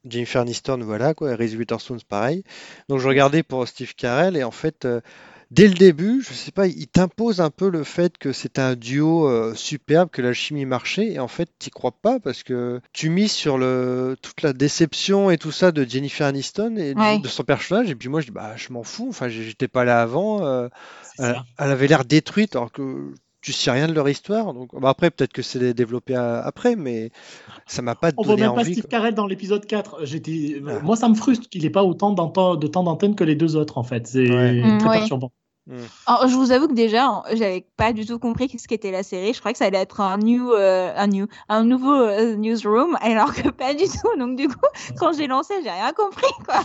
Jennifer 0.08 0.42
Aniston, 0.42 0.80
voilà 0.84 1.14
quoi, 1.14 1.32
et 1.32 1.36
Reese 1.36 1.56
Witherspoon, 1.56 1.98
pareil. 2.08 2.44
Donc 2.90 3.00
je 3.00 3.08
regardais 3.08 3.44
pour 3.44 3.68
Steve 3.68 3.94
Carell 3.96 4.36
et 4.38 4.44
en 4.44 4.52
fait, 4.52 4.86
euh, 4.86 5.02
dès 5.52 5.68
le 5.68 5.74
début, 5.76 6.22
je 6.28 6.34
sais 6.34 6.52
pas, 6.52 6.68
il 6.68 6.88
t'impose 6.88 7.40
un 7.40 7.50
peu 7.50 7.70
le 7.70 7.84
fait 7.84 8.18
que 8.18 8.34
c'est 8.34 8.60
un 8.60 8.76
duo 8.76 9.28
euh, 9.30 9.54
superbe, 9.56 10.10
que 10.10 10.22
la 10.22 10.34
chimie 10.34 10.66
marchait, 10.66 11.12
et 11.14 11.20
en 11.20 11.28
fait, 11.28 11.48
t'y 11.60 11.70
crois 11.70 11.92
pas 11.92 12.20
parce 12.20 12.44
que 12.44 12.82
tu 12.92 13.10
mises 13.10 13.32
sur 13.32 13.58
le 13.58 14.18
toute 14.22 14.42
la 14.42 14.54
déception 14.54 15.30
et 15.30 15.38
tout 15.38 15.52
ça 15.52 15.72
de 15.72 15.84
Jennifer 15.88 16.26
Aniston 16.28 16.76
et 16.78 16.94
Ouais. 16.96 17.20
de 17.20 17.28
son 17.28 17.44
personnage, 17.44 17.90
et 17.90 17.96
puis 17.96 18.10
moi 18.10 18.20
je 18.22 18.26
dis 18.28 18.32
bah 18.32 18.54
je 18.58 18.74
m'en 18.74 18.84
fous, 18.84 19.08
enfin 19.10 19.30
j'étais 19.30 19.68
pas 19.68 19.84
là 19.86 20.02
avant, 20.02 20.44
euh, 20.46 20.68
elle, 21.20 21.34
ça. 21.36 21.46
elle 21.60 21.70
avait 21.72 21.88
l'air 21.88 22.04
détruite 22.06 22.56
alors 22.56 22.72
que 22.72 23.14
tu 23.44 23.54
sais 23.54 23.70
rien 23.72 23.88
de 23.88 23.94
leur 23.94 24.08
histoire, 24.10 24.54
donc 24.54 24.70
bah, 24.80 24.90
après 24.90 25.12
peut-être 25.12 25.34
que 25.34 25.42
c'est 25.42 25.74
développé 25.74 26.16
à- 26.16 26.42
après, 26.42 26.76
mais 26.76 27.12
ça 27.68 27.82
m'a 27.82 27.94
pas 27.94 28.10
On 28.18 28.24
voit 28.24 28.34
donné 28.36 28.48
même 28.48 28.56
pas 28.56 28.62
envie. 28.62 28.74
Steve. 28.74 28.88
Carell 28.88 29.14
dans 29.14 29.28
l'épisode 29.28 29.66
4. 29.66 30.06
J'étais... 30.06 30.62
Ah. 30.68 30.80
Moi, 30.82 30.96
ça 30.96 31.10
me 31.10 31.16
frustre 31.16 31.50
qu'il 31.50 31.66
ait 31.66 31.70
pas 31.70 31.84
autant 31.84 32.12
de 32.12 32.68
temps 32.68 32.84
d'antenne 32.84 33.16
que 33.16 33.24
les 33.24 33.36
deux 33.36 33.56
autres, 33.56 33.78
en 33.78 33.84
fait. 33.84 34.08
C'est 34.08 34.30
Ouais. 34.30 34.62
Mm, 34.64 34.78
très 34.80 34.90
ouais. 34.90 34.98
perturbant. 35.00 35.32
Alors, 36.08 36.28
je 36.28 36.36
vous 36.36 36.52
avoue 36.52 36.68
que 36.68 36.74
déjà, 36.74 37.24
j'avais 37.34 37.66
pas 37.78 37.94
du 37.94 38.06
tout 38.06 38.20
compris 38.20 38.50
ce 38.58 38.68
qu'était 38.68 38.92
la 38.92 39.02
série. 39.04 39.34
Je 39.34 39.40
croyais 39.40 39.54
que 39.54 39.60
ça 39.60 39.66
allait 39.66 39.78
être 39.78 40.02
un 40.02 40.18
new, 40.18 40.52
euh, 40.52 40.92
un 40.96 41.08
new, 41.08 41.28
un 41.48 41.64
nouveau 41.64 41.94
euh, 41.94 42.36
newsroom, 42.36 42.98
alors 43.02 43.34
que 43.34 43.50
pas 43.50 43.74
du 43.74 43.86
tout. 43.86 44.18
Donc 44.20 44.36
du 44.38 44.48
coup, 44.50 44.56
quand 44.98 45.14
j'ai 45.14 45.28
lancé, 45.28 45.54
j'ai 45.64 45.70
rien 45.70 45.94
compris. 45.94 46.32
Quoi. 46.46 46.62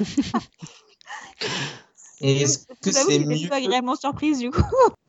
Et 2.20 2.42
est-ce 2.42 2.66
Je 2.68 2.90
que 2.90 2.90
vous 2.90 2.96
avoue 2.98 3.10
c'est 3.10 3.18
mieux 3.24 3.52
agréablement 3.52 3.94
surprise 3.94 4.40
du 4.40 4.50
coup. 4.50 4.62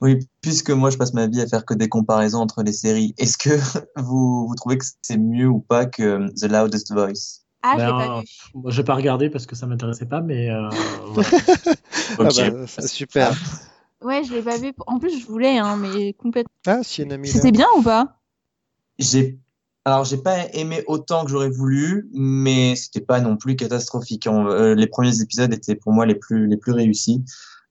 Oui, 0.00 0.18
puisque 0.40 0.70
moi 0.70 0.90
je 0.90 0.96
passe 0.98 1.14
ma 1.14 1.26
vie 1.26 1.40
à 1.40 1.46
faire 1.46 1.64
que 1.64 1.74
des 1.74 1.88
comparaisons 1.88 2.40
entre 2.40 2.62
les 2.62 2.72
séries, 2.72 3.14
est-ce 3.18 3.38
que 3.38 3.50
vous, 4.00 4.46
vous 4.46 4.54
trouvez 4.54 4.78
que 4.78 4.84
c'est 5.02 5.16
mieux 5.16 5.48
ou 5.48 5.60
pas 5.60 5.86
que 5.86 6.02
euh, 6.02 6.28
The 6.36 6.44
Loudest 6.50 6.92
Voice? 6.92 7.42
Ah, 7.62 7.76
je 7.78 7.86
l'ai 7.86 7.92
Ben, 7.92 8.08
pas 8.08 8.20
vu. 8.20 8.26
Moi, 8.54 8.70
j'ai 8.70 8.84
pas 8.84 8.94
regardé 8.94 9.30
parce 9.30 9.46
que 9.46 9.56
ça 9.56 9.66
m'intéressait 9.66 10.06
pas, 10.06 10.20
mais 10.20 10.50
euh, 10.50 10.68
voilà. 11.14 11.30
Ah 12.18 12.24
Ok. 12.24 12.34
bah, 12.34 12.66
c'est 12.66 12.88
super. 12.88 13.34
Ouais, 14.02 14.22
je 14.22 14.34
l'ai 14.34 14.42
pas 14.42 14.58
vu. 14.58 14.72
En 14.86 14.98
plus, 14.98 15.18
je 15.18 15.26
voulais, 15.26 15.58
hein, 15.58 15.76
mais 15.76 16.12
complètement. 16.12 16.52
Ah, 16.66 16.80
Miller. 16.98 17.24
C'était 17.24 17.52
bien 17.52 17.66
ou 17.76 17.82
pas? 17.82 18.18
J'ai 18.98 19.38
alors 19.84 20.04
j'ai 20.04 20.16
pas 20.16 20.48
aimé 20.52 20.82
autant 20.88 21.24
que 21.24 21.30
j'aurais 21.30 21.48
voulu, 21.50 22.08
mais 22.12 22.74
c'était 22.74 23.00
pas 23.00 23.20
non 23.20 23.36
plus 23.36 23.54
catastrophique. 23.54 24.26
On- 24.28 24.48
euh, 24.48 24.74
les 24.74 24.88
premiers 24.88 25.20
épisodes 25.20 25.52
étaient 25.52 25.76
pour 25.76 25.92
moi 25.92 26.06
les 26.06 26.16
plus 26.16 26.48
les 26.48 26.56
plus 26.56 26.72
réussis. 26.72 27.24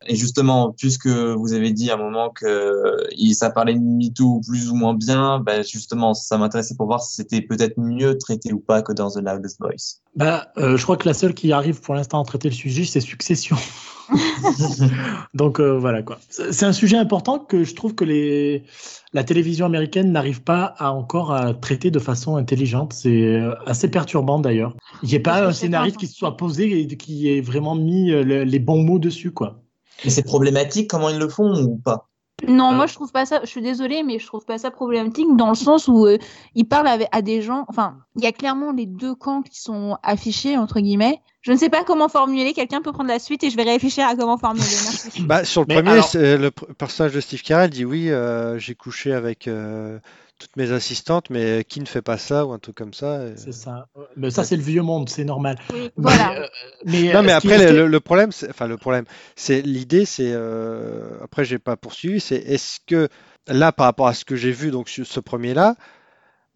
Et 0.07 0.15
justement, 0.15 0.71
puisque 0.77 1.07
vous 1.07 1.53
avez 1.53 1.71
dit 1.71 1.89
à 1.89 1.95
un 1.95 1.97
moment 1.97 2.29
que 2.29 2.97
ça 3.33 3.49
parlait 3.49 3.73
de 3.73 3.79
MeToo 3.79 4.41
plus 4.47 4.69
ou 4.69 4.75
moins 4.75 4.93
bien, 4.93 5.39
ben 5.39 5.63
justement, 5.63 6.13
ça 6.13 6.37
m'intéressait 6.37 6.75
pour 6.75 6.85
voir 6.85 7.01
si 7.01 7.15
c'était 7.15 7.41
peut-être 7.41 7.79
mieux 7.79 8.17
traité 8.17 8.53
ou 8.53 8.59
pas 8.59 8.81
que 8.81 8.93
dans 8.93 9.09
The 9.09 9.17
Loudest 9.17 9.57
Voice. 9.59 10.01
Bah, 10.15 10.47
euh, 10.57 10.77
je 10.77 10.83
crois 10.83 10.97
que 10.97 11.07
la 11.07 11.13
seule 11.13 11.33
qui 11.33 11.51
arrive 11.51 11.81
pour 11.81 11.95
l'instant 11.95 12.21
à 12.21 12.25
traiter 12.25 12.49
le 12.49 12.53
sujet, 12.55 12.83
c'est 12.85 12.99
Succession. 13.01 13.55
Donc 15.33 15.59
euh, 15.59 15.77
voilà 15.77 16.03
quoi. 16.03 16.19
C'est 16.29 16.65
un 16.65 16.73
sujet 16.73 16.97
important 16.97 17.39
que 17.39 17.63
je 17.63 17.73
trouve 17.75 17.95
que 17.95 18.05
les 18.05 18.63
la 19.13 19.23
télévision 19.23 19.65
américaine 19.65 20.11
n'arrive 20.11 20.43
pas 20.43 20.75
à 20.77 20.91
encore 20.91 21.31
à 21.31 21.53
traiter 21.53 21.89
de 21.91 21.99
façon 21.99 22.35
intelligente. 22.35 22.93
C'est 22.93 23.23
euh, 23.37 23.55
assez 23.65 23.89
perturbant 23.89 24.39
d'ailleurs. 24.39 24.75
Il 25.03 25.09
n'y 25.09 25.15
a 25.15 25.19
pas 25.19 25.47
un 25.47 25.53
scénariste 25.53 25.95
pas- 25.95 25.99
qui 26.01 26.07
se 26.07 26.15
soit 26.15 26.37
posé 26.37 26.79
et 26.81 26.87
qui 26.97 27.29
ait 27.29 27.41
vraiment 27.41 27.75
mis 27.75 28.11
le- 28.11 28.43
les 28.43 28.59
bons 28.59 28.83
mots 28.83 28.99
dessus 28.99 29.31
quoi. 29.31 29.61
Mais 30.03 30.09
c'est 30.09 30.23
problématique 30.23 30.89
comment 30.89 31.09
ils 31.09 31.17
le 31.19 31.29
font 31.29 31.53
ou 31.63 31.77
pas? 31.77 32.07
Non, 32.47 32.71
Euh. 32.71 32.75
moi 32.75 32.85
je 32.85 32.93
trouve 32.95 33.11
pas 33.13 33.25
ça. 33.25 33.39
Je 33.43 33.47
suis 33.47 33.61
désolée, 33.61 34.03
mais 34.03 34.19
je 34.19 34.25
trouve 34.27 34.43
pas 34.43 34.57
ça 34.57 34.69
problématique 34.69 35.27
dans 35.37 35.47
le 35.49 35.55
sens 35.55 35.87
où 35.87 36.05
euh, 36.05 36.17
il 36.53 36.65
parle 36.65 36.87
avec, 36.87 37.07
à 37.13 37.21
des 37.21 37.41
gens. 37.41 37.63
Enfin, 37.69 37.95
il 38.17 38.23
y 38.23 38.27
a 38.27 38.33
clairement 38.33 38.73
les 38.73 38.85
deux 38.85 39.15
camps 39.15 39.41
qui 39.41 39.61
sont 39.61 39.97
affichés 40.03 40.57
entre 40.57 40.81
guillemets. 40.81 41.21
Je 41.41 41.51
ne 41.53 41.57
sais 41.57 41.69
pas 41.69 41.83
comment 41.85 42.09
formuler. 42.09 42.51
Quelqu'un 42.53 42.81
peut 42.81 42.91
prendre 42.91 43.07
la 43.09 43.19
suite 43.19 43.43
et 43.45 43.49
je 43.49 43.55
vais 43.55 43.63
réfléchir 43.63 44.05
à 44.07 44.15
comment 44.17 44.37
formuler. 44.37 44.65
Bah, 45.21 45.45
sur 45.45 45.61
le 45.61 45.67
Mais 45.69 45.75
premier, 45.75 45.91
alors- 45.91 46.09
le 46.13 46.49
personnage 46.51 47.13
de 47.13 47.21
Steve 47.21 47.41
Carell 47.41 47.69
dit 47.69 47.85
oui, 47.85 48.09
euh, 48.09 48.57
j'ai 48.59 48.75
couché 48.75 49.13
avec 49.13 49.47
euh, 49.47 49.99
toutes 50.39 50.55
mes 50.57 50.71
assistantes, 50.71 51.29
mais 51.29 51.63
qui 51.67 51.79
ne 51.79 51.85
fait 51.85 52.01
pas 52.01 52.17
ça 52.17 52.45
ou 52.45 52.51
un 52.51 52.59
truc 52.59 52.75
comme 52.75 52.93
ça. 52.93 53.25
et- 53.27 53.37
C'est 53.37 53.51
ça. 53.53 53.87
Mais 54.17 54.29
ça 54.31 54.43
c'est 54.43 54.55
le 54.57 54.61
vieux 54.63 54.81
monde, 54.81 55.07
c'est 55.09 55.23
normal. 55.23 55.57
Oui, 55.71 55.83
Mais, 55.83 55.89
voilà. 55.97 56.39
euh, 56.41 56.47
mais, 56.85 57.13
Non, 57.13 57.19
euh, 57.19 57.23
mais 57.23 57.31
après, 57.31 57.71
le, 57.73 57.87
le 57.87 57.99
problème, 57.99 58.31
c'est, 58.31 58.49
enfin, 58.49 58.67
le 58.67 58.77
problème, 58.77 59.05
c'est 59.35 59.61
l'idée, 59.61 60.05
c'est, 60.05 60.31
euh, 60.33 61.17
après, 61.23 61.45
j'ai 61.45 61.59
pas 61.59 61.77
poursuivi, 61.77 62.19
c'est 62.19 62.35
est-ce 62.37 62.79
que 62.85 63.07
là, 63.47 63.71
par 63.71 63.85
rapport 63.85 64.07
à 64.07 64.13
ce 64.13 64.25
que 64.25 64.35
j'ai 64.35 64.51
vu, 64.51 64.71
donc 64.71 64.89
sur 64.89 65.05
ce 65.07 65.19
premier-là, 65.19 65.75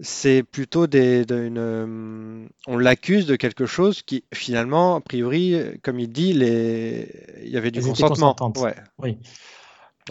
c'est 0.02 0.44
plutôt 0.44 0.88
des, 0.88 1.26
de- 1.26 1.36
une, 1.44 1.58
euh, 1.58 2.46
on 2.68 2.78
l'accuse 2.78 3.26
de 3.26 3.36
quelque 3.36 3.66
chose 3.66 4.02
qui, 4.02 4.24
finalement, 4.34 4.96
a 4.96 5.02
priori, 5.02 5.56
comme 5.84 6.00
il 6.00 6.10
dit, 6.10 6.32
les, 6.34 7.12
il 7.44 7.50
y 7.50 7.58
avait 7.58 7.72
du 7.72 7.80
Elles 7.80 7.86
consentement. 7.86 8.36
Ouais. 8.58 8.76
Oui. 8.98 9.18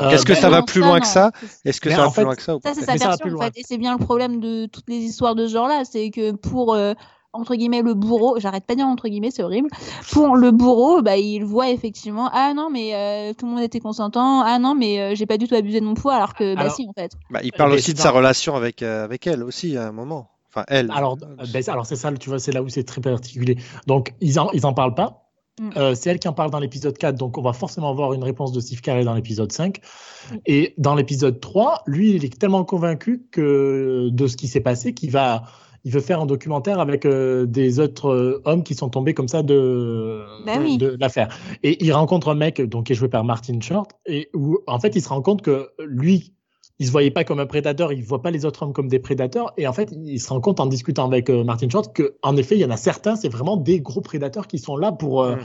Euh, 0.01 0.11
est-ce 0.11 0.25
que 0.25 0.35
ça 0.35 0.49
va 0.49 0.63
plus 0.63 0.81
loin 0.81 0.95
non. 0.95 1.01
que 1.01 1.07
ça 1.07 1.33
Est-ce 1.65 1.81
que 1.81 1.91
ça 1.91 2.03
va 2.03 2.11
plus 2.11 2.23
loin 2.23 2.37
que 2.37 2.43
ça 2.43 2.57
Ça, 2.63 2.75
c'est 2.75 2.85
sa 2.85 2.97
version, 2.97 3.35
en 3.37 3.41
fait. 3.41 3.53
Et 3.57 3.63
c'est 3.67 3.79
bien 3.79 3.97
le 3.97 4.05
problème 4.05 4.41
de 4.41 4.67
toutes 4.67 4.89
les 4.89 4.99
histoires 4.99 5.35
de 5.35 5.47
ce 5.47 5.53
genre-là. 5.53 5.83
C'est 5.85 6.11
que 6.11 6.33
pour, 6.33 6.75
euh, 6.75 6.95
entre 7.33 7.55
guillemets, 7.55 7.83
le 7.83 7.95
bourreau, 7.95 8.39
j'arrête 8.39 8.65
pas 8.65 8.75
de 8.75 8.79
dire 8.79 8.87
entre 8.87 9.09
guillemets, 9.09 9.31
c'est 9.31 9.43
horrible. 9.43 9.69
Pour 10.13 10.37
le 10.37 10.51
bourreau, 10.51 11.03
bah, 11.03 11.17
il 11.17 11.45
voit 11.45 11.71
effectivement, 11.71 12.31
ah 12.33 12.55
non, 12.55 12.71
mais 12.71 12.95
euh, 12.95 13.35
tout 13.35 13.47
le 13.47 13.53
monde 13.53 13.63
était 13.63 13.81
consentant. 13.81 14.43
Ah 14.43 14.59
non, 14.59 14.75
mais 14.75 15.01
euh, 15.01 15.15
j'ai 15.15 15.27
pas 15.27 15.37
du 15.37 15.47
tout 15.47 15.55
abusé 15.55 15.81
de 15.81 15.85
mon 15.85 15.95
poids, 15.95 16.15
alors 16.15 16.35
que, 16.35 16.55
bah 16.55 16.63
Alors- 16.63 16.75
si, 16.75 16.87
en 16.89 16.93
fait. 16.93 17.13
Bah, 17.31 17.41
il 17.43 17.53
parle 17.53 17.73
aussi 17.73 17.87
c'est 17.87 17.95
de 17.95 17.99
sa 17.99 18.11
relation 18.11 18.55
avec, 18.55 18.83
euh, 18.83 19.05
avec 19.05 19.27
elle 19.27 19.43
aussi 19.43 19.77
à 19.77 19.89
un 19.89 19.93
moment. 19.93 20.31
Enfin, 20.51 20.65
elle. 20.69 20.91
Alors, 20.95 21.19
euh, 21.23 21.45
ben, 21.53 21.63
alors 21.69 21.87
c'est 21.87 21.97
ça, 21.97 22.11
tu 22.13 22.31
vois, 22.31 22.39
c'est 22.39 22.53
là 22.53 22.63
où 22.63 22.69
c'est 22.69 22.85
très 22.85 23.01
particulier. 23.01 23.59
Donc, 23.87 24.15
ils 24.21 24.41
en, 24.41 24.51
ils 24.53 24.65
en 24.65 24.73
parlent 24.73 24.95
pas. 24.95 25.28
Mm. 25.61 25.71
Euh, 25.77 25.95
c'est 25.95 26.11
elle 26.11 26.19
qui 26.19 26.29
en 26.29 26.33
parle 26.33 26.51
dans 26.51 26.61
l'épisode 26.61 26.97
4, 26.97 27.17
donc 27.17 27.39
on 27.39 27.43
va 27.43 27.53
forcément 27.53 27.91
avoir 27.91 28.13
une 28.13 28.25
réponse 28.25 28.53
de 28.53 28.61
Steve 28.61 28.81
Carell 28.81 29.05
dans 29.05 29.15
l'épisode 29.15 29.53
5. 29.53 29.79
Mm. 29.79 30.37
Et 30.47 30.75
dans 30.79 30.95
l'épisode 30.95 31.41
3, 31.41 31.83
lui, 31.87 32.13
il 32.13 32.25
est 32.25 32.39
tellement 32.39 32.65
convaincu 32.65 33.27
que 33.31 34.09
de 34.11 34.27
ce 34.27 34.37
qui 34.37 34.49
s'est 34.49 34.61
passé 34.61 34.95
qu'il 34.95 35.11
va, 35.11 35.45
il 35.85 35.93
veut 35.93 36.01
faire 36.01 36.21
un 36.21 36.27
documentaire 36.27 36.81
avec 36.81 37.05
euh, 37.05 37.47
des 37.47 37.81
autres 37.81 38.11
euh, 38.11 38.43
hommes 38.45 38.63
qui 38.63 38.75
sont 38.75 38.89
tombés 38.89 39.15
comme 39.15 39.29
ça 39.29 39.43
de, 39.43 40.25
oui. 40.59 40.79
de 40.79 40.97
l'affaire. 41.01 41.37
Et 41.63 41.83
il 41.85 41.93
rencontre 41.93 42.29
un 42.29 42.35
mec 42.35 42.61
donc, 42.61 42.87
qui 42.87 42.93
est 42.93 42.97
joué 42.97 43.09
par 43.09 43.25
Martin 43.25 43.61
Short, 43.61 43.93
et 44.07 44.31
où 44.35 44.59
en 44.67 44.79
fait 44.79 44.95
il 44.97 45.03
se 45.03 45.09
rend 45.09 45.23
compte 45.23 45.43
que 45.43 45.69
lui, 45.87 46.35
il 46.79 46.87
se 46.87 46.93
voyait 46.93 47.11
pas 47.11 47.25
comme 47.25 47.41
un 47.41 47.47
prédateur, 47.47 47.93
il 47.93 48.03
voit 48.05 48.23
pas 48.23 48.31
les 48.31 48.45
autres 48.45 48.63
hommes 48.63 48.73
comme 48.73 48.89
des 48.89 48.99
prédateurs, 49.01 49.53
et 49.57 49.67
en 49.67 49.73
fait 49.73 49.93
il 49.93 50.21
se 50.21 50.29
rend 50.29 50.41
compte 50.41 50.61
en 50.61 50.67
discutant 50.67 51.07
avec 51.07 51.29
euh, 51.31 51.43
Martin 51.45 51.69
Short 51.69 51.93
que 51.95 52.17
en 52.23 52.37
effet 52.37 52.55
il 52.57 52.61
y 52.61 52.65
en 52.65 52.71
a 52.71 52.77
certains, 52.77 53.17
c'est 53.17 53.29
vraiment 53.29 53.57
des 53.57 53.81
gros 53.81 54.01
prédateurs 54.01 54.47
qui 54.47 54.59
sont 54.59 54.77
là 54.77 54.93
pour 54.93 55.23
euh, 55.23 55.37
Mm. 55.37 55.41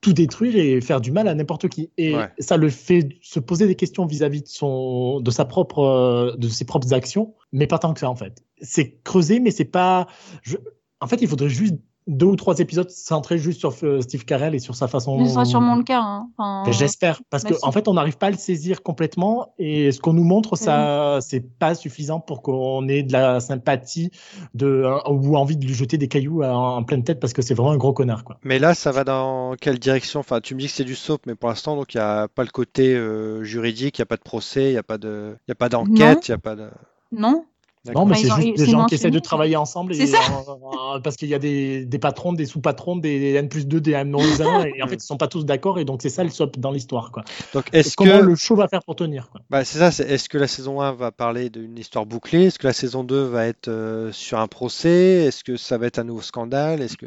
tout 0.00 0.12
détruire 0.14 0.56
et 0.56 0.80
faire 0.80 1.02
du 1.02 1.12
mal 1.12 1.28
à 1.28 1.34
n'importe 1.34 1.68
qui. 1.68 1.90
Et 1.98 2.16
Ouais. 2.16 2.28
ça 2.38 2.56
le 2.56 2.70
fait 2.70 3.10
se 3.20 3.38
poser 3.38 3.66
des 3.66 3.74
questions 3.74 4.06
vis-à-vis 4.06 4.40
de 4.40 4.48
son, 4.48 5.20
de 5.20 5.30
sa 5.30 5.44
propre, 5.44 5.80
euh, 5.80 6.36
de 6.38 6.48
ses 6.48 6.64
propres 6.64 6.94
actions, 6.94 7.34
mais 7.52 7.66
pas 7.66 7.78
tant 7.78 7.92
que 7.92 8.00
ça 8.00 8.08
en 8.08 8.16
fait. 8.16 8.42
C'est 8.62 9.02
creusé, 9.04 9.40
mais 9.40 9.50
c'est 9.50 9.66
pas. 9.66 10.06
je- 10.42 10.56
En 11.02 11.06
fait, 11.06 11.20
il 11.20 11.28
faudrait 11.28 11.50
juste 11.50 11.74
deux 12.06 12.26
ou 12.26 12.36
trois 12.36 12.58
épisodes 12.58 12.90
centrés 12.90 13.38
juste 13.38 13.60
sur 13.60 13.74
euh, 13.82 14.00
Steve 14.00 14.24
Carell 14.24 14.54
et 14.54 14.58
sur 14.58 14.74
sa 14.74 14.88
façon. 14.88 15.24
Ce 15.24 15.32
sera 15.32 15.44
sûrement 15.44 15.76
le 15.76 15.82
cas. 15.84 16.00
Hein. 16.00 16.28
Enfin, 16.36 16.70
J'espère, 16.72 17.20
parce 17.30 17.44
que 17.44 17.54
si. 17.54 17.60
en 17.62 17.72
fait, 17.72 17.88
on 17.88 17.94
n'arrive 17.94 18.16
pas 18.18 18.28
à 18.28 18.30
le 18.30 18.36
saisir 18.36 18.82
complètement, 18.82 19.54
et 19.58 19.92
ce 19.92 20.00
qu'on 20.00 20.12
nous 20.12 20.24
montre, 20.24 20.56
ça, 20.56 21.18
c'est 21.20 21.40
pas 21.40 21.74
suffisant 21.74 22.20
pour 22.20 22.42
qu'on 22.42 22.88
ait 22.88 23.02
de 23.02 23.12
la 23.12 23.40
sympathie, 23.40 24.10
de 24.54 24.66
euh, 24.66 24.98
ou 25.08 25.36
envie 25.36 25.56
de 25.56 25.66
lui 25.66 25.74
jeter 25.74 25.98
des 25.98 26.08
cailloux 26.08 26.42
en, 26.42 26.76
en 26.76 26.84
pleine 26.84 27.04
tête, 27.04 27.20
parce 27.20 27.32
que 27.32 27.42
c'est 27.42 27.54
vraiment 27.54 27.72
un 27.72 27.76
gros 27.78 27.92
connard, 27.92 28.24
quoi. 28.24 28.38
Mais 28.42 28.58
là, 28.58 28.74
ça 28.74 28.90
va 28.92 29.04
dans 29.04 29.54
quelle 29.60 29.78
direction? 29.78 30.20
Enfin, 30.20 30.40
tu 30.40 30.54
me 30.54 30.60
dis 30.60 30.66
que 30.66 30.72
c'est 30.72 30.84
du 30.84 30.94
soap, 30.94 31.22
mais 31.26 31.34
pour 31.34 31.48
l'instant, 31.48 31.76
donc 31.76 31.94
il 31.94 31.98
n'y 31.98 32.02
a 32.02 32.28
pas 32.28 32.42
le 32.42 32.50
côté 32.50 32.94
euh, 32.94 33.44
juridique, 33.44 33.98
il 33.98 34.00
n'y 34.00 34.04
a 34.04 34.06
pas 34.06 34.16
de 34.16 34.22
procès, 34.22 34.70
il 34.70 34.72
n'y 34.72 34.78
a 34.78 34.82
pas 34.82 34.98
de, 34.98 35.36
il 35.46 35.50
y 35.50 35.52
a 35.52 35.56
pas 35.56 35.68
d'enquête, 35.68 36.28
il 36.28 36.30
n'y 36.30 36.34
a 36.34 36.38
pas 36.38 36.56
de. 36.56 36.68
Non. 37.12 37.44
Non, 37.86 38.04
mais 38.04 38.12
Enfin, 38.12 38.36
c'est 38.36 38.42
juste 38.42 38.58
des 38.58 38.66
gens 38.66 38.84
qui 38.84 38.94
essaient 38.94 39.10
de 39.10 39.18
travailler 39.18 39.56
ensemble. 39.56 39.94
C'est 39.94 40.02
et, 40.02 40.06
ça. 40.06 40.18
euh, 40.18 40.96
euh, 40.96 41.00
parce 41.00 41.16
qu'il 41.16 41.28
y 41.30 41.34
a 41.34 41.38
des, 41.38 41.86
des 41.86 41.98
patrons, 41.98 42.34
des 42.34 42.44
sous-patrons, 42.44 42.96
des 42.96 43.32
N 43.34 43.48
plus 43.48 43.66
2, 43.66 43.80
des 43.80 43.92
N 43.92 44.10
moins 44.10 44.22
1, 44.38 44.64
et 44.64 44.82
en 44.82 44.86
fait, 44.86 44.96
ils 44.96 45.00
sont 45.00 45.16
pas 45.16 45.28
tous 45.28 45.46
d'accord, 45.46 45.78
et 45.78 45.86
donc 45.86 46.02
c'est 46.02 46.10
ça 46.10 46.22
le 46.22 46.28
swap 46.28 46.58
dans 46.58 46.72
l'histoire. 46.72 47.10
quoi. 47.10 47.24
Donc, 47.54 47.64
est-ce 47.72 47.96
Comment 47.96 48.18
que. 48.18 48.24
le 48.24 48.34
show 48.36 48.54
va 48.54 48.68
faire 48.68 48.82
pour 48.84 48.96
tenir 48.96 49.30
quoi. 49.30 49.40
Bah, 49.48 49.64
c'est 49.64 49.78
ça, 49.78 49.90
c'est 49.90 50.06
est-ce 50.10 50.28
que 50.28 50.36
la 50.36 50.46
saison 50.46 50.82
1 50.82 50.92
va 50.92 51.10
parler 51.10 51.48
d'une 51.48 51.78
histoire 51.78 52.04
bouclée? 52.04 52.46
Est-ce 52.46 52.58
que 52.58 52.66
la 52.66 52.74
saison 52.74 53.02
2 53.02 53.22
va 53.22 53.46
être 53.46 53.68
euh, 53.68 54.12
sur 54.12 54.38
un 54.38 54.46
procès? 54.46 55.24
Est-ce 55.24 55.42
que 55.42 55.56
ça 55.56 55.78
va 55.78 55.86
être 55.86 55.98
un 55.98 56.04
nouveau 56.04 56.20
scandale? 56.22 56.82
Est-ce 56.82 56.98
que. 56.98 57.06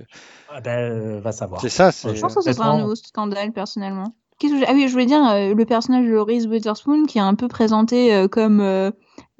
Ah 0.49 0.59
ben, 0.59 1.19
va 1.19 1.31
savoir. 1.31 1.61
C'est 1.61 1.69
ça, 1.69 1.91
c'est. 1.91 2.15
Je 2.15 2.19
pense 2.21 2.33
que 2.33 2.41
ce 2.41 2.51
sera 2.51 2.69
un 2.69 2.79
nouveau 2.79 2.95
scandale, 2.95 3.51
personnellement. 3.51 4.15
Qu'est-ce 4.39 4.53
que 4.53 4.59
j'ai- 4.59 4.65
ah 4.67 4.73
oui, 4.73 4.87
je 4.87 4.91
voulais 4.93 5.05
dire, 5.05 5.23
euh, 5.23 5.53
le 5.53 5.65
personnage 5.65 6.07
de 6.09 6.17
Reese 6.17 6.47
Witherspoon, 6.47 7.05
qui 7.05 7.19
est 7.19 7.21
un 7.21 7.35
peu 7.35 7.47
présenté 7.47 8.25
comme 8.31 8.59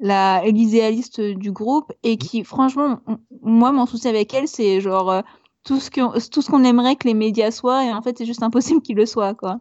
la 0.00 0.42
l'idéaliste 0.46 1.20
du 1.20 1.52
groupe, 1.52 1.92
et 2.02 2.16
qui, 2.16 2.44
franchement, 2.44 3.00
moi, 3.42 3.72
mon 3.72 3.86
souci 3.86 4.08
avec 4.08 4.34
elle, 4.34 4.48
c'est 4.48 4.80
genre 4.80 5.10
euh, 5.10 5.22
tout 5.64 5.80
ce 5.80 5.90
qu'on 5.90 6.12
tout 6.30 6.42
ce 6.42 6.50
qu'on 6.50 6.64
aimerait 6.64 6.96
que 6.96 7.06
les 7.08 7.14
médias 7.14 7.50
soient, 7.50 7.84
et 7.84 7.92
en 7.92 8.02
fait, 8.02 8.18
c'est 8.18 8.26
juste 8.26 8.42
impossible 8.42 8.82
qu'ils 8.82 8.96
le 8.96 9.06
soient, 9.06 9.34
quoi. 9.34 9.60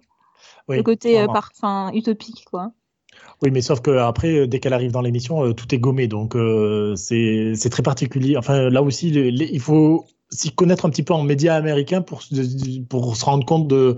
Oui, 0.68 0.78
le 0.78 0.84
côté 0.84 1.14
euh, 1.16 1.18
vraiment. 1.20 1.34
par, 1.34 1.52
fin, 1.54 1.92
utopique, 1.94 2.46
quoi. 2.50 2.72
Oui, 3.42 3.52
mais 3.52 3.62
sauf 3.62 3.82
que 3.82 3.92
après, 3.92 4.34
euh, 4.40 4.48
dès 4.48 4.60
qu'elle 4.60 4.74
arrive 4.74 4.92
dans 4.92 5.02
l'émission, 5.02 5.44
euh, 5.44 5.54
tout 5.54 5.74
est 5.74 5.78
gommé, 5.80 6.08
donc 6.08 6.36
c'est 6.98 7.70
très 7.70 7.84
particulier. 7.84 8.38
Enfin, 8.38 8.70
là 8.70 8.82
aussi, 8.82 9.12
les- 9.12 9.32
les- 9.32 9.50
il 9.52 9.60
faut 9.60 10.06
s'y 10.30 10.52
connaître 10.52 10.86
un 10.86 10.90
petit 10.90 11.04
peu 11.04 11.14
en 11.14 11.24
médias 11.24 11.56
américains 11.56 12.02
pour 12.02 12.24
se- 12.24 12.82
pour 12.84 13.16
se 13.16 13.26
rendre 13.26 13.46
compte 13.46 13.68
de 13.68 13.98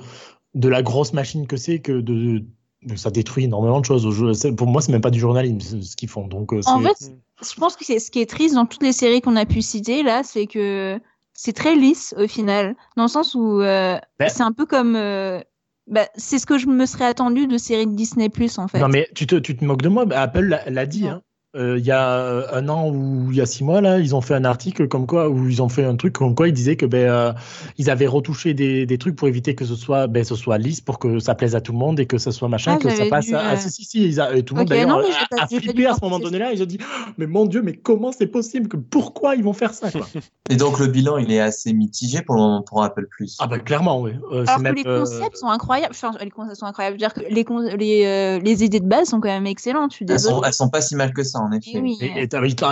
de 0.54 0.70
la 0.70 0.82
grosse 0.82 1.12
machine 1.12 1.48
que 1.48 1.58
c'est 1.58 1.80
que 1.80 1.92
de, 1.92 2.00
de- 2.14 2.46
ça 2.95 3.10
détruit 3.10 3.45
énormément 3.45 3.80
de 3.80 3.86
choses. 3.86 4.10
Je- 4.13 4.34
c'est- 4.34 4.52
Pour 4.54 4.67
moi, 4.67 4.82
c'est 4.82 4.91
même 4.91 5.02
pas 5.02 5.10
du 5.12 5.19
journalisme 5.19 5.82
ce 5.82 5.95
qu'ils 5.95 6.10
font. 6.10 6.28
Donc, 6.28 6.54
euh, 6.54 6.62
En 6.67 6.80
fait, 6.82 7.12
je 7.43 7.54
pense 7.60 7.76
que 7.76 7.86
c'est 7.86 8.00
ce 8.00 8.12
qui 8.12 8.21
est 8.21 8.30
triste 8.30 8.56
dans 8.56 8.65
toutes 8.65 8.84
les 8.84 8.93
séries 8.93 9.21
qu'on 9.21 9.36
a 9.36 9.45
pu 9.45 9.62
citer 9.62 10.04
là, 10.04 10.24
c'est 10.24 10.45
que 10.48 11.00
c'est 11.34 11.54
très 11.54 11.76
lisse 11.76 12.13
au 12.17 12.28
final, 12.28 12.76
dans 12.95 13.04
le 13.04 13.10
sens 13.10 13.36
où 13.36 13.62
euh, 13.62 13.98
Ben- 14.19 14.30
c'est 14.30 14.43
un 14.43 14.52
peu 14.54 14.65
comme, 14.65 14.95
euh, 14.95 15.39
bah, 15.88 16.08
c'est 16.15 16.39
ce 16.39 16.45
que 16.45 16.58
je 16.58 16.67
me 16.67 16.86
serais 16.86 17.06
attendu 17.06 17.48
de 17.48 17.58
séries 17.58 17.88
de 17.88 17.93
Disney 17.93 18.30
Plus 18.30 18.58
en 18.58 18.67
fait. 18.67 18.80
Non, 18.80 18.88
mais 18.88 19.08
tu 19.15 19.28
te, 19.28 19.36
tu 19.36 19.56
te 19.58 19.65
moques 19.65 19.82
de 19.82 19.89
moi. 19.89 20.06
Apple 20.12 20.58
l'a- 20.67 20.86
dit. 20.86 21.04
Non. 21.04 21.21
Euh, 21.56 21.78
Il 21.80 21.86
y 21.86 21.91
a 21.91 22.10
euh, 22.18 22.44
un 22.54 22.68
an 22.70 22.89
ou 22.89 23.32
il 23.32 23.38
y 23.38 23.41
a 23.41 23.46
six 23.46 23.63
mois, 23.63 23.80
là, 23.82 24.00
ils 24.00 24.13
ont 24.15 24.22
fait 24.22 24.34
un 24.34 24.44
article 24.46 24.88
comme 24.88 25.08
quoi, 25.08 25.30
où 25.30 25.48
ils 25.48 25.62
ont 25.62 25.70
fait 25.70 25.86
un 25.86 25.96
truc 25.96 26.13
comme 26.13 26.36
quoi 26.36 26.48
ils 26.48 26.54
disaient 26.54 26.76
que 26.76 26.86
ben, 26.86 27.10
euh, 27.10 27.34
ils 27.78 27.89
avaient 27.89 28.08
retouché 28.08 28.54
des, 28.54 28.86
des 28.86 28.98
trucs 28.98 29.15
pour 29.15 29.28
éviter 29.28 29.56
que 29.56 29.63
ce 29.65 29.76
soit, 29.76 30.08
ben, 30.08 30.24
ce 30.24 30.36
soit 30.36 30.58
lisse, 30.58 30.82
pour 30.82 31.00
que 31.00 31.20
ça 31.20 31.34
plaise 31.36 31.56
à 31.56 31.62
tout 31.62 31.72
le 31.72 31.78
monde 31.78 32.00
et 32.00 32.06
que 32.06 32.18
ce 32.18 32.32
soit 32.32 32.50
machin, 32.50 32.74
Ah, 32.76 32.78
que 32.78 32.89
ça 32.89 33.06
passe. 33.06 33.28
dû, 33.28 33.36
à... 33.36 33.39
euh, 33.39 33.44
Ah, 33.52 33.58
si, 33.58 33.70
si, 33.72 33.86
si, 33.86 34.06
ils 34.06 34.20
a- 34.20 34.36
et 34.36 34.44
tout 34.44 34.54
le 34.54 34.60
monde 34.60 34.68
Ok, 34.72 34.78
d'ailleurs 34.78 35.00
a, 35.39 35.44
a 35.44 35.48
flippé 35.48 35.86
à 35.86 35.94
ce 35.94 36.00
moment 36.02 36.18
passer 36.20 36.24
donné-là. 36.32 36.52
Ils 36.54 36.62
ont 36.62 36.65
dit, 36.65 36.78
mais 37.18 37.28
mon 37.28 37.46
Dieu, 37.46 37.62
mais 37.62 37.74
comment 37.74 38.12
c'est 38.12 38.28
possible 38.28 38.68
que 38.68 38.78
pourquoi 38.78 39.36
ils 39.36 39.44
vont 39.44 39.54
faire 39.54 39.74
ça 39.74 39.91
quoi? 39.91 40.06
Et 40.50 40.58
donc 40.58 40.78
le 40.80 40.86
bilan, 40.88 41.18
il 41.18 41.32
est 41.32 41.39
assez 41.39 41.74
mitigé 41.74 42.22
pour 42.22 42.36
le 42.36 42.41
moment 42.41 42.62
pour 42.62 42.84
Apple 42.84 43.08
Plus. 43.10 43.36
Ah 43.39 43.48
ben 43.48 43.60
clairement, 43.60 44.00
oui. 44.02 44.12
Euh, 44.32 44.44
Alors 44.46 44.58
que 44.58 44.62
même, 44.62 44.76
les 44.76 44.84
euh, 44.86 45.00
concepts 45.00 45.38
sont 45.38 45.48
incroyables. 45.48 45.96
Enfin, 45.96 46.12
les 46.22 46.30
concepts 46.30 46.58
sont 46.60 46.68
incroyables. 46.68 47.00
Je 47.00 47.04
veux 47.06 47.10
dire 47.10 47.13
que 47.15 47.34
les, 47.34 47.78
les, 47.78 48.06
euh, 48.06 48.39
les 48.39 48.63
idées 48.63 48.80
de 48.80 48.86
base 48.88 49.08
sont 49.10 49.20
quand 49.20 49.30
même 49.30 49.48
excellentes. 49.48 49.91
Je 49.91 49.96
suis 49.96 50.06
Elles 50.08 50.20
sont, 50.20 50.44
elles 50.44 50.54
sont 50.54 50.70
pas 50.70 50.82
si 50.82 50.96
mal 50.96 51.13
que 51.13 51.24
ça 51.24 51.39
en 51.46 51.52
effet. 51.52 51.72
Eh 51.76 51.80
oui. 51.80 51.98
Et, 52.02 52.28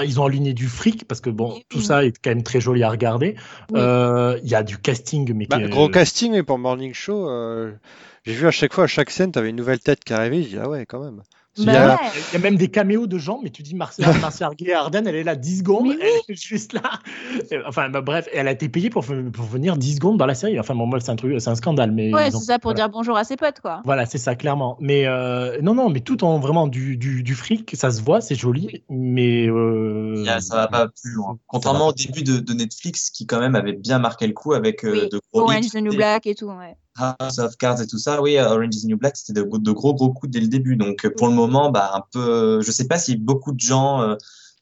ils 0.06 0.20
ont 0.20 0.26
aligné 0.26 0.54
du 0.54 0.68
fric 0.68 1.08
parce 1.08 1.22
que 1.22 1.30
bon, 1.30 1.54
Oui, 1.54 1.66
tout 1.70 1.78
oui. 1.80 1.84
ça 1.84 2.04
est 2.04 2.18
quand 2.22 2.32
même 2.32 2.44
très 2.44 2.60
joli 2.60 2.84
à 2.84 2.90
regarder. 2.90 3.36
Oui. 3.72 3.80
Euh, 3.80 4.40
Il 4.44 4.50
y 4.50 4.56
a 4.56 4.64
du 4.64 4.78
casting, 4.78 5.34
mais 5.34 5.46
Bah, 5.46 5.60
qui 5.60 5.70
gros 5.70 5.90
casting, 5.90 6.32
mais 6.32 6.44
pour 6.44 6.58
Morning 6.60 6.94
Show, 6.94 7.30
euh, 7.30 7.72
j'ai 8.26 8.34
vu 8.34 8.48
à 8.48 8.52
chaque 8.52 8.74
fois, 8.74 8.86
à 8.86 8.88
chaque 8.88 9.10
scène, 9.10 9.32
t'avais 9.32 9.50
une 9.50 9.56
nouvelle 9.56 9.80
tête 9.80 10.04
qui 10.04 10.14
arrivait. 10.14 10.44
J'ai 10.44 10.50
dit, 10.50 10.58
ah 10.62 10.70
ouais, 10.70 10.86
quand 10.86 11.04
même. 11.04 11.22
Il 11.56 11.64
y 11.64 11.66
Bah 11.68 11.94
a- 11.94 11.96
ouais. 11.96 12.12
Il 12.32 12.34
y 12.34 12.38
a 12.38 12.40
même 12.40 12.56
des 12.56 12.68
caméos 12.70 13.06
de 13.06 13.18
gens, 13.20 13.40
mais 13.44 13.52
tu 13.52 13.62
dis 13.62 13.76
Marcia, 13.76 14.06
Marcia 14.32 14.50
Arden, 14.76 15.06
elle 15.06 15.16
est 15.16 15.24
là 15.24 15.36
10 15.36 15.60
secondes, 15.60 15.88
Mais 15.90 15.96
elle 16.02 16.34
est 16.34 16.42
juste 16.42 16.74
là. 16.74 16.82
Enfin, 17.68 17.90
bah, 17.90 18.02
bref, 18.02 18.28
elle 18.34 18.48
a 18.48 18.52
été 18.52 18.70
payée 18.70 18.90
pour, 18.90 19.06
pour 19.06 19.46
venir 19.46 19.78
10 19.78 19.96
secondes 19.96 20.18
dans 20.18 20.26
la 20.26 20.34
série. 20.34 20.60
Enfin, 20.60 20.74
bon, 20.74 20.88
moi, 20.88 21.00
c'est 21.00 21.12
un 21.12 21.16
truc, 21.16 21.40
c'est 21.40 21.50
un 21.50 21.56
scandale, 21.56 21.92
mais. 21.92 22.14
Ouais, 22.14 22.32
c'est 22.32 22.40
ça 22.40 22.58
pour 22.60 22.72
voilà. 22.72 22.88
dire 22.88 22.90
bonjour 22.90 23.18
à 23.18 23.24
ses 23.24 23.36
potes, 23.36 23.60
quoi. 23.62 23.82
Voilà, 23.86 24.06
c'est 24.08 24.18
ça, 24.18 24.36
clairement. 24.36 24.78
Mais 24.80 25.06
euh, 25.06 25.60
non, 25.62 25.76
non, 25.76 25.90
mais 25.90 26.00
tout 26.00 26.24
en 26.24 26.40
vraiment 26.40 26.68
du, 26.68 26.98
du, 26.98 27.22
du 27.24 27.36
fric, 27.36 27.70
ça 27.76 27.92
se 27.92 28.02
voit, 28.02 28.20
c'est 28.22 28.36
joli, 28.36 28.84
mais. 28.90 29.48
euh, 29.48 30.16
Il 30.18 30.26
y 30.26 30.30
a- 30.30 30.42
ça 30.42 30.56
va 30.56 30.68
pas 30.68 30.88
plus 30.88 31.12
loin. 31.12 31.38
Contrairement 31.48 31.90
au 31.90 31.94
début 31.94 32.24
de, 32.24 32.40
de 32.40 32.54
Netflix, 32.54 33.10
qui 33.12 33.26
quand 33.28 33.40
même 33.40 33.56
avait 33.56 33.74
bien 33.74 34.00
marqué 34.00 34.26
le 34.26 34.34
coup 34.34 34.54
avec 34.54 34.84
euh, 34.84 34.92
Oui. 35.04 35.10
de 35.10 35.22
gros 35.32 35.42
Orange 35.44 35.70
the 35.72 35.76
New 35.76 35.94
Black 35.94 36.26
et 36.26 36.34
tout, 36.36 36.48
ouais. 36.48 36.76
House 36.98 37.40
of 37.40 37.56
Cards 37.58 37.82
et 37.82 37.88
tout 37.88 37.98
ça. 37.98 38.22
Oui, 38.22 38.38
Orange 38.38 38.76
is 38.76 38.82
the 38.84 38.88
New 38.90 38.98
Black, 38.98 39.18
c'était 39.18 39.34
de, 39.34 39.44
de 39.52 39.72
gros 39.72 39.94
gros 39.94 40.12
coups 40.14 40.32
dès 40.32 40.40
le 40.40 40.48
début. 40.48 40.76
Donc 40.76 41.06
euh, 41.06 41.10
pour 41.16 41.28
le 41.28 41.34
moment, 41.34 41.72
bah 41.72 41.92
un 41.94 42.04
peu, 42.12 42.62
je 42.62 42.72
sais 42.72 42.88
pas 42.88 42.98
si 43.00 43.16
beaucoup 43.18 43.52
de 43.52 43.60
gens 43.60 44.02
euh, 44.02 44.16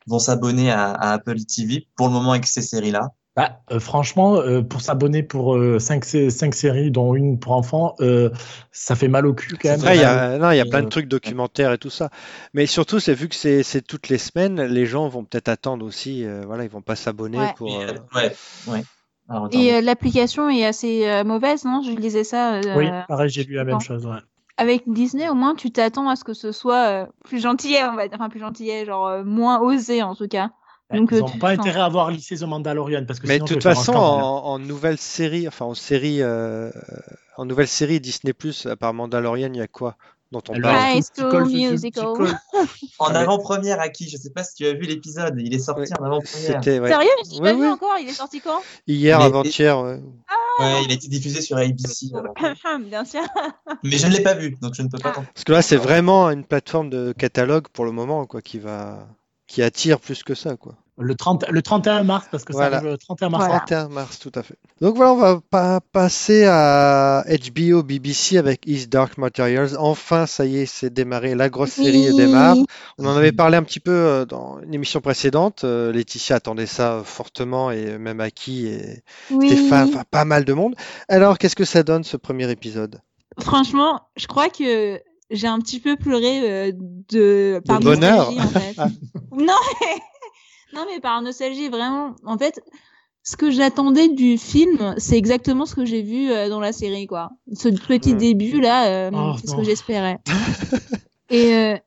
vont 0.07 0.19
s'abonner 0.19 0.71
à, 0.71 0.91
à 0.91 1.13
Apple 1.13 1.37
TV 1.43 1.87
pour 1.95 2.07
le 2.07 2.13
moment 2.13 2.31
avec 2.31 2.45
ces 2.47 2.61
séries-là. 2.61 3.09
Bah, 3.33 3.61
euh, 3.71 3.79
franchement, 3.79 4.35
euh, 4.41 4.61
pour 4.61 4.81
s'abonner 4.81 5.23
pour 5.23 5.57
5 5.79 6.03
séries, 6.03 6.91
dont 6.91 7.15
une 7.15 7.39
pour 7.39 7.53
enfants, 7.53 7.95
euh, 8.01 8.29
ça 8.73 8.93
fait 8.93 9.07
mal 9.07 9.25
au 9.25 9.33
cul 9.33 9.55
quand 9.57 9.69
même. 9.69 9.79
Il 9.95 10.01
y 10.01 10.03
a, 10.03 10.37
non, 10.37 10.51
il 10.51 10.57
y 10.57 10.59
a 10.59 10.65
Euh, 10.65 10.69
plein 10.69 10.81
de 10.83 10.89
trucs 10.89 11.07
documentaires 11.07 11.71
et 11.71 11.77
tout 11.77 11.89
ça. 11.89 12.09
Mais 12.53 12.65
surtout, 12.65 12.99
c'est 12.99 13.13
vu 13.13 13.29
que 13.29 13.35
c'est 13.35 13.63
c'est 13.63 13.81
toutes 13.81 14.09
les 14.09 14.17
semaines, 14.17 14.61
les 14.61 14.85
gens 14.85 15.07
vont 15.07 15.23
peut-être 15.23 15.47
attendre 15.47 15.85
aussi. 15.85 16.25
euh, 16.25 16.41
voilà, 16.45 16.65
ils 16.65 16.69
vont 16.69 16.81
pas 16.81 16.97
s'abonner 16.97 17.37
Ouais. 17.37 17.53
pour. 17.55 17.67
Oui, 17.69 17.83
euh, 17.85 17.93
euh, 17.93 18.19
ouais, 18.19 18.35
ouais. 18.67 18.83
Alors, 19.31 19.45
attends. 19.45 19.59
Et 19.59 19.75
euh, 19.75 19.81
l'application 19.81 20.49
est 20.49 20.65
assez 20.65 21.07
euh, 21.07 21.23
mauvaise, 21.23 21.63
non? 21.65 21.81
Je 21.81 21.91
lisais 21.91 22.23
ça. 22.23 22.55
euh, 22.55 22.75
Oui, 22.77 22.87
pareil, 23.07 23.29
j'ai 23.29 23.43
lu 23.43 23.55
la 23.55 23.63
même 23.63 23.79
chose. 23.79 24.05
ouais. 24.05 24.19
Avec 24.57 24.83
Disney, 24.87 25.29
au 25.29 25.33
moins, 25.33 25.55
tu 25.55 25.71
t'attends 25.71 26.09
à 26.09 26.15
ce 26.15 26.23
que 26.23 26.33
ce 26.33 26.51
soit 26.51 26.87
euh, 26.87 27.05
plus 27.23 27.39
gentillet, 27.41 27.83
on 27.85 27.95
va 27.95 28.07
dire. 28.07 28.17
Enfin, 28.19 28.29
plus 28.29 28.39
gentillet, 28.41 28.85
genre 28.85 29.07
euh, 29.07 29.23
moins 29.23 29.59
osé, 29.61 30.03
en 30.03 30.13
tout 30.15 30.27
cas. 30.27 30.51
Donc, 30.93 31.09
Ils 31.13 31.19
n'ont 31.19 31.29
pas 31.29 31.51
intérêt 31.51 31.79
à 31.79 31.85
avoir 31.85 32.11
lissé 32.11 32.35
The 32.35 32.43
Mandalorian 32.43 33.05
parce 33.07 33.21
que 33.21 33.27
Mais 33.27 33.39
de 33.39 33.45
toute 33.45 33.63
façon, 33.63 33.93
en, 33.93 34.43
en 34.45 34.59
nouvelle 34.59 34.97
série, 34.97 35.47
enfin 35.47 35.65
en 35.65 35.73
série, 35.73 36.21
euh, 36.21 36.69
en 37.37 37.45
nouvelle 37.45 37.69
série 37.69 38.01
Disney 38.01 38.33
Plus, 38.33 38.65
à 38.65 38.75
part 38.75 38.93
Mandalorian, 38.93 39.51
il 39.53 39.59
y 39.59 39.61
a 39.61 39.67
quoi? 39.67 39.95
Dont 40.31 40.41
on 40.49 40.59
parle 40.59 40.97
High 40.97 41.03
School 41.15 41.45
Musical. 41.49 42.05
En 42.99 43.05
Ah, 43.07 43.19
avant-première 43.19 43.79
à 43.81 43.89
qui? 43.89 44.09
Je 44.09 44.17
sais 44.17 44.29
pas 44.29 44.43
si 44.43 44.55
tu 44.55 44.65
as 44.65 44.73
vu 44.73 44.81
l'épisode. 44.81 45.35
Il 45.39 45.53
est 45.53 45.59
sorti 45.59 45.91
en 45.99 46.03
avant-première. 46.05 46.63
Sérieux? 46.63 47.09
Je 47.25 47.33
l'ai 47.35 47.39
pas 47.41 47.53
vu 47.53 47.67
encore 47.67 47.95
Il 47.99 48.07
est 48.09 48.13
sorti 48.13 48.39
quand? 48.41 48.61
Hier, 48.87 49.19
avant-hier. 49.19 49.79
ouais. 49.81 49.99
Ouais, 50.59 50.83
il 50.83 50.91
a 50.91 50.93
été 50.93 51.07
diffusé 51.07 51.41
sur 51.41 51.57
ABC. 51.57 52.07
alors. 52.13 52.33
Bien 52.81 53.05
sûr. 53.05 53.21
Mais 53.83 53.97
je 53.97 54.07
ne 54.07 54.11
l'ai 54.13 54.21
pas 54.21 54.33
vu, 54.33 54.57
donc 54.61 54.73
je 54.75 54.81
ne 54.81 54.87
peux 54.89 54.97
pas. 54.99 55.09
Ah. 55.09 55.15
t'en- 55.15 55.23
Parce 55.33 55.43
que 55.43 55.51
là, 55.53 55.61
c'est 55.61 55.77
vraiment 55.77 56.29
une 56.29 56.43
plateforme 56.43 56.89
de 56.89 57.13
catalogue 57.13 57.67
pour 57.73 57.85
le 57.85 57.91
moment, 57.91 58.25
quoi, 58.25 58.41
qui 58.41 58.59
va, 58.59 59.07
qui 59.47 59.61
attire 59.63 59.99
plus 59.99 60.23
que 60.23 60.35
ça, 60.35 60.55
quoi. 60.57 60.75
Le, 61.01 61.15
30, 61.15 61.45
le 61.49 61.61
31 61.61 62.03
mars, 62.03 62.27
parce 62.31 62.43
que 62.45 62.53
Voilà. 62.53 62.71
ça 62.71 62.77
arrive 62.77 62.91
le 62.91 62.97
31 62.97 63.29
mars. 63.29 63.43
Voilà. 63.45 63.59
31 63.59 63.89
mars, 63.89 64.19
tout 64.19 64.31
à 64.35 64.43
fait. 64.43 64.55
Donc 64.79 64.95
voilà, 64.95 65.13
on 65.13 65.17
va 65.17 65.39
pas 65.49 65.79
passer 65.81 66.45
à 66.45 67.23
HBO, 67.27 67.83
BBC 67.83 68.37
avec 68.37 68.61
East 68.67 68.89
Dark 68.91 69.17
Materials. 69.17 69.71
Enfin, 69.77 70.25
ça 70.25 70.45
y 70.45 70.57
est, 70.59 70.65
c'est 70.65 70.91
démarré. 70.93 71.35
La 71.35 71.49
grosse 71.49 71.71
série 71.71 72.09
Oui. 72.09 72.15
démarre. 72.15 72.55
On 72.97 73.05
en 73.05 73.15
avait 73.17 73.31
parlé 73.31 73.57
un 73.57 73.63
petit 73.63 73.79
peu 73.79 73.91
euh, 73.91 74.25
dans 74.25 74.59
une 74.61 74.73
émission 74.73 75.01
précédente. 75.01 75.63
Euh, 75.63 75.91
Laetitia 75.91 76.37
attendait 76.37 76.65
ça 76.65 77.01
fortement 77.03 77.71
et 77.71 77.97
même 77.97 78.19
Aki 78.21 78.67
et 78.67 79.03
Oui. 79.31 79.47
Stéphane, 79.49 79.89
enfin 79.89 80.03
pas 80.09 80.25
mal 80.25 80.45
de 80.45 80.53
monde. 80.53 80.75
Alors, 81.09 81.37
qu'est-ce 81.37 81.55
que 81.55 81.65
ça 81.65 81.83
donne 81.83 82.03
ce 82.03 82.17
premier 82.17 82.49
épisode? 82.51 83.01
Franchement, 83.39 84.01
je 84.17 84.27
crois 84.27 84.49
que 84.49 84.99
j'ai 85.29 85.47
un 85.47 85.59
petit 85.59 85.79
peu 85.79 85.95
pleuré 85.95 86.41
euh, 86.69 86.71
de 87.09 87.61
par 87.65 87.79
bonheur. 87.79 88.31
nostalgie 88.31 88.41
en 88.41 88.59
fait. 88.59 88.75
Non, 89.31 89.55
mais... 89.79 90.01
non 90.73 90.85
mais 90.89 90.99
par 90.99 91.21
nostalgie 91.21 91.69
vraiment. 91.69 92.15
En 92.25 92.37
fait, 92.37 92.61
ce 93.23 93.37
que 93.37 93.51
j'attendais 93.51 94.07
du 94.09 94.37
film, 94.37 94.95
c'est 94.97 95.17
exactement 95.17 95.65
ce 95.65 95.75
que 95.75 95.85
j'ai 95.85 96.01
vu 96.01 96.31
euh, 96.31 96.49
dans 96.49 96.59
la 96.59 96.71
série 96.73 97.07
quoi. 97.07 97.29
Ce 97.53 97.69
petit 97.69 98.13
Hmm. 98.13 98.17
début 98.17 98.59
là, 98.61 98.87
euh, 98.87 99.11
Oh, 99.13 99.35
c'est 99.39 99.47
ce 99.47 99.55
que 99.55 99.63
j'espérais. 99.63 100.17
Et 101.29 101.53
euh, 101.53 101.77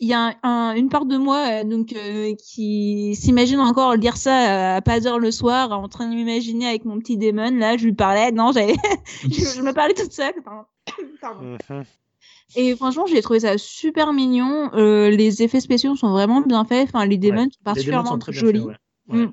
il 0.00 0.08
y 0.08 0.14
a 0.14 0.34
un- 0.42 0.72
une 0.74 0.88
part 0.88 1.04
de 1.04 1.16
moi 1.18 1.62
donc 1.64 1.94
qui 2.38 3.14
s'imagine 3.14 3.60
encore 3.60 3.94
lire 3.96 4.16
ça 4.16 4.76
à 4.76 4.80
pas 4.80 4.98
d'heure 5.00 5.18
le 5.18 5.30
soir 5.30 5.70
en 5.72 5.88
train 5.88 6.08
de 6.08 6.14
m'imaginer 6.14 6.66
avec 6.68 6.86
mon 6.86 6.98
petit 6.98 7.18
démon 7.18 7.50
là 7.58 7.76
je 7.76 7.84
lui 7.84 7.92
parlais 7.92 8.32
non 8.32 8.50
j'avais 8.52 8.74
je, 9.24 9.28
je 9.56 9.60
me 9.62 9.72
parlais 9.74 9.92
toute 9.94 10.12
seule 10.12 10.34
pardon. 10.42 10.64
Pardon. 11.20 11.58
Et 12.56 12.74
franchement, 12.76 13.06
j'ai 13.06 13.20
trouvé 13.22 13.40
ça 13.40 13.58
super 13.58 14.12
mignon. 14.12 14.70
Euh, 14.74 15.10
les 15.10 15.42
effets 15.42 15.60
spéciaux 15.60 15.96
sont 15.96 16.10
vraiment 16.10 16.40
bien 16.40 16.64
faits. 16.64 16.88
Enfin, 16.92 17.06
les 17.06 17.18
démons 17.18 17.44
sont 17.44 17.50
particulièrement 17.64 18.18
sont 18.20 18.32
jolis. 18.32 18.60
faits, 18.60 18.68
ouais. 18.68 19.16
Ouais. 19.18 19.26
Mm. 19.26 19.32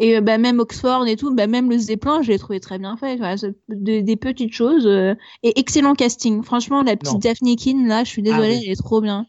Et 0.00 0.16
euh, 0.16 0.20
bah, 0.20 0.38
même 0.38 0.58
Oxford 0.58 1.06
et 1.06 1.16
tout, 1.16 1.32
bah, 1.34 1.46
même 1.46 1.70
le 1.70 1.78
Zeppelin, 1.78 2.20
je 2.22 2.32
l'ai 2.32 2.38
trouvé 2.38 2.58
très 2.60 2.78
bien 2.78 2.96
fait. 2.96 3.16
Voilà, 3.16 3.36
des, 3.68 4.02
des 4.02 4.16
petites 4.16 4.52
choses. 4.52 4.86
euh, 4.86 5.14
et 5.42 5.58
excellent 5.58 5.94
casting. 5.94 6.42
Franchement, 6.42 6.82
la 6.82 6.96
petite 6.96 7.14
Non. 7.14 7.18
Daphne 7.20 7.56
Keane, 7.56 7.86
là, 7.86 8.02
je 8.04 8.08
suis 8.10 8.22
désolée, 8.22 8.54
Ah 8.54 8.58
oui. 8.58 8.62
elle 8.66 8.72
est 8.72 8.76
trop 8.76 9.00
bien. 9.00 9.26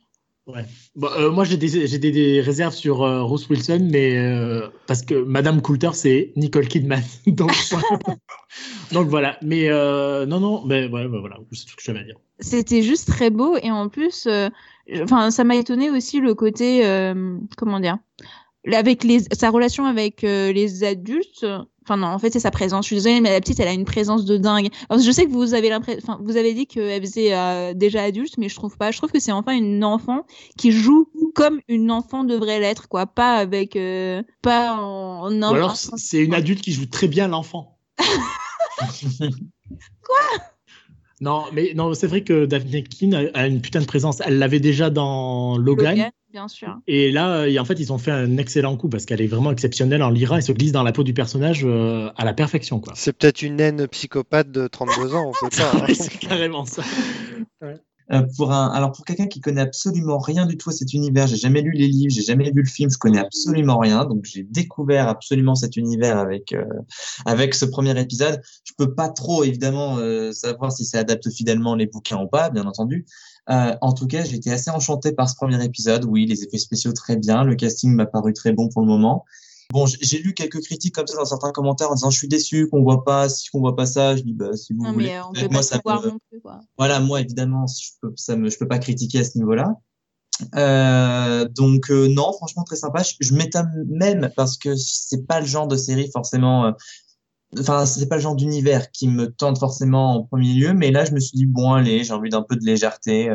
Bon, 0.95 1.07
euh, 1.17 1.31
moi, 1.31 1.43
j'ai 1.43 1.57
des, 1.57 1.88
j'ai 1.88 1.97
des, 1.97 2.11
des 2.11 2.39
réserves 2.39 2.75
sur 2.75 3.01
euh, 3.01 3.23
Rose 3.23 3.47
Wilson, 3.49 3.88
mais 3.91 4.15
euh, 4.17 4.67
parce 4.86 5.01
que 5.01 5.15
Madame 5.15 5.61
Coulter, 5.61 5.89
c'est 5.93 6.33
Nicole 6.36 6.67
Kidman. 6.67 7.01
Donc, 7.27 7.51
donc 8.91 9.07
voilà. 9.07 9.38
Mais 9.41 9.69
non, 9.69 10.39
non, 10.39 10.63
mais 10.65 10.88
ouais, 10.88 11.05
ouais, 11.05 11.19
voilà, 11.19 11.38
c'est 11.51 11.65
tout 11.65 11.71
ce 11.71 11.75
que 11.75 11.81
j'avais 11.83 11.99
à 11.99 12.03
dire. 12.03 12.17
C'était 12.39 12.81
juste 12.81 13.07
très 13.07 13.29
beau. 13.29 13.57
Et 13.57 13.71
en 13.71 13.89
plus, 13.89 14.27
euh, 14.27 14.49
enfin, 15.01 15.31
ça 15.31 15.43
m'a 15.43 15.55
étonné 15.55 15.89
aussi 15.89 16.19
le 16.19 16.33
côté, 16.33 16.86
euh, 16.86 17.38
comment 17.57 17.79
dire, 17.79 17.97
avec 18.73 19.03
les, 19.03 19.21
sa 19.31 19.49
relation 19.49 19.86
avec 19.86 20.23
euh, 20.23 20.51
les 20.51 20.83
adultes. 20.83 21.45
Enfin 21.83 21.97
non, 21.97 22.07
en 22.07 22.17
fait 22.17 22.31
c'est 22.31 22.39
sa 22.39 22.49
présence. 22.49 22.86
Je 22.86 22.88
suis 22.88 22.95
désolée, 22.95 23.21
mais 23.21 23.31
la 23.31 23.39
petite, 23.39 23.59
elle 23.59 23.67
a 23.67 23.73
une 23.73 23.86
présence 23.86 24.25
de 24.25 24.38
dingue. 24.38 24.69
Alors, 24.89 25.03
je 25.03 25.11
sais 25.11 25.25
que 25.25 25.31
vous 25.31 25.53
avez 25.53 25.73
enfin 25.75 26.19
vous 26.23 26.36
avez 26.36 26.55
dit 26.55 26.65
qu'elle 26.65 27.01
faisait 27.01 27.36
euh, 27.36 27.73
déjà 27.75 28.01
adulte, 28.03 28.39
mais 28.39 28.49
je 28.49 28.55
trouve 28.55 28.75
pas. 28.75 28.89
Je 28.89 28.97
trouve 28.97 29.11
que 29.11 29.19
c'est 29.19 29.31
enfin 29.31 29.53
une 29.53 29.83
enfant 29.83 30.25
qui 30.57 30.71
joue 30.71 31.07
comme 31.36 31.61
une 31.67 31.91
enfant 31.91 32.23
devrait 32.23 32.59
l'être, 32.59 32.88
quoi. 32.89 33.05
Pas 33.05 33.36
avec, 33.36 33.75
euh, 33.75 34.23
pas 34.41 34.73
en. 34.73 35.31
en 35.31 35.51
Ou 35.51 35.55
alors 35.55 35.75
c'est 35.75 36.23
une 36.23 36.33
adulte 36.33 36.61
qui 36.61 36.71
joue 36.71 36.88
très 36.88 37.07
bien 37.07 37.27
l'enfant. 37.27 37.77
Quoi? 40.01 40.19
Non, 41.22 41.45
mais 41.53 41.72
non, 41.76 41.93
c'est 41.93 42.07
vrai 42.07 42.22
que 42.22 42.45
Daphne 42.45 42.84
Keane 42.84 43.30
a, 43.34 43.47
une 43.47 43.61
putain 43.61 43.80
de 43.80 43.86
présence. 43.86 44.22
Elle 44.26 44.38
l'avait 44.38 44.59
déjà 44.59 44.89
dans 44.89 45.57
Logan. 45.57 45.95
Logan, 45.95 46.11
bien 46.32 46.47
sûr. 46.49 46.78
Et 46.88 47.09
là, 47.11 47.45
et 47.47 47.57
en 47.57 47.63
fait, 47.66 47.80
ils 47.80 47.93
ont 47.93 47.97
fait 47.97 48.11
un 48.11 48.38
excellent 48.38 48.76
coup 48.76 48.89
parce 48.89 49.05
qu'elle 49.05 49.22
est 49.22 49.28
vraiment 49.28 49.51
exceptionnelle 49.51 50.03
en 50.03 50.09
Lyra. 50.09 50.38
Elle 50.38 50.43
se 50.43 50.51
glisse 50.51 50.74
dans 50.74 50.84
la 50.84 50.91
peau 50.91 51.03
du 51.03 51.13
personnage 51.13 51.61
euh, 51.63 52.09
à 52.18 52.26
la 52.26 52.34
perfection, 52.34 52.80
quoi. 52.82 52.93
C'est 52.95 53.13
peut-être 53.13 53.41
une 53.41 53.55
naine 53.55 53.88
psychopathe 53.88 54.51
de 54.51 54.68
32 54.68 55.16
ans, 55.16 55.30
on 55.30 55.49
sait 55.49 55.57
pas. 55.61 55.72
hein. 55.74 55.82
Ouais, 55.88 55.93
c'est 55.93 56.18
carrément 56.20 56.66
ça. 56.66 56.84
Euh, 58.12 58.22
pour 58.38 58.51
un, 58.51 58.68
alors 58.68 58.91
pour 58.91 59.03
quelqu'un 59.03 59.26
qui 59.26 59.41
connaît 59.41 59.62
absolument 59.62 60.20
rien 60.20 60.45
du 60.45 60.58
tout 60.58 60.70
à 60.70 60.74
cet 60.74 60.93
univers, 60.93 61.26
j'ai 61.26 61.38
jamais 61.38 61.62
lu 61.62 61.72
les 61.72 61.88
livres, 61.88 62.14
j'ai 62.14 62.22
jamais 62.22 62.51
vu 62.51 62.62
le 62.62 62.70
film, 62.70 62.89
je 62.91 62.99
connais 62.99 63.18
absolument 63.18 63.80
rien, 63.80 64.06
donc 64.06 64.26
j'ai 64.26 64.43
découvert 64.43 65.08
absolument 65.08 65.56
cet 65.56 65.76
univers 65.76 66.20
avec 66.20 66.53
euh, 66.53 66.66
avec 67.26 67.56
ce 67.56 67.66
premier 67.66 67.99
épisode. 67.99 68.41
Je 68.64 68.74
peux 68.78 68.93
pas 68.93 69.10
trop 69.10 69.43
évidemment 69.43 69.97
euh, 69.97 70.32
savoir 70.32 70.72
si 70.72 70.86
ça 70.86 70.99
adapte 70.99 71.32
fidèlement 71.32 71.74
les 71.74 71.88
bouquins 71.88 72.22
ou 72.22 72.28
pas, 72.28 72.51
bien 72.51 72.66
entendu. 72.66 73.06
Euh, 73.49 73.76
en 73.82 73.93
tout 73.93 74.08
cas, 74.08 74.24
j'ai 74.24 74.36
été 74.36 74.51
assez 74.51 74.70
enchanté 74.70 75.12
par 75.12 75.30
ce 75.30 75.36
premier 75.36 75.64
épisode. 75.64 76.06
Oui, 76.06 76.26
les 76.26 76.43
effets 76.43 76.58
spéciaux 76.58 76.93
très 76.93 77.16
bien, 77.16 77.43
le 77.43 77.56
casting 77.56 77.91
m'a 77.93 78.06
paru 78.06 78.34
très 78.34 78.51
bon 78.51 78.70
pour 78.70 78.82
le 78.82 78.88
moment. 78.88 79.26
Bon, 79.74 79.86
j'ai 79.88 80.20
lu 80.20 80.34
quelques 80.34 80.61
critiques 80.61 80.93
comme 80.95 81.07
ça 81.07 81.18
dans 81.18 81.26
certains 81.26 81.51
commentaires 81.51 81.91
en 81.91 81.95
disant 81.95 82.09
je 82.09 82.18
suis 82.18 82.28
déçu 82.28 82.70
qu'on 82.70 82.84
voit 82.84 83.03
pas, 83.03 83.28
si 83.30 83.49
qu'on 83.49 83.59
voit 83.59 83.76
pas 83.76 83.86
ça. 83.86 84.16
Je 84.16 84.22
dis 84.22 84.34
bah 84.34 84.55
si 84.55 84.74
vous 84.74 84.84
Non, 84.84 84.93
voulez. 84.93 85.07
mais 85.07 85.18
euh, 85.18 85.24
on 85.30 85.34
peut 85.34 85.39
moi 85.51 85.61
pas 85.61 85.63
ça 85.63 85.78
me, 85.78 86.09
non 86.11 86.20
plus, 86.30 86.39
quoi. 86.39 86.61
voilà, 86.78 86.99
moi 86.99 87.20
évidemment, 87.22 87.66
je 87.68 87.89
peux, 88.01 88.13
ça 88.16 88.36
me, 88.36 88.49
je 88.49 88.57
peux 88.57 88.68
pas 88.68 88.80
critiquer 88.80 89.20
à 89.20 89.24
ce 89.24 89.38
niveau-là. 89.38 89.74
Euh, 90.55 91.47
donc 91.49 91.89
euh, 91.89 92.07
non, 92.07 92.32
franchement 92.34 92.63
très 92.63 92.76
sympa. 92.76 93.03
Je, 93.03 93.13
je 93.20 93.34
m'étonne 93.34 93.70
même 93.89 94.30
parce 94.36 94.57
que 94.57 94.76
c'est 94.76 95.26
pas 95.26 95.39
le 95.39 95.45
genre 95.45 95.68
de 95.68 95.78
série 95.78 96.09
forcément. 96.11 96.66
euh, 96.68 96.72
Enfin, 97.59 97.86
c'est 97.86 98.07
pas 98.07 98.16
le 98.18 98.22
genre 98.22 98.36
d'univers 98.36 98.91
qui 98.91 99.07
me 99.07 99.32
tente 99.32 99.59
forcément 99.59 100.16
en 100.18 100.24
premier 100.24 100.53
lieu, 100.53 100.74
mais 100.74 100.91
là 100.91 101.05
je 101.05 101.13
me 101.13 101.20
suis 101.22 101.38
dit 101.38 101.45
bon 101.45 101.72
allez, 101.74 102.03
j'ai 102.03 102.11
envie 102.11 102.30
d'un 102.30 102.41
peu 102.41 102.55
de 102.57 102.66
légèreté. 102.66 103.30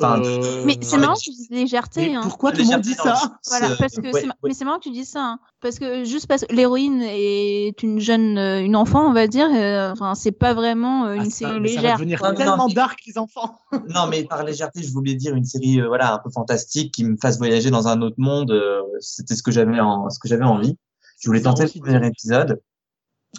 Euh. 0.00 0.04
Enfin, 0.04 0.22
Euh, 0.22 0.62
Mais 0.64 0.76
c'est 0.80 0.96
marrant 0.98 1.14
que 1.14 1.20
tu 1.20 1.30
dises 1.30 1.48
légèreté. 1.50 2.14
hein. 2.14 2.20
pourquoi 2.22 2.52
tout 2.52 2.58
le 2.58 2.64
monde 2.66 2.80
dit 2.80 2.94
ça 2.94 3.20
Voilà, 3.48 3.70
euh, 3.70 3.76
parce 3.78 3.94
que 3.96 4.00
ouais, 4.02 4.12
ouais. 4.14 4.30
mais 4.44 4.54
c'est 4.54 4.64
marrant 4.64 4.78
que 4.78 4.84
tu 4.84 4.90
dises 4.90 5.08
ça, 5.10 5.22
hein. 5.24 5.38
parce 5.60 5.78
que 5.78 6.04
juste 6.04 6.26
parce 6.26 6.44
que 6.44 6.54
l'héroïne 6.54 7.02
est 7.02 7.82
une 7.82 7.98
jeune, 8.00 8.38
euh, 8.38 8.60
une 8.62 8.76
enfant, 8.76 9.08
on 9.08 9.12
va 9.12 9.26
dire, 9.26 9.48
euh, 9.54 9.90
enfin 9.92 10.14
c'est 10.14 10.32
pas 10.32 10.54
vraiment 10.54 11.06
euh, 11.06 11.14
une 11.14 11.20
Ah, 11.22 11.24
ça, 11.24 11.30
série 11.30 11.60
mais 11.60 11.68
ça 11.68 11.74
va 11.76 11.80
légère. 11.82 11.96
devenir 11.98 12.20
mais 12.22 12.34
tellement 12.34 12.56
non, 12.56 12.66
mais- 12.68 12.74
dark 12.74 12.98
les 13.06 13.18
enfants. 13.18 13.58
Non, 13.94 14.06
mais 14.08 14.24
par 14.24 14.44
légèreté, 14.44 14.82
je 14.82 14.92
voulais 14.92 15.14
dire 15.14 15.34
une 15.34 15.44
série, 15.44 15.80
euh, 15.80 15.88
voilà, 15.88 16.14
un 16.14 16.18
peu 16.18 16.30
fantastique 16.30 16.92
qui 16.94 17.04
me 17.04 17.16
fasse 17.20 17.38
voyager 17.38 17.70
dans 17.70 17.88
un 17.88 18.00
autre 18.02 18.16
monde. 18.18 18.50
euh, 18.52 18.80
C'était 19.00 19.34
ce 19.34 19.42
que 19.42 19.50
j'avais 19.50 19.80
en, 19.80 20.08
ce 20.10 20.18
que 20.18 20.28
j'avais 20.28 20.44
envie. 20.44 20.76
Je 21.20 21.28
voulais 21.28 21.42
tenter 21.42 21.64
le 21.64 21.80
premier 21.80 22.06
épisode 22.06 22.60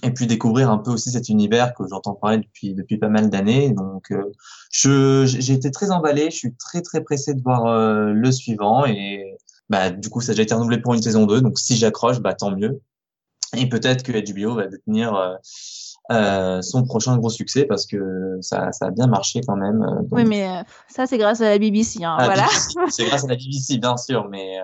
et 0.03 0.11
puis 0.11 0.27
découvrir 0.27 0.69
un 0.69 0.77
peu 0.77 0.91
aussi 0.91 1.11
cet 1.11 1.29
univers 1.29 1.73
que 1.73 1.83
j'entends 1.89 2.13
parler 2.13 2.37
depuis 2.37 2.73
depuis 2.73 2.97
pas 2.97 3.09
mal 3.09 3.29
d'années. 3.29 3.71
Donc, 3.71 4.11
euh, 4.11 4.31
je 4.71 5.25
j'ai 5.25 5.53
été 5.53 5.71
très 5.71 5.91
emballé. 5.91 6.25
Je 6.31 6.35
suis 6.35 6.55
très 6.55 6.81
très 6.81 7.01
pressé 7.01 7.33
de 7.33 7.41
voir 7.41 7.65
euh, 7.65 8.11
le 8.13 8.31
suivant 8.31 8.85
et 8.85 9.37
bah 9.69 9.89
du 9.91 10.09
coup 10.09 10.21
ça 10.21 10.31
a 10.31 10.33
déjà 10.33 10.43
été 10.43 10.53
renouvelé 10.53 10.79
pour 10.79 10.93
une 10.93 11.01
saison 11.01 11.25
2. 11.25 11.41
Donc 11.41 11.59
si 11.59 11.75
j'accroche, 11.75 12.19
bah 12.19 12.33
tant 12.33 12.51
mieux. 12.55 12.81
Et 13.57 13.67
peut-être 13.67 14.03
que 14.03 14.11
HBO 14.11 14.55
va 14.55 14.67
détenir 14.67 15.15
euh, 16.11 16.61
son 16.61 16.83
prochain 16.83 17.17
gros 17.17 17.29
succès 17.29 17.65
parce 17.65 17.85
que 17.85 18.37
ça 18.41 18.71
ça 18.71 18.87
a 18.87 18.91
bien 18.91 19.07
marché 19.07 19.41
quand 19.47 19.55
même. 19.55 19.81
euh, 19.83 20.01
donc- 20.01 20.09
Oui, 20.11 20.25
mais 20.25 20.47
euh, 20.47 20.61
ça 20.87 21.05
c'est 21.07 21.17
grâce 21.17 21.41
à 21.41 21.49
la 21.49 21.59
BBC, 21.59 22.03
hein, 22.03 22.15
ah, 22.19 22.25
voilà. 22.25 22.47
C'est 22.89 23.05
grâce 23.05 23.23
à 23.25 23.27
la 23.27 23.35
BBC, 23.35 23.77
bien 23.77 23.95
sûr, 23.97 24.27
mais 24.29 24.59
euh, 24.59 24.63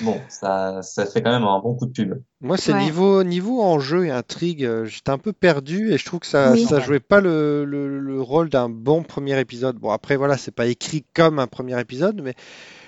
bon, 0.00 0.20
ça, 0.28 0.80
ça 0.82 1.04
fait 1.06 1.22
quand 1.22 1.32
même 1.32 1.44
un 1.44 1.58
bon 1.60 1.74
coup 1.74 1.86
de 1.86 1.92
pub. 1.92 2.14
Moi, 2.40 2.56
c'est 2.56 2.72
Ouais. 2.72 2.82
niveau, 2.84 3.24
niveau 3.24 3.62
enjeu 3.62 4.06
et 4.06 4.10
intrigue, 4.10 4.68
j'étais 4.84 5.10
un 5.10 5.18
peu 5.18 5.32
perdu 5.32 5.92
et 5.92 5.98
je 5.98 6.04
trouve 6.04 6.20
que 6.20 6.26
ça, 6.26 6.52
Oui. 6.52 6.64
ça 6.64 6.80
jouait 6.80 7.00
pas 7.00 7.20
le, 7.20 7.64
le, 7.64 7.98
le 7.98 8.20
rôle 8.20 8.48
d'un 8.50 8.68
bon 8.68 9.02
premier 9.02 9.38
épisode. 9.40 9.76
Bon, 9.76 9.90
après, 9.90 10.16
voilà, 10.16 10.36
c'est 10.36 10.50
pas 10.54 10.66
écrit 10.66 11.04
comme 11.14 11.38
un 11.38 11.46
premier 11.46 11.78
épisode, 11.80 12.20
mais 12.22 12.34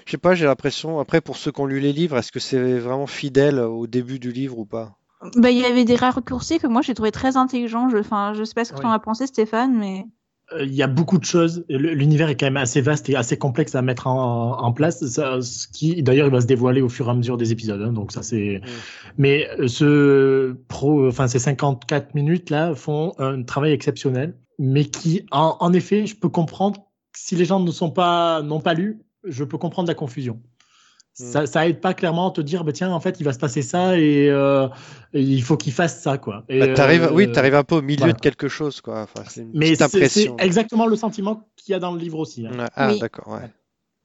je 0.05 0.13
sais 0.13 0.19
pas, 0.19 0.35
j'ai 0.35 0.45
l'impression, 0.47 0.99
après, 1.01 1.21
pour 1.21 1.37
ceux 1.37 1.53
qui 1.53 1.61
ont 1.61 1.67
lu 1.67 1.81
les 1.81 1.93
livres, 1.93 2.17
est-ce 2.19 2.33
que 2.33 2.41
c'est 2.41 2.79
vraiment 2.79 3.07
fidèle 3.07 3.59
au 3.61 3.87
début 3.87 4.19
du 4.19 4.31
livre 4.33 4.59
ou 4.59 4.65
pas? 4.67 4.93
Bah, 5.37 5.51
il 5.51 5.59
y 5.59 5.65
avait 5.65 5.85
des 5.85 5.97
raccourcis 5.97 6.59
que 6.59 6.67
moi 6.67 6.83
j'ai 6.83 6.95
trouvé 6.95 7.11
très 7.11 7.37
intelligents. 7.37 7.89
Je, 7.89 7.99
enfin, 7.99 8.33
je 8.35 8.45
sais 8.45 8.55
pas 8.55 8.65
ce 8.65 8.71
que 8.73 8.77
Oui. 8.77 8.83
tu 8.83 8.87
en 8.87 8.93
as 8.93 8.99
pensé, 8.99 9.27
Stéphane, 9.27 9.77
mais 9.77 10.05
Euh, 10.53 10.65
Il 10.65 10.73
y 10.75 10.83
a 10.83 10.87
beaucoup 10.87 11.19
de 11.19 11.25
choses. 11.25 11.65
L'univers 11.69 12.29
est 12.29 12.37
quand 12.37 12.47
même 12.47 12.57
assez 12.57 12.81
vaste 12.81 13.09
et 13.09 13.17
assez 13.17 13.37
complexe 13.37 13.75
à 13.75 13.83
mettre 13.83 14.07
en, 14.07 14.57
en 14.63 14.73
place. 14.73 15.05
Ça, 15.07 15.41
ce 15.43 15.67
qui, 15.67 16.03
d'ailleurs, 16.05 16.29
il 16.29 16.33
va 16.33 16.41
se 16.41 16.47
dévoiler 16.47 16.83
au 16.83 16.89
fur 16.89 17.09
et 17.09 17.11
à 17.11 17.15
mesure 17.15 17.37
des 17.37 17.51
épisodes. 17.51 17.83
hein, 17.83 17.93
donc 17.93 18.13
ça, 18.13 18.23
c'est. 18.23 18.61
Mais 19.19 19.49
euh, 19.59 19.67
ce 19.67 20.53
pro, 20.69 21.09
enfin 21.09 21.27
ces 21.27 21.41
54 21.41 22.15
minutes 22.15 22.51
là 22.51 22.75
font 22.77 23.13
un 23.19 23.43
travail 23.43 23.73
exceptionnel, 23.73 24.37
mais 24.61 24.85
qui, 24.85 25.27
en, 25.33 25.57
en 25.59 25.73
effet, 25.73 26.07
je 26.07 26.15
peux 26.15 26.29
comprendre 26.29 26.81
si 27.15 27.35
les 27.35 27.45
gens 27.45 27.59
ne 27.61 27.71
sont 27.73 27.91
pas, 27.91 28.41
n'ont 28.43 28.61
pas 28.61 28.75
lu, 28.75 29.01
je 29.25 29.43
peux 29.43 29.59
comprendre 29.59 29.89
la 29.89 29.95
confusion. 29.95 30.41
Mm. 31.19 31.33
Ça, 31.33 31.47
ça 31.47 31.67
aide 31.67 31.81
pas 31.81 31.95
clairement 31.95 32.29
à 32.29 32.33
te 32.33 32.41
dire, 32.43 32.63
bah, 32.63 32.73
tiens, 32.73 32.93
en 32.93 33.01
fait, 33.01 33.21
il 33.21 33.25
va 33.25 33.33
se 33.33 33.39
passer 33.39 33.63
ça 33.63 33.99
et, 33.99 34.29
euh, 34.29 34.69
et 35.15 35.23
il 35.23 35.43
faut 35.43 35.57
qu'il 35.57 35.73
fasse 35.73 36.01
ça, 36.03 36.19
quoi. 36.19 36.45
Et, 36.49 36.61
Bah, 36.61 36.67
euh, 36.89 37.11
oui, 37.13 37.33
t'arrives 37.33 37.55
un 37.55 37.65
peu 37.65 37.77
au 37.77 37.83
milieu 37.83 37.99
voilà. 37.99 38.13
de 38.13 38.21
quelque 38.21 38.49
chose, 38.49 38.81
quoi. 38.83 39.03
Enfin, 39.03 39.25
c'est 39.29 39.41
une 39.41 39.51
Mais 39.55 39.75
c'est 39.75 40.31
exactement 40.39 40.87
le 40.87 40.97
sentiment 40.97 41.49
qu'il 41.57 41.73
y 41.73 41.75
a 41.75 41.79
dans 41.79 41.93
le 41.93 41.99
livre 41.99 42.19
aussi. 42.19 42.47
hein. 42.47 42.51
Ouais, 42.59 42.67
Ah, 42.75 42.91
Oui. 42.93 42.99
d'accord, 42.99 43.29
ouais. 43.29 43.51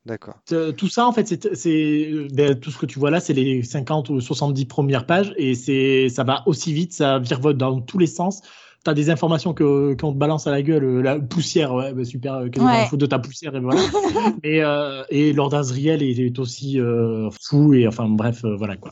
D'accord. 0.06 0.36
Tout 0.78 0.88
ça, 0.88 1.06
en 1.06 1.12
fait, 1.12 1.28
c'est, 1.28 1.54
c'est, 1.56 2.12
ben, 2.34 2.60
tout 2.60 2.72
ce 2.72 2.78
que 2.78 2.86
tu 2.88 2.98
vois 2.98 3.12
là, 3.12 3.20
c'est 3.20 3.34
les 3.34 3.62
50 3.62 4.10
ou 4.10 4.20
70 4.20 4.66
premières 4.66 5.06
pages 5.06 5.34
et 5.38 5.54
c'est, 5.54 6.10
ça 6.10 6.24
va 6.24 6.42
aussi 6.48 6.74
vite, 6.74 6.94
ça 6.94 7.20
virevolte 7.20 7.58
dans 7.58 7.82
tous 7.82 8.00
les 8.00 8.08
sens. 8.08 8.42
T'as 8.84 8.96
des 8.96 9.12
informations 9.12 9.54
que, 9.54 9.94
qu'on 9.94 10.12
te 10.12 10.18
balance 10.18 10.48
à 10.48 10.52
la 10.52 10.64
gueule, 10.64 10.84
euh, 10.84 11.02
la 11.02 11.20
poussière, 11.20 11.74
ouais, 11.74 11.94
ben, 11.94 12.04
super, 12.04 12.34
euh, 12.36 12.50
qu'est-ce 12.50 12.64
Ouais. 12.66 12.86
fout 12.86 13.00
de 13.00 13.06
ta 13.06 13.20
poussière 13.20 13.56
et 13.56 13.60
voilà. 13.60 13.82
et, 14.44 14.64
euh, 14.64 15.04
et 15.10 15.34
Lord 15.34 15.54
Asriel 15.54 16.02
est, 16.02 16.18
est 16.18 16.40
aussi 16.40 16.80
euh, 16.80 17.30
fou 17.44 17.74
et 17.76 17.88
enfin 17.88 18.08
bref, 18.10 18.44
euh, 18.44 18.56
voilà 18.56 18.78
quoi. 18.78 18.92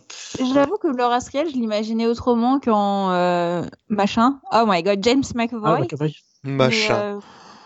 j'avoue 0.53 0.77
que 0.77 0.87
Laura 0.87 1.15
Asriel, 1.15 1.49
je 1.49 1.53
l'imaginais 1.55 2.05
autrement 2.05 2.59
qu'en 2.59 3.11
euh, 3.11 3.63
machin. 3.89 4.39
Oh 4.53 4.65
my 4.67 4.83
god, 4.83 5.03
James 5.03 5.23
McAvoy. 5.33 5.69
Ah, 5.69 5.81
ouais, 5.81 5.87
ouais. 5.99 6.13
Mais, 6.43 6.55
Machin. 6.55 6.95
euh, 6.95 7.19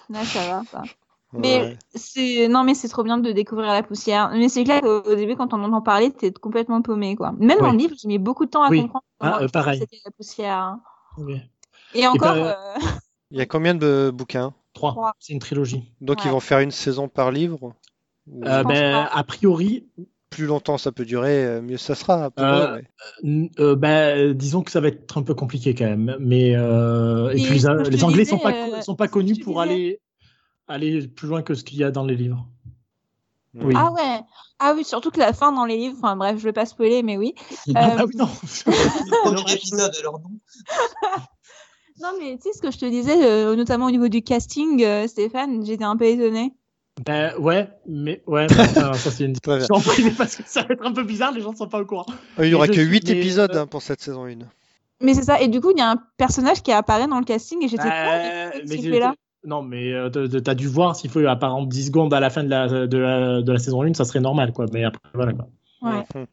là, 0.10 0.24
ça 0.24 0.40
va. 0.74 0.86
Mais 1.40 1.60
Ouais. 1.62 1.78
c'est 1.96 2.48
non, 2.48 2.64
mais 2.64 2.74
c'est 2.74 2.88
trop 2.88 3.04
bien 3.04 3.18
de 3.18 3.32
découvrir 3.32 3.68
la 3.74 3.84
poussière. 3.84 4.32
Mais 4.34 4.50
c'est 4.50 4.64
clair 4.64 4.82
qu'au 4.82 5.02
au 5.02 5.16
début, 5.16 5.36
quand 5.36 5.54
on 5.54 5.64
entend 5.64 5.82
parler, 5.82 6.12
t'es 6.12 6.32
complètement 6.32 6.82
paumé, 6.82 7.16
quoi. 7.16 7.34
Même 7.40 7.58
dans 7.60 7.66
Oui. 7.66 7.72
le 7.72 7.78
livre, 7.80 7.96
j'ai 8.02 8.08
mis 8.08 8.18
beaucoup 8.20 8.46
de 8.46 8.52
temps 8.52 8.64
à 8.64 8.70
Oui. 8.70 8.82
comprendre 8.84 9.04
Ah, 9.20 9.40
euh, 9.42 9.48
pareil. 9.48 9.80
c'était 9.80 10.00
la 10.06 10.12
poussière. 10.12 10.58
hein. 10.58 10.82
Et 11.96 12.08
encore, 12.08 12.34
bah, 12.34 12.58
euh, 12.78 12.80
Il 13.32 13.38
y 13.38 13.42
a 13.42 13.46
combien 13.46 13.74
de 13.76 14.12
bouquins? 14.14 14.54
Trois. 14.74 14.92
Trois. 14.92 15.14
C'est 15.20 15.34
une 15.34 15.40
trilogie. 15.40 15.92
Donc, 16.02 16.24
ils 16.24 16.30
vont 16.30 16.40
faire 16.40 16.60
une 16.60 16.72
saison 16.72 17.08
par 17.08 17.32
livre? 17.32 17.74
Euh, 18.46 18.64
ben, 18.64 19.08
a 19.12 19.24
priori, 19.24 19.86
plus 20.30 20.46
longtemps 20.46 20.78
ça 20.78 20.92
peut 20.92 21.06
durer, 21.06 21.46
euh, 21.46 21.62
mieux 21.62 21.78
ça 21.78 21.96
sera. 21.96 22.32
pour 22.32 22.46
Euh, 22.46 22.68
eux, 22.68 22.74
ouais. 22.74 22.84
N- 23.24 23.50
euh, 23.60 23.76
ben, 23.76 24.34
disons 24.34 24.64
que 24.64 24.72
ça 24.72 24.82
va 24.82 24.88
être 24.88 25.18
un 25.18 25.24
peu 25.24 25.34
compliqué 25.36 25.76
quand 25.76 25.86
même. 25.86 26.16
Mais 26.20 26.56
euh, 26.56 27.30
et 27.32 27.40
Et 27.40 27.44
puis 27.44 27.60
les, 27.60 28.04
Anglais 28.04 28.24
disais, 28.24 28.26
sont 28.26 28.40
pas 28.40 28.52
euh, 28.52 28.82
sont 28.82 28.96
connus 28.96 29.36
pour 29.44 29.62
aller 29.62 30.00
aller 30.68 31.08
plus 31.08 31.28
loin 31.28 31.42
que 31.42 31.54
ce 31.54 31.64
qu'il 31.64 31.78
y 31.78 31.84
a 31.84 31.92
dans 31.92 32.06
les 32.06 32.16
livres. 32.16 32.48
Oui. 33.56 33.76
ah 33.78 33.92
ouais, 33.92 34.22
ah 34.60 34.74
oui, 34.76 34.84
surtout 34.84 35.12
que 35.12 35.20
la 35.20 35.32
fin 35.34 35.52
dans 35.52 35.66
les 35.66 35.78
livres. 35.78 35.96
Enfin 36.00 36.16
bref, 36.16 36.38
je 36.40 36.44
vais 36.44 36.54
pas 36.54 36.66
spoiler, 36.66 37.04
mais 37.04 37.18
oui. 37.18 37.36
Ah 37.76 37.90
Euh, 37.92 37.98
bah 37.98 38.06
oui, 38.08 38.16
non. 38.16 38.26
Le 38.66 39.32
premier 39.32 39.54
épisode, 39.54 39.96
alors 40.00 40.20
non. 40.20 40.30
Non, 42.02 42.10
mais 42.20 42.36
tu 42.38 42.44
sais 42.44 42.54
ce 42.54 42.62
que 42.62 42.72
je 42.72 42.78
te 42.78 42.86
disais, 42.86 43.24
euh, 43.24 43.56
notamment 43.56 43.86
au 43.88 43.92
niveau 43.92 44.08
du 44.08 44.22
casting, 44.22 44.84
euh, 44.84 45.08
Stéphane, 45.08 45.66
j'étais 45.66 45.84
un 45.84 45.96
peu 45.96 46.06
étonnée. 46.06 46.54
Ben, 47.06 47.36
ouais, 47.40 47.68
mais 47.88 48.22
ouais, 48.28 48.46
mais 48.52 48.60
enfin, 48.60 48.94
ça 48.94 49.10
c'est 49.10 49.26
une 49.26 49.34
discussion 49.34 49.76
en 49.76 49.80
privé 49.80 50.12
parce 50.16 50.36
que 50.36 50.44
ça 50.46 50.62
va 50.62 50.74
être 50.74 50.86
un 50.86 50.92
peu 50.92 51.04
bizarre, 51.04 51.32
les 51.32 51.42
gens 51.42 51.52
ne 51.52 51.58
sont 51.58 51.68
pas 51.68 51.80
au 51.82 51.86
courant. 51.86 52.06
Euh, 52.40 52.46
Il 52.46 52.52
y 52.52 52.54
aura 52.54 52.68
que 52.68 52.74
suis- 52.74 52.84
8 52.84 53.10
mais, 53.10 53.18
épisodes 53.18 53.56
euh, 53.56 53.62
hein, 53.62 53.68
pour 53.68 53.82
cette 53.82 54.02
saison 54.02 54.26
1. 54.26 54.38
Mais 55.02 55.16
c'est 55.16 55.24
ça. 55.24 55.42
Et 55.42 55.48
du 55.48 55.60
coup, 55.60 55.72
il 55.72 55.80
y 55.80 55.82
a 55.82 55.90
un 55.90 55.98
personnage 56.18 56.62
qui 56.62 56.72
apparaît 56.72 57.08
dans 57.08 57.18
le 57.20 57.26
casting 57.26 57.64
et 57.64 57.68
j'étais 57.68 57.84
Euh, 57.88 58.52
mais 58.68 59.00
là 59.00 59.16
non, 59.46 59.62
mais 59.62 59.92
euh, 59.92 60.10
t'as 60.10 60.54
dû 60.54 60.68
voir 60.68 60.96
s'il 60.96 61.10
faut 61.10 61.20
apparemment 61.26 61.66
10 61.66 61.88
secondes 61.88 62.14
à 62.14 62.22
la 62.22 62.30
fin 62.30 62.44
de 62.46 62.50
la, 62.50 62.68
de 62.88 62.98
la, 62.98 63.42
de 63.42 63.52
la 63.52 63.60
saison 63.60 63.84
1, 63.84 63.94
ça 63.94 64.06
serait 64.06 64.22
normal, 64.22 64.54
quoi. 64.54 64.68
Mais 64.72 64.86
après, 64.86 65.02
voilà, 65.14 65.34
quoi. 65.34 65.48
Ouais. 65.82 66.26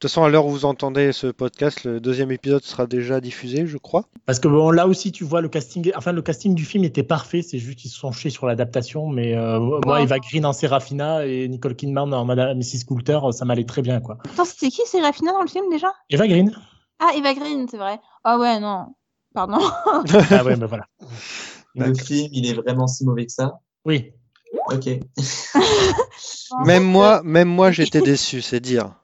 De 0.00 0.08
toute 0.08 0.12
façon, 0.12 0.24
à 0.24 0.30
l'heure 0.30 0.46
où 0.46 0.50
vous 0.50 0.64
entendez 0.64 1.12
ce 1.12 1.26
podcast, 1.26 1.84
le 1.84 2.00
deuxième 2.00 2.32
épisode 2.32 2.62
sera 2.62 2.86
déjà 2.86 3.20
diffusé, 3.20 3.66
je 3.66 3.76
crois. 3.76 4.06
Parce 4.24 4.40
que 4.40 4.48
bon, 4.48 4.70
là 4.70 4.86
aussi, 4.86 5.12
tu 5.12 5.24
vois, 5.24 5.42
le 5.42 5.50
casting, 5.50 5.92
enfin, 5.94 6.12
le 6.12 6.22
casting 6.22 6.54
du 6.54 6.64
film 6.64 6.84
était 6.84 7.02
parfait. 7.02 7.42
C'est 7.42 7.58
juste 7.58 7.80
qu'ils 7.80 7.90
se 7.90 7.98
sont 7.98 8.10
chiés 8.10 8.30
sur 8.30 8.46
l'adaptation. 8.46 9.08
Mais 9.08 9.36
euh, 9.36 9.60
moi. 9.84 10.00
Eva 10.00 10.18
Green 10.18 10.46
en 10.46 10.54
Serafina 10.54 11.26
et 11.26 11.46
Nicole 11.48 11.76
Kidman 11.76 12.14
en 12.14 12.24
Madame 12.24 12.56
Mrs. 12.56 12.86
Coulter, 12.88 13.18
ça 13.32 13.44
m'allait 13.44 13.66
très 13.66 13.82
bien, 13.82 14.00
quoi. 14.00 14.16
Attends, 14.32 14.46
c'était 14.46 14.70
qui 14.70 14.80
Sérafina 14.86 15.32
dans 15.32 15.42
le 15.42 15.48
film 15.48 15.66
déjà? 15.70 15.92
Eva 16.08 16.26
Green 16.26 16.50
Ah, 16.98 17.10
Eva 17.14 17.34
Green, 17.34 17.66
c'est 17.70 17.76
vrai. 17.76 18.00
Ah 18.24 18.38
ouais, 18.38 18.58
non. 18.58 18.86
Pardon. 19.34 19.58
Ah 20.30 20.44
ouais, 20.44 20.56
ben 20.56 20.64
voilà. 20.64 20.86
Le 21.74 21.92
film, 21.92 22.26
il 22.32 22.48
est 22.48 22.54
vraiment 22.54 22.86
si 22.86 23.04
mauvais 23.04 23.26
que 23.26 23.32
ça? 23.32 23.58
Oui. 23.84 24.12
Ok. 24.72 24.88
Même 26.64 26.84
moi, 26.84 27.20
même 27.22 27.48
moi, 27.48 27.70
j'étais 27.70 28.00
déçu, 28.00 28.40
c'est 28.40 28.60
dire. 28.60 28.94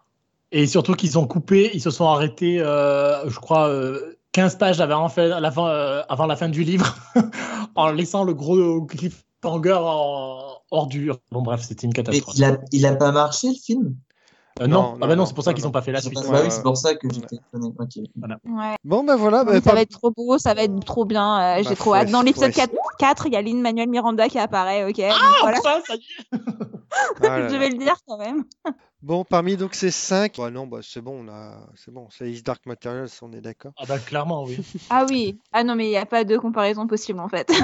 Et 0.53 0.67
surtout 0.67 0.95
qu'ils 0.95 1.19
ont 1.19 1.27
coupé, 1.27 1.71
ils 1.75 1.81
se 1.81 1.91
sont 1.91 2.07
arrêtés, 2.09 2.61
euh, 2.61 3.29
je 3.29 3.39
crois, 3.41 3.69
euh, 3.69 4.17
15 4.33 4.57
pages 4.59 4.81
avant, 4.81 5.09
la 5.17 5.51
fin, 5.51 5.67
euh, 5.69 6.03
avant 6.09 6.27
la 6.27 6.37
fin 6.37 6.49
du 6.49 6.63
livre, 6.63 6.95
en 7.75 7.91
laissant 7.91 8.23
le 8.25 8.33
gros 8.35 8.83
cliffhanger 8.87 9.79
en 9.81 10.39
ordure. 10.71 11.19
Bon, 11.33 11.43
bref, 11.43 11.63
c'était 11.63 11.87
une 11.87 11.93
Mais 11.97 12.03
catastrophe. 12.05 12.37
il 12.37 12.45
a, 12.45 12.59
il 12.73 12.87
a 12.87 12.95
pas 12.95 13.13
marché, 13.13 13.49
le 13.49 13.55
film? 13.55 13.95
Euh, 14.63 14.67
non, 14.67 14.81
Non, 14.83 14.93
ah 14.95 14.99
bah 15.01 15.07
non, 15.09 15.17
non, 15.17 15.27
c'est 15.27 15.35
pour 15.35 15.45
ça 15.45 15.53
qu'ils 15.53 15.65
non. 15.65 15.69
n'ont 15.69 15.73
pas 15.73 15.83
fait 15.83 15.93
la 15.93 16.01
suite. 16.01 16.15
bah 16.15 16.41
oui, 16.43 16.51
c'est 16.51 16.63
pour 16.63 16.79
ça 16.79 16.95
que 16.95 17.13
j'étais 17.13 17.37
étonné. 17.37 17.75
Ok. 17.79 17.91
Ouais. 18.47 18.75
Bon, 18.85 19.05
ben 19.05 19.15
voilà. 19.17 19.45
Bah, 19.45 19.53
ça 19.55 19.61
pas- 19.61 19.75
va 19.75 19.81
être 19.83 19.91
trop 19.91 20.11
beau, 20.11 20.39
ça 20.39 20.55
va 20.55 20.63
être 20.63 20.83
trop 20.83 21.05
bien. 21.05 21.37
euh, 21.59 21.63
Bah, 21.63 21.69
J'ai 21.69 21.77
trop 21.77 21.95
hâte. 21.95 22.11
Dans 22.11 22.23
l'épisode 22.23 22.53
faut 22.55 22.61
ess- 22.63 22.67
4, 22.69 22.73
4, 22.99 23.27
il 23.27 23.35
y 23.35 23.37
a 23.37 23.43
Lynn 23.43 23.61
Manuel 23.61 23.91
Miranda 23.91 24.29
qui 24.31 24.39
apparaît, 24.39 24.89
ok 24.89 24.99
Ah, 25.11 25.15
voilà. 25.43 25.59
enfin, 25.59 25.81
ça 25.87 25.95
y 25.95 25.99
est. 25.99 26.39
Ah 27.23 27.39
là 27.41 27.49
Je 27.53 27.57
vais 27.57 27.69
le 27.69 27.77
dire 27.77 27.97
quand 28.09 28.17
même. 28.17 28.45
Bon, 29.07 29.23
parmi 29.23 29.57
donc 29.57 29.77
ces 29.77 29.93
cinq, 29.93 30.35
bah 30.37 30.51
non, 30.51 30.67
bah, 30.67 30.81
c'est 30.83 31.01
bon, 31.01 31.25
on 31.25 31.29
a, 31.29 31.61
c'est 31.77 31.93
bon, 31.93 32.09
c'est 32.11 32.29
Is 32.29 32.43
Dark 32.43 32.67
Materials, 32.67 33.09
on 33.23 33.33
est 33.33 33.41
d'accord. 33.41 33.71
Ah 33.77 33.85
bah 33.87 34.01
clairement, 34.01 34.43
oui. 34.43 34.59
Ah 34.91 35.07
oui. 35.09 35.39
Ah 35.53 35.63
non, 35.63 35.77
mais 35.77 35.87
il 35.87 35.91
n'y 35.91 35.97
a 35.97 36.07
pas 36.07 36.25
de 36.25 36.37
comparaison 36.37 36.89
possible 36.89 37.21
en 37.21 37.29
fait. 37.29 37.49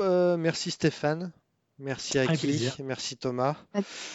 Euh, 0.00 0.36
merci 0.36 0.72
Stéphane, 0.72 1.32
merci 1.78 2.18
Aki, 2.18 2.70
merci 2.84 3.16
Thomas. 3.16 3.56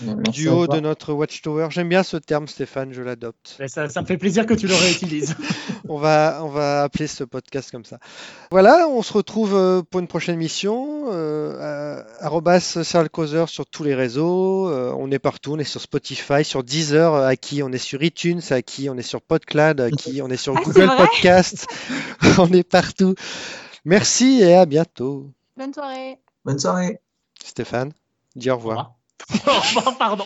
Merci 0.01 0.31
Du 0.31 0.49
haut 0.49 0.67
de 0.67 0.79
notre 0.79 1.13
Watchtower, 1.13 1.67
j'aime 1.69 1.89
bien 1.89 2.03
ce 2.03 2.17
terme 2.17 2.47
Stéphane, 2.47 2.93
je 2.93 3.01
l'adopte. 3.01 3.57
Mais 3.59 3.67
ça, 3.67 3.89
ça 3.89 4.01
me 4.01 4.05
fait 4.05 4.17
plaisir 4.17 4.45
que 4.45 4.53
tu 4.53 4.67
le 4.67 4.75
réutilises. 4.75 5.35
On 5.89 5.97
va, 5.97 6.39
on 6.41 6.47
va 6.47 6.83
appeler 6.83 7.07
ce 7.07 7.25
podcast 7.25 7.69
comme 7.69 7.83
ça. 7.83 7.99
Voilà, 8.49 8.87
on 8.87 9.01
se 9.01 9.11
retrouve 9.11 9.53
euh, 9.55 9.81
pour 9.81 9.99
une 9.99 10.07
prochaine 10.07 10.37
mission. 10.37 11.07
Euh, 11.11 12.01
Causeur 13.11 13.49
sur 13.49 13.65
tous 13.65 13.83
les 13.83 13.93
réseaux. 13.93 14.69
Euh, 14.69 14.93
on 14.97 15.11
est 15.11 15.19
partout. 15.19 15.53
On 15.53 15.59
est 15.59 15.63
sur 15.63 15.81
Spotify, 15.81 16.43
sur 16.43 16.63
Deezer, 16.63 17.13
euh, 17.13 17.27
à 17.27 17.35
qui 17.35 17.61
on 17.61 17.71
est 17.71 17.77
sur 17.77 18.01
iTunes, 18.01 18.41
à 18.49 18.61
qui 18.61 18.89
on 18.89 18.97
est 18.97 19.01
sur 19.03 19.21
PodCloud, 19.21 19.81
à 19.81 19.91
qui 19.91 20.21
on 20.21 20.29
est 20.29 20.37
sur 20.37 20.55
Ah, 20.57 20.61
Google 20.63 20.89
Podcast. 20.97 21.67
on 22.37 22.51
est 22.53 22.67
partout. 22.67 23.15
Merci 23.85 24.41
et 24.41 24.55
à 24.55 24.65
bientôt. 24.65 25.29
Bonne 25.57 25.73
soirée. 25.73 26.17
Bonne 26.45 26.59
soirée. 26.59 26.99
Stéphane, 27.43 27.91
dis 28.35 28.49
au 28.49 28.55
revoir. 28.57 28.95
Au 29.47 29.59
revoir, 29.59 29.97
pardon. 29.99 30.25